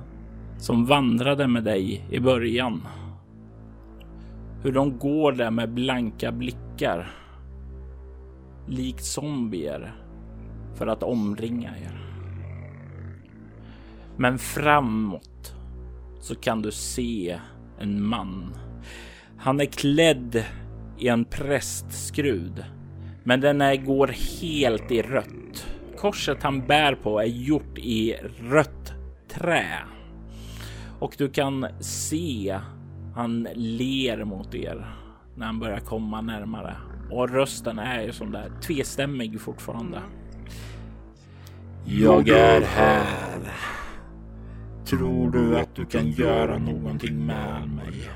[0.57, 2.81] som vandrade med dig i början.
[4.63, 7.11] Hur de går där med blanka blickar.
[8.67, 9.95] Likt zombier
[10.75, 12.01] för att omringa er.
[14.17, 15.55] Men framåt
[16.19, 17.39] så kan du se
[17.79, 18.55] en man.
[19.37, 20.43] Han är klädd
[20.97, 22.65] i en prästskrud
[23.27, 24.07] men den är, går
[24.41, 25.67] helt i rött.
[25.97, 28.93] Korset han bär på är gjort i rött
[29.27, 29.79] trä
[30.99, 32.59] och du kan se
[33.17, 34.85] han ler mot er
[35.35, 36.75] när han börjar komma närmare
[37.11, 40.01] och rösten är ju som där tvestämmig fortfarande.
[41.85, 43.53] Jag är här.
[44.85, 48.09] Tror du att du kan göra någonting med mig?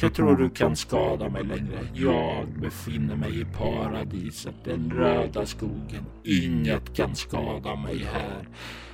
[0.00, 1.78] Jag tror du kan skada mig längre.
[1.94, 6.04] Jag befinner mig i paradiset, den röda skogen.
[6.24, 8.48] Inget kan skada mig här.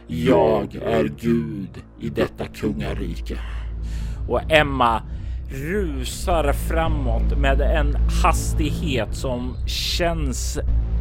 [0.07, 3.39] Jag är Gud i detta kungarike.
[4.29, 5.03] Och Emma
[5.53, 10.59] rusar framåt med en hastighet som känns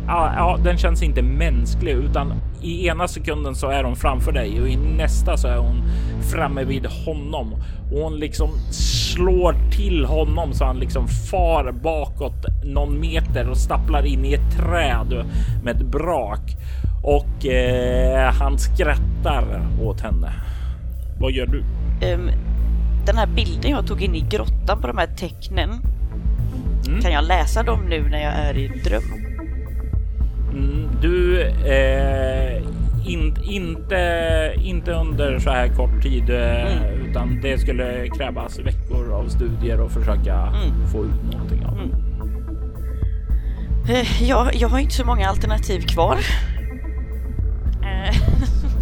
[0.08, 4.70] ja, den känns inte mänsklig utan i ena sekunden så är hon framför dig och
[4.70, 5.84] i nästa så är hon
[6.22, 7.54] framme vid honom
[7.92, 14.06] och hon liksom slår till honom så han liksom far bakåt någon meter och stapplar
[14.06, 15.26] in i ett träd
[15.64, 16.58] med ett brak
[17.04, 20.34] och eh, han skrattar åt henne.
[21.20, 21.64] Vad gör du?
[22.14, 22.30] Um,
[23.06, 25.70] den här bilden jag tog in i grottan på de här tecknen.
[26.88, 27.02] Mm.
[27.02, 29.04] Kan jag läsa dem nu när jag är i dröm?
[30.54, 32.64] Mm, du eh,
[33.06, 37.10] in, inte, inte under så här kort tid, eh, mm.
[37.10, 40.88] utan det skulle krävas veckor av studier och försöka mm.
[40.92, 41.74] få ut någonting av.
[41.74, 41.92] Mm.
[43.90, 46.18] Eh, jag, jag har inte så många alternativ kvar.
[47.84, 48.16] Eh,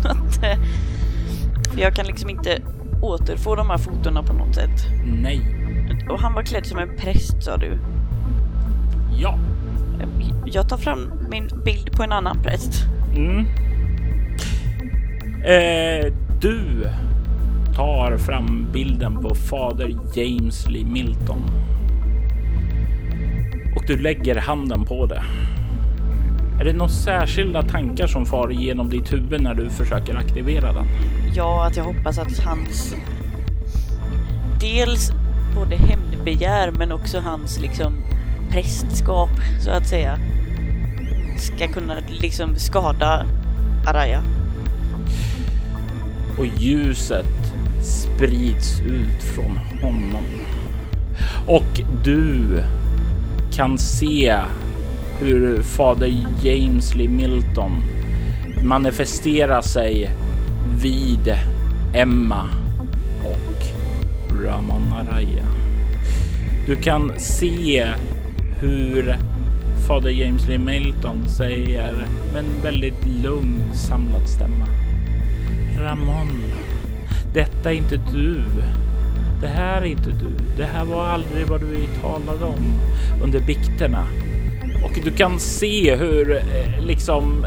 [0.11, 0.59] att, eh,
[1.77, 2.61] jag kan liksom inte
[3.01, 4.87] återfå de här fotona på något sätt.
[5.21, 5.41] Nej.
[6.09, 7.79] Och han var klädd som en präst sa du?
[9.17, 9.39] Ja.
[10.45, 12.85] Jag tar fram min bild på en annan präst.
[13.15, 13.45] Mm.
[15.45, 16.85] Eh, du
[17.75, 21.41] tar fram bilden på fader James Lee Milton.
[23.75, 25.23] Och du lägger handen på det.
[26.59, 30.85] Är det några särskilda tankar som far igenom ditt huvud när du försöker aktivera den?
[31.35, 32.95] Ja, att jag hoppas att hans...
[34.61, 35.11] Dels
[35.55, 37.93] både hämndbegär men också hans liksom
[38.51, 39.29] prästskap
[39.63, 40.19] så att säga
[41.37, 43.25] ska kunna liksom skada
[43.87, 44.23] Araya.
[46.37, 47.53] Och ljuset
[47.83, 50.25] sprids ut från honom.
[51.47, 52.63] Och du
[53.51, 54.35] kan se
[55.19, 57.71] hur fader James Lee Milton
[58.63, 60.09] manifesterar sig
[60.81, 61.35] vid
[61.93, 62.49] Emma
[63.23, 63.65] och
[64.43, 65.45] Ramon Araya.
[66.65, 67.87] Du kan se
[68.59, 69.15] hur
[69.87, 71.93] fader James Lee Milton säger
[72.33, 74.65] med en väldigt lugn samlad stämma.
[75.79, 76.43] Ramon,
[77.33, 78.41] detta är inte du.
[79.41, 80.29] Det här är inte du.
[80.57, 82.79] Det här var aldrig vad du talade om
[83.23, 84.07] under bikterna.
[84.83, 87.45] Och du kan se hur eh, liksom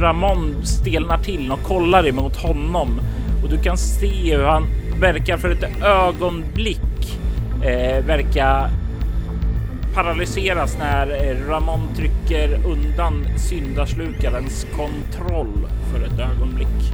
[0.00, 3.00] Ramon stelnar till och kollar emot honom
[3.42, 4.66] och du kan se hur han
[5.00, 7.18] verkar för ett ögonblick
[7.62, 8.70] eh, verka
[9.94, 16.92] paralyseras när eh, Ramon trycker undan syndaslukarens kontroll för ett ögonblick.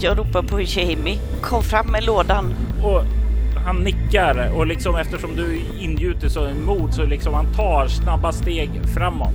[0.00, 1.18] Jag ropar på Jamie.
[1.40, 2.54] Kom fram med lådan.
[2.82, 3.02] Och
[3.64, 8.70] han nickar och liksom eftersom du ingjuter så mod så liksom han tar snabba steg
[8.94, 9.34] framåt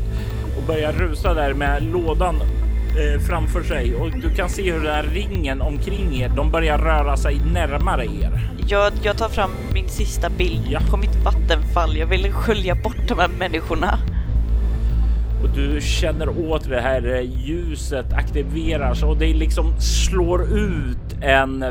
[0.58, 4.94] och börjar rusa där med lådan eh, framför sig och du kan se hur den
[4.96, 8.52] här ringen omkring er, de börjar röra sig närmare er.
[8.68, 10.80] Jag, jag tar fram min sista bild Ja.
[10.92, 11.98] på mitt vattenfall.
[11.98, 14.00] Jag vill skölja bort de här människorna.
[15.44, 21.64] Och du känner åt det här eh, ljuset aktiveras och det liksom slår ut en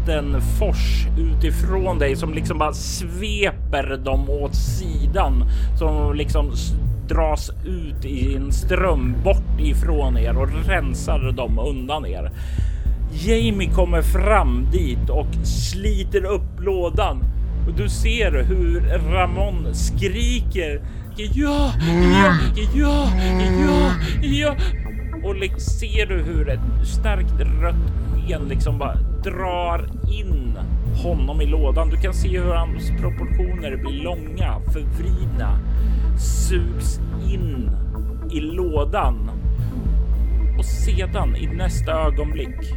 [0.00, 5.44] vattenfors utifrån dig som liksom bara sveper dem åt sidan
[5.78, 6.52] som liksom
[7.08, 12.30] dras ut i en ström bort ifrån er och rensar dem undan er.
[13.12, 17.24] Jamie kommer fram dit och sliter upp lådan
[17.66, 18.80] och du ser hur
[19.12, 20.82] Ramon skriker
[21.16, 21.72] ja,
[22.12, 22.36] ja,
[22.74, 23.10] ja,
[23.64, 24.54] ja, ja.
[25.24, 28.94] Och liksom ser du hur ett starkt rött ben liksom bara
[29.24, 30.58] drar in
[31.02, 31.90] honom i lådan.
[31.90, 35.58] Du kan se hur hans proportioner blir långa, förvridna,
[36.18, 37.00] sugs
[37.30, 37.70] in
[38.30, 39.30] i lådan.
[40.58, 42.72] Och sedan i nästa ögonblick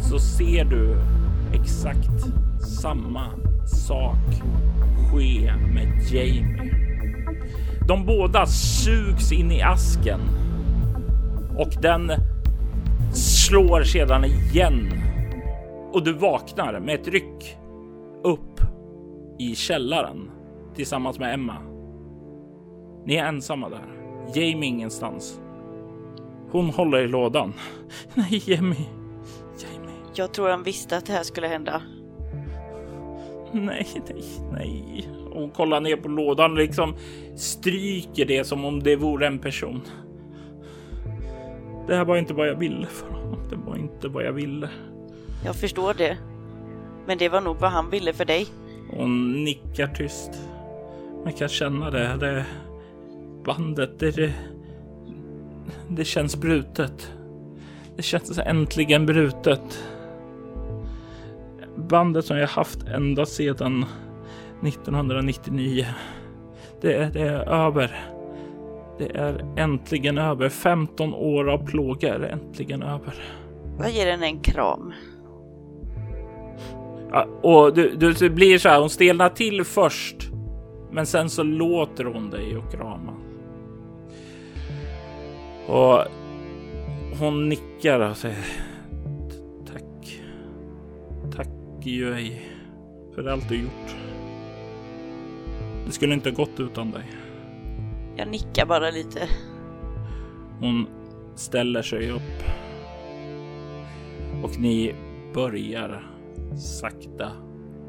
[0.00, 0.96] så ser du
[1.52, 2.26] exakt
[2.80, 3.26] samma
[3.66, 4.42] sak
[5.10, 6.72] ske med Jamie.
[7.88, 10.20] De båda sugs in i asken
[11.56, 12.12] och den
[13.16, 14.92] slår sedan igen
[15.92, 17.56] och du vaknar med ett ryck
[18.22, 18.60] upp
[19.38, 20.30] i källaren
[20.74, 21.56] tillsammans med Emma.
[23.06, 23.84] Ni är ensamma där.
[24.34, 25.40] Jamie ingenstans.
[26.50, 27.52] Hon håller i lådan.
[28.14, 28.86] Nej, Jamie.
[29.58, 29.94] Jamie.
[30.14, 31.82] Jag tror han visste att det här skulle hända.
[33.52, 35.08] Nej, nej, nej.
[35.32, 36.94] Hon kollar ner på lådan och liksom
[37.36, 39.82] stryker det som om det vore en person.
[41.86, 43.38] Det här var inte vad jag ville för honom.
[43.50, 44.68] Det var inte vad jag ville.
[45.44, 46.16] Jag förstår det.
[47.06, 48.46] Men det var nog vad han ville för dig.
[48.90, 50.30] Hon nickar tyst.
[51.24, 52.16] Man kan känna det.
[52.20, 52.44] det
[53.44, 54.32] bandet, det,
[55.88, 57.12] det, känns brutet.
[57.96, 59.84] Det känns äntligen brutet.
[61.76, 63.84] Bandet som jag haft ända sedan
[64.62, 65.86] 1999.
[66.80, 68.15] Det det är över.
[68.98, 70.48] Det är äntligen över.
[70.48, 73.14] 15 år av plåga är äntligen över.
[73.78, 74.92] Jag ger henne en kram.
[77.10, 80.16] Ja, och du, du det blir så här, hon stelnar till först,
[80.92, 83.12] men sen så låter hon dig och krama.
[85.66, 86.04] Och
[87.18, 88.44] hon nickar och säger
[89.72, 90.20] tack.
[91.36, 91.48] Tack
[91.86, 92.40] Yui
[93.14, 93.96] för allt du gjort.
[95.86, 97.04] Det skulle inte ha gått utan dig.
[98.16, 99.28] Jag nickar bara lite.
[100.60, 100.86] Hon
[101.34, 102.42] ställer sig upp.
[104.42, 104.94] Och ni
[105.34, 106.10] börjar
[106.80, 107.32] sakta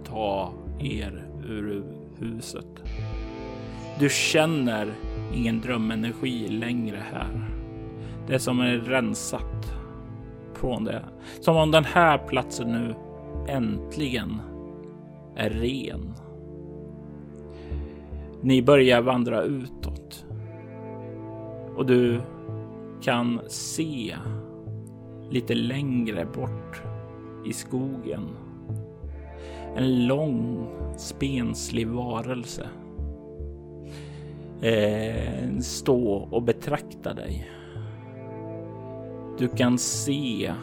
[0.04, 1.84] ta er ur
[2.18, 2.84] huset.
[4.00, 4.94] Du känner
[5.34, 7.50] ingen drömenergi längre här.
[8.28, 9.74] Det är som är rensat
[10.54, 11.04] från det.
[11.40, 12.96] Som om den här platsen nu
[13.48, 14.42] äntligen
[15.36, 16.14] är ren.
[18.42, 19.77] Ni börjar vandra ut.
[21.78, 22.22] Och du
[23.02, 24.16] kan se
[25.30, 26.82] lite längre bort
[27.46, 28.30] i skogen.
[29.76, 30.68] En lång
[30.98, 32.68] spenslig varelse.
[34.62, 37.52] eh, stå och betrakta dig.
[39.38, 40.54] Du kan se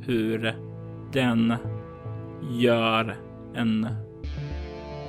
[0.00, 0.54] hur
[1.12, 1.54] den
[2.50, 3.16] gör
[3.54, 3.84] en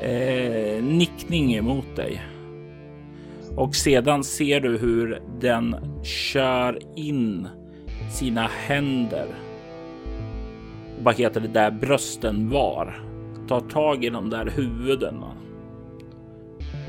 [0.01, 2.21] eh, nickning emot dig.
[3.55, 7.47] Och sedan ser du hur den kör in
[8.11, 9.27] sina händer.
[11.03, 12.99] Vad heter det där brösten var?
[13.47, 15.31] Tar tag i de där huvudena.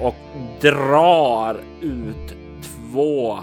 [0.00, 0.14] Och
[0.60, 3.38] drar ut två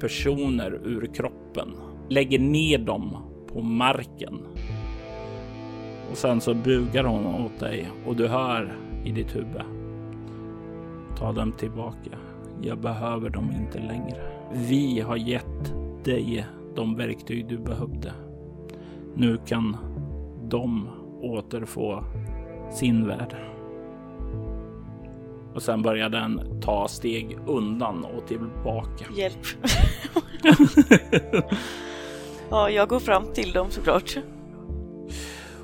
[0.00, 1.68] personer ur kroppen.
[2.08, 3.16] Lägger ner dem
[3.52, 4.40] på marken.
[6.10, 9.62] Och sen så bugar hon åt dig och du hör i ditt huvud.
[11.18, 12.18] Ta dem tillbaka.
[12.62, 14.32] Jag behöver dem inte längre.
[14.52, 15.74] Vi har gett
[16.04, 16.46] dig
[16.76, 18.12] de verktyg du behövde.
[19.14, 19.76] Nu kan
[20.48, 20.88] de
[21.22, 22.04] återfå
[22.72, 23.36] sin värld.
[25.54, 29.04] Och sen börjar den ta steg undan och tillbaka.
[29.16, 29.46] Hjälp.
[32.50, 34.16] ja, jag går fram till dem såklart.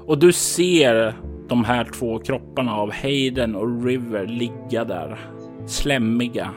[0.07, 1.15] Och du ser
[1.49, 5.19] de här två kropparna av Hayden och River ligga där
[5.67, 6.51] slämmiga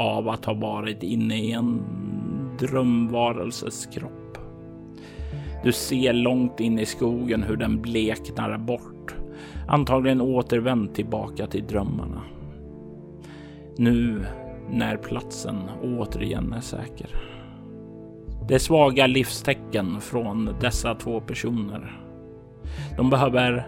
[0.00, 1.82] av att ha varit inne i en
[2.58, 4.38] drömvarelses kropp.
[5.64, 9.14] Du ser långt in i skogen hur den bleknar bort,
[9.68, 12.22] antagligen återvänt tillbaka till drömmarna.
[13.76, 14.26] Nu
[14.70, 17.08] när platsen återigen är säker.
[18.48, 22.00] Det är svaga livstecken från dessa två personer.
[22.96, 23.66] De behöver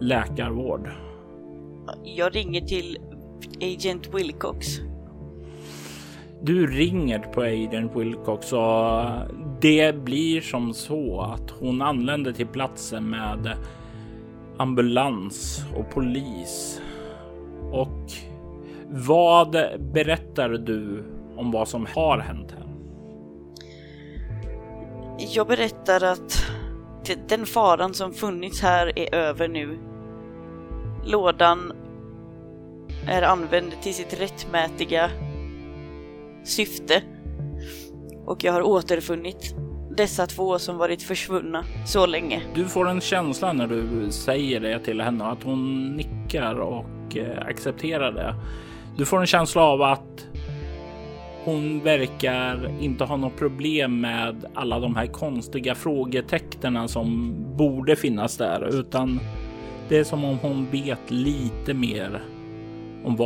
[0.00, 0.90] läkarvård.
[2.04, 2.98] Jag ringer till
[3.60, 4.80] Agent Wilcox.
[6.46, 9.04] Du ringer på Aiden Wilcox och
[9.60, 13.56] det blir som så att hon anländer till platsen med
[14.56, 16.80] ambulans och polis.
[17.72, 18.12] Och
[18.88, 19.50] vad
[19.92, 21.04] berättar du
[21.36, 22.68] om vad som har hänt här?
[25.34, 26.44] Jag berättar att
[27.28, 29.78] den faran som funnits här är över nu.
[31.04, 31.72] Lådan
[33.08, 35.10] är använd till sitt rättmätiga
[36.44, 37.02] syfte.
[38.26, 39.54] Och jag har återfunnit
[39.96, 42.42] dessa två som varit försvunna så länge.
[42.54, 47.46] Du får en känsla när du säger det till henne att hon nickar och eh,
[47.46, 48.34] accepterar det.
[48.96, 50.26] Du får en känsla av att
[51.44, 58.36] hon verkar inte ha något problem med alla de här konstiga frågetecknen som borde finnas
[58.36, 59.20] där, utan
[59.88, 62.22] det är som om hon vet lite mer
[63.04, 63.16] om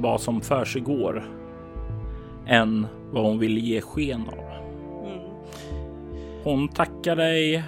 [0.00, 1.37] vad som försiggår
[2.48, 4.38] än vad hon vill ge sken av.
[5.06, 5.18] Mm.
[6.44, 7.64] Hon tackar dig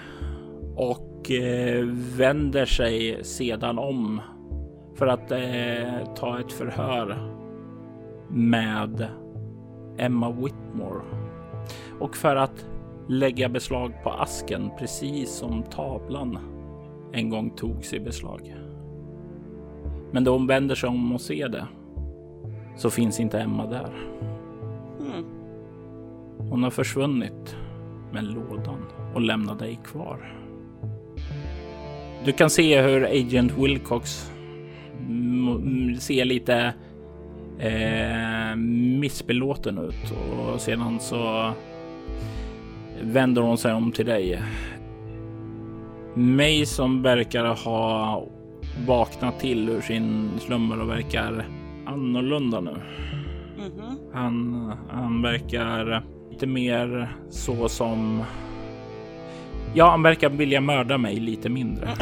[0.77, 1.85] och eh,
[2.17, 4.21] vänder sig sedan om
[4.95, 7.17] för att eh, ta ett förhör
[8.29, 9.09] med
[9.99, 11.03] Emma Whitmore
[12.01, 12.67] och för att
[13.09, 16.39] lägga beslag på asken precis som tavlan
[17.13, 18.57] en gång togs i beslag.
[20.13, 21.67] Men då hon vänder sig om och ser det
[22.77, 23.91] så finns inte Emma där.
[25.01, 25.25] Mm.
[26.51, 27.57] Hon har försvunnit
[28.13, 30.35] med lådan och lämnat dig kvar.
[32.25, 34.33] Du kan se hur Agent Wilcox
[35.99, 36.75] ser lite
[37.59, 38.57] eh,
[39.01, 41.53] missbelåten ut och sedan så
[43.03, 44.43] vänder hon sig om till dig.
[46.15, 48.25] Mig som verkar ha
[48.87, 51.49] vaknat till ur sin slummer och verkar
[51.87, 52.77] annorlunda nu.
[53.61, 53.97] Mm -hmm.
[54.13, 58.25] han, han verkar lite mer så som...
[59.75, 61.89] Ja, han verkar vilja mörda mig lite mindre.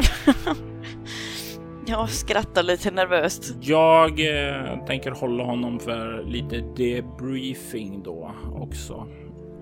[1.89, 3.55] Jag skrattar lite nervöst.
[3.61, 9.07] Jag eh, tänker hålla honom för lite debriefing då också.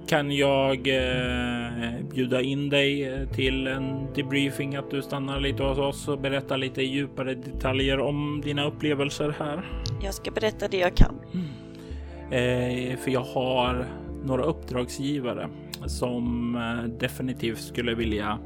[0.07, 6.07] Kan jag eh, bjuda in dig till en debriefing, att du stannar lite hos oss
[6.07, 9.65] och berättar lite djupare detaljer om dina upplevelser här?
[10.03, 11.15] Jag ska berätta det jag kan.
[11.34, 11.45] Mm.
[12.32, 13.86] Eh, för jag har
[14.24, 15.49] några uppdragsgivare
[15.86, 18.40] som eh, definitivt skulle vilja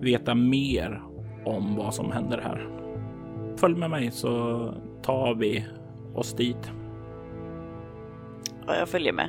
[0.00, 1.02] veta mer
[1.44, 2.68] om vad som händer här.
[3.56, 5.64] Följ med mig så tar vi
[6.14, 6.70] oss dit.
[8.66, 9.28] Ja, jag följer med.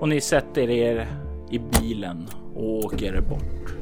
[0.00, 1.06] Och ni sätter er
[1.50, 3.74] i bilen och åker bort.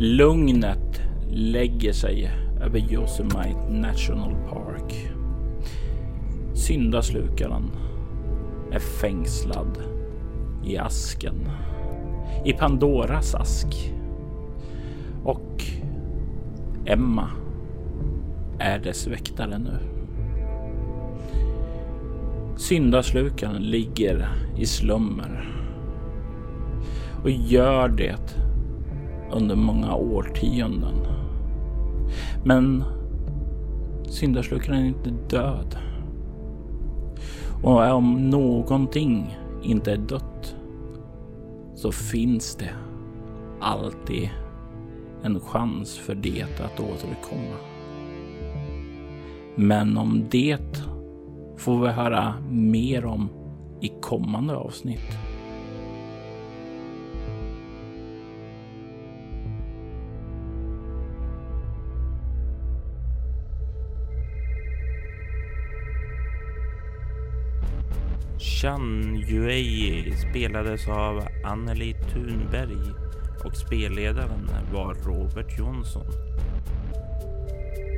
[0.00, 1.00] Lugnet
[1.30, 2.30] lägger sig
[2.62, 5.07] över Yosemite National Park.
[6.58, 7.70] Syndaslukaren
[8.72, 9.78] är fängslad
[10.64, 11.48] i asken.
[12.44, 13.94] I Pandoras ask.
[15.24, 15.64] Och
[16.86, 17.30] Emma
[18.58, 19.78] är dess väktare nu.
[22.56, 25.48] Syndaslukaren ligger i slummer
[27.22, 28.36] och gör det
[29.32, 31.06] under många årtionden.
[32.44, 32.84] Men
[34.08, 35.76] syndaslukaren är inte död.
[37.62, 40.56] Och om någonting inte är dött
[41.74, 42.70] så finns det
[43.60, 44.30] alltid
[45.22, 47.56] en chans för det att återkomma.
[49.54, 50.84] Men om det
[51.56, 53.28] får vi höra mer om
[53.80, 55.27] i kommande avsnitt.
[68.60, 72.92] Chan Yuei spelades av Anneli Thunberg
[73.44, 76.06] och spelledaren var Robert Jonsson.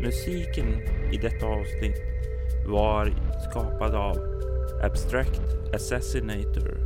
[0.03, 0.67] Musiken
[1.13, 2.03] i detta avsnitt
[2.67, 3.13] var
[3.51, 4.17] skapad av
[4.83, 6.79] Abstract Assassinator,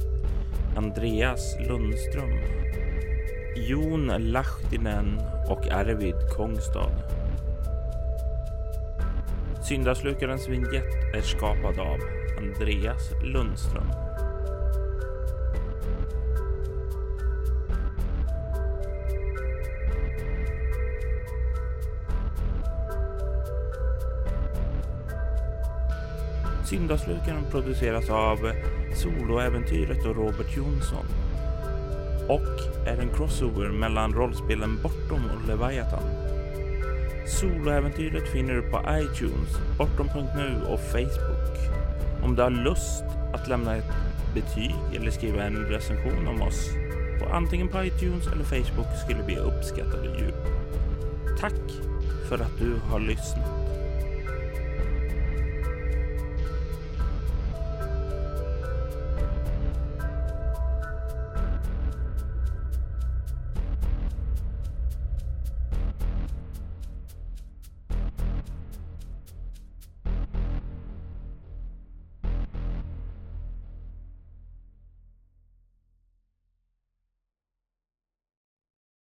[0.76, 2.38] Andreas Lundström,
[3.56, 6.92] Jon Lahtinen och Arvid Kongstad.
[9.68, 13.87] Syndaslukarens vignett är skapad av Andreas Lundström.
[26.65, 28.39] Syndaslukaren produceras av
[28.95, 31.07] Soloäventyret och Robert Jonsson
[32.29, 36.03] och är en crossover mellan rollspelen Bortom och Leviathan.
[37.27, 41.84] Soloäventyret finner du på iTunes, bortom.nu och Facebook.
[42.24, 43.92] Om du har lust att lämna ett
[44.34, 46.70] betyg eller skriva en recension om oss
[47.20, 50.46] på antingen på iTunes eller Facebook skulle vi uppskatta det djupt.
[51.40, 51.60] Tack
[52.28, 53.53] för att du har lyssnat.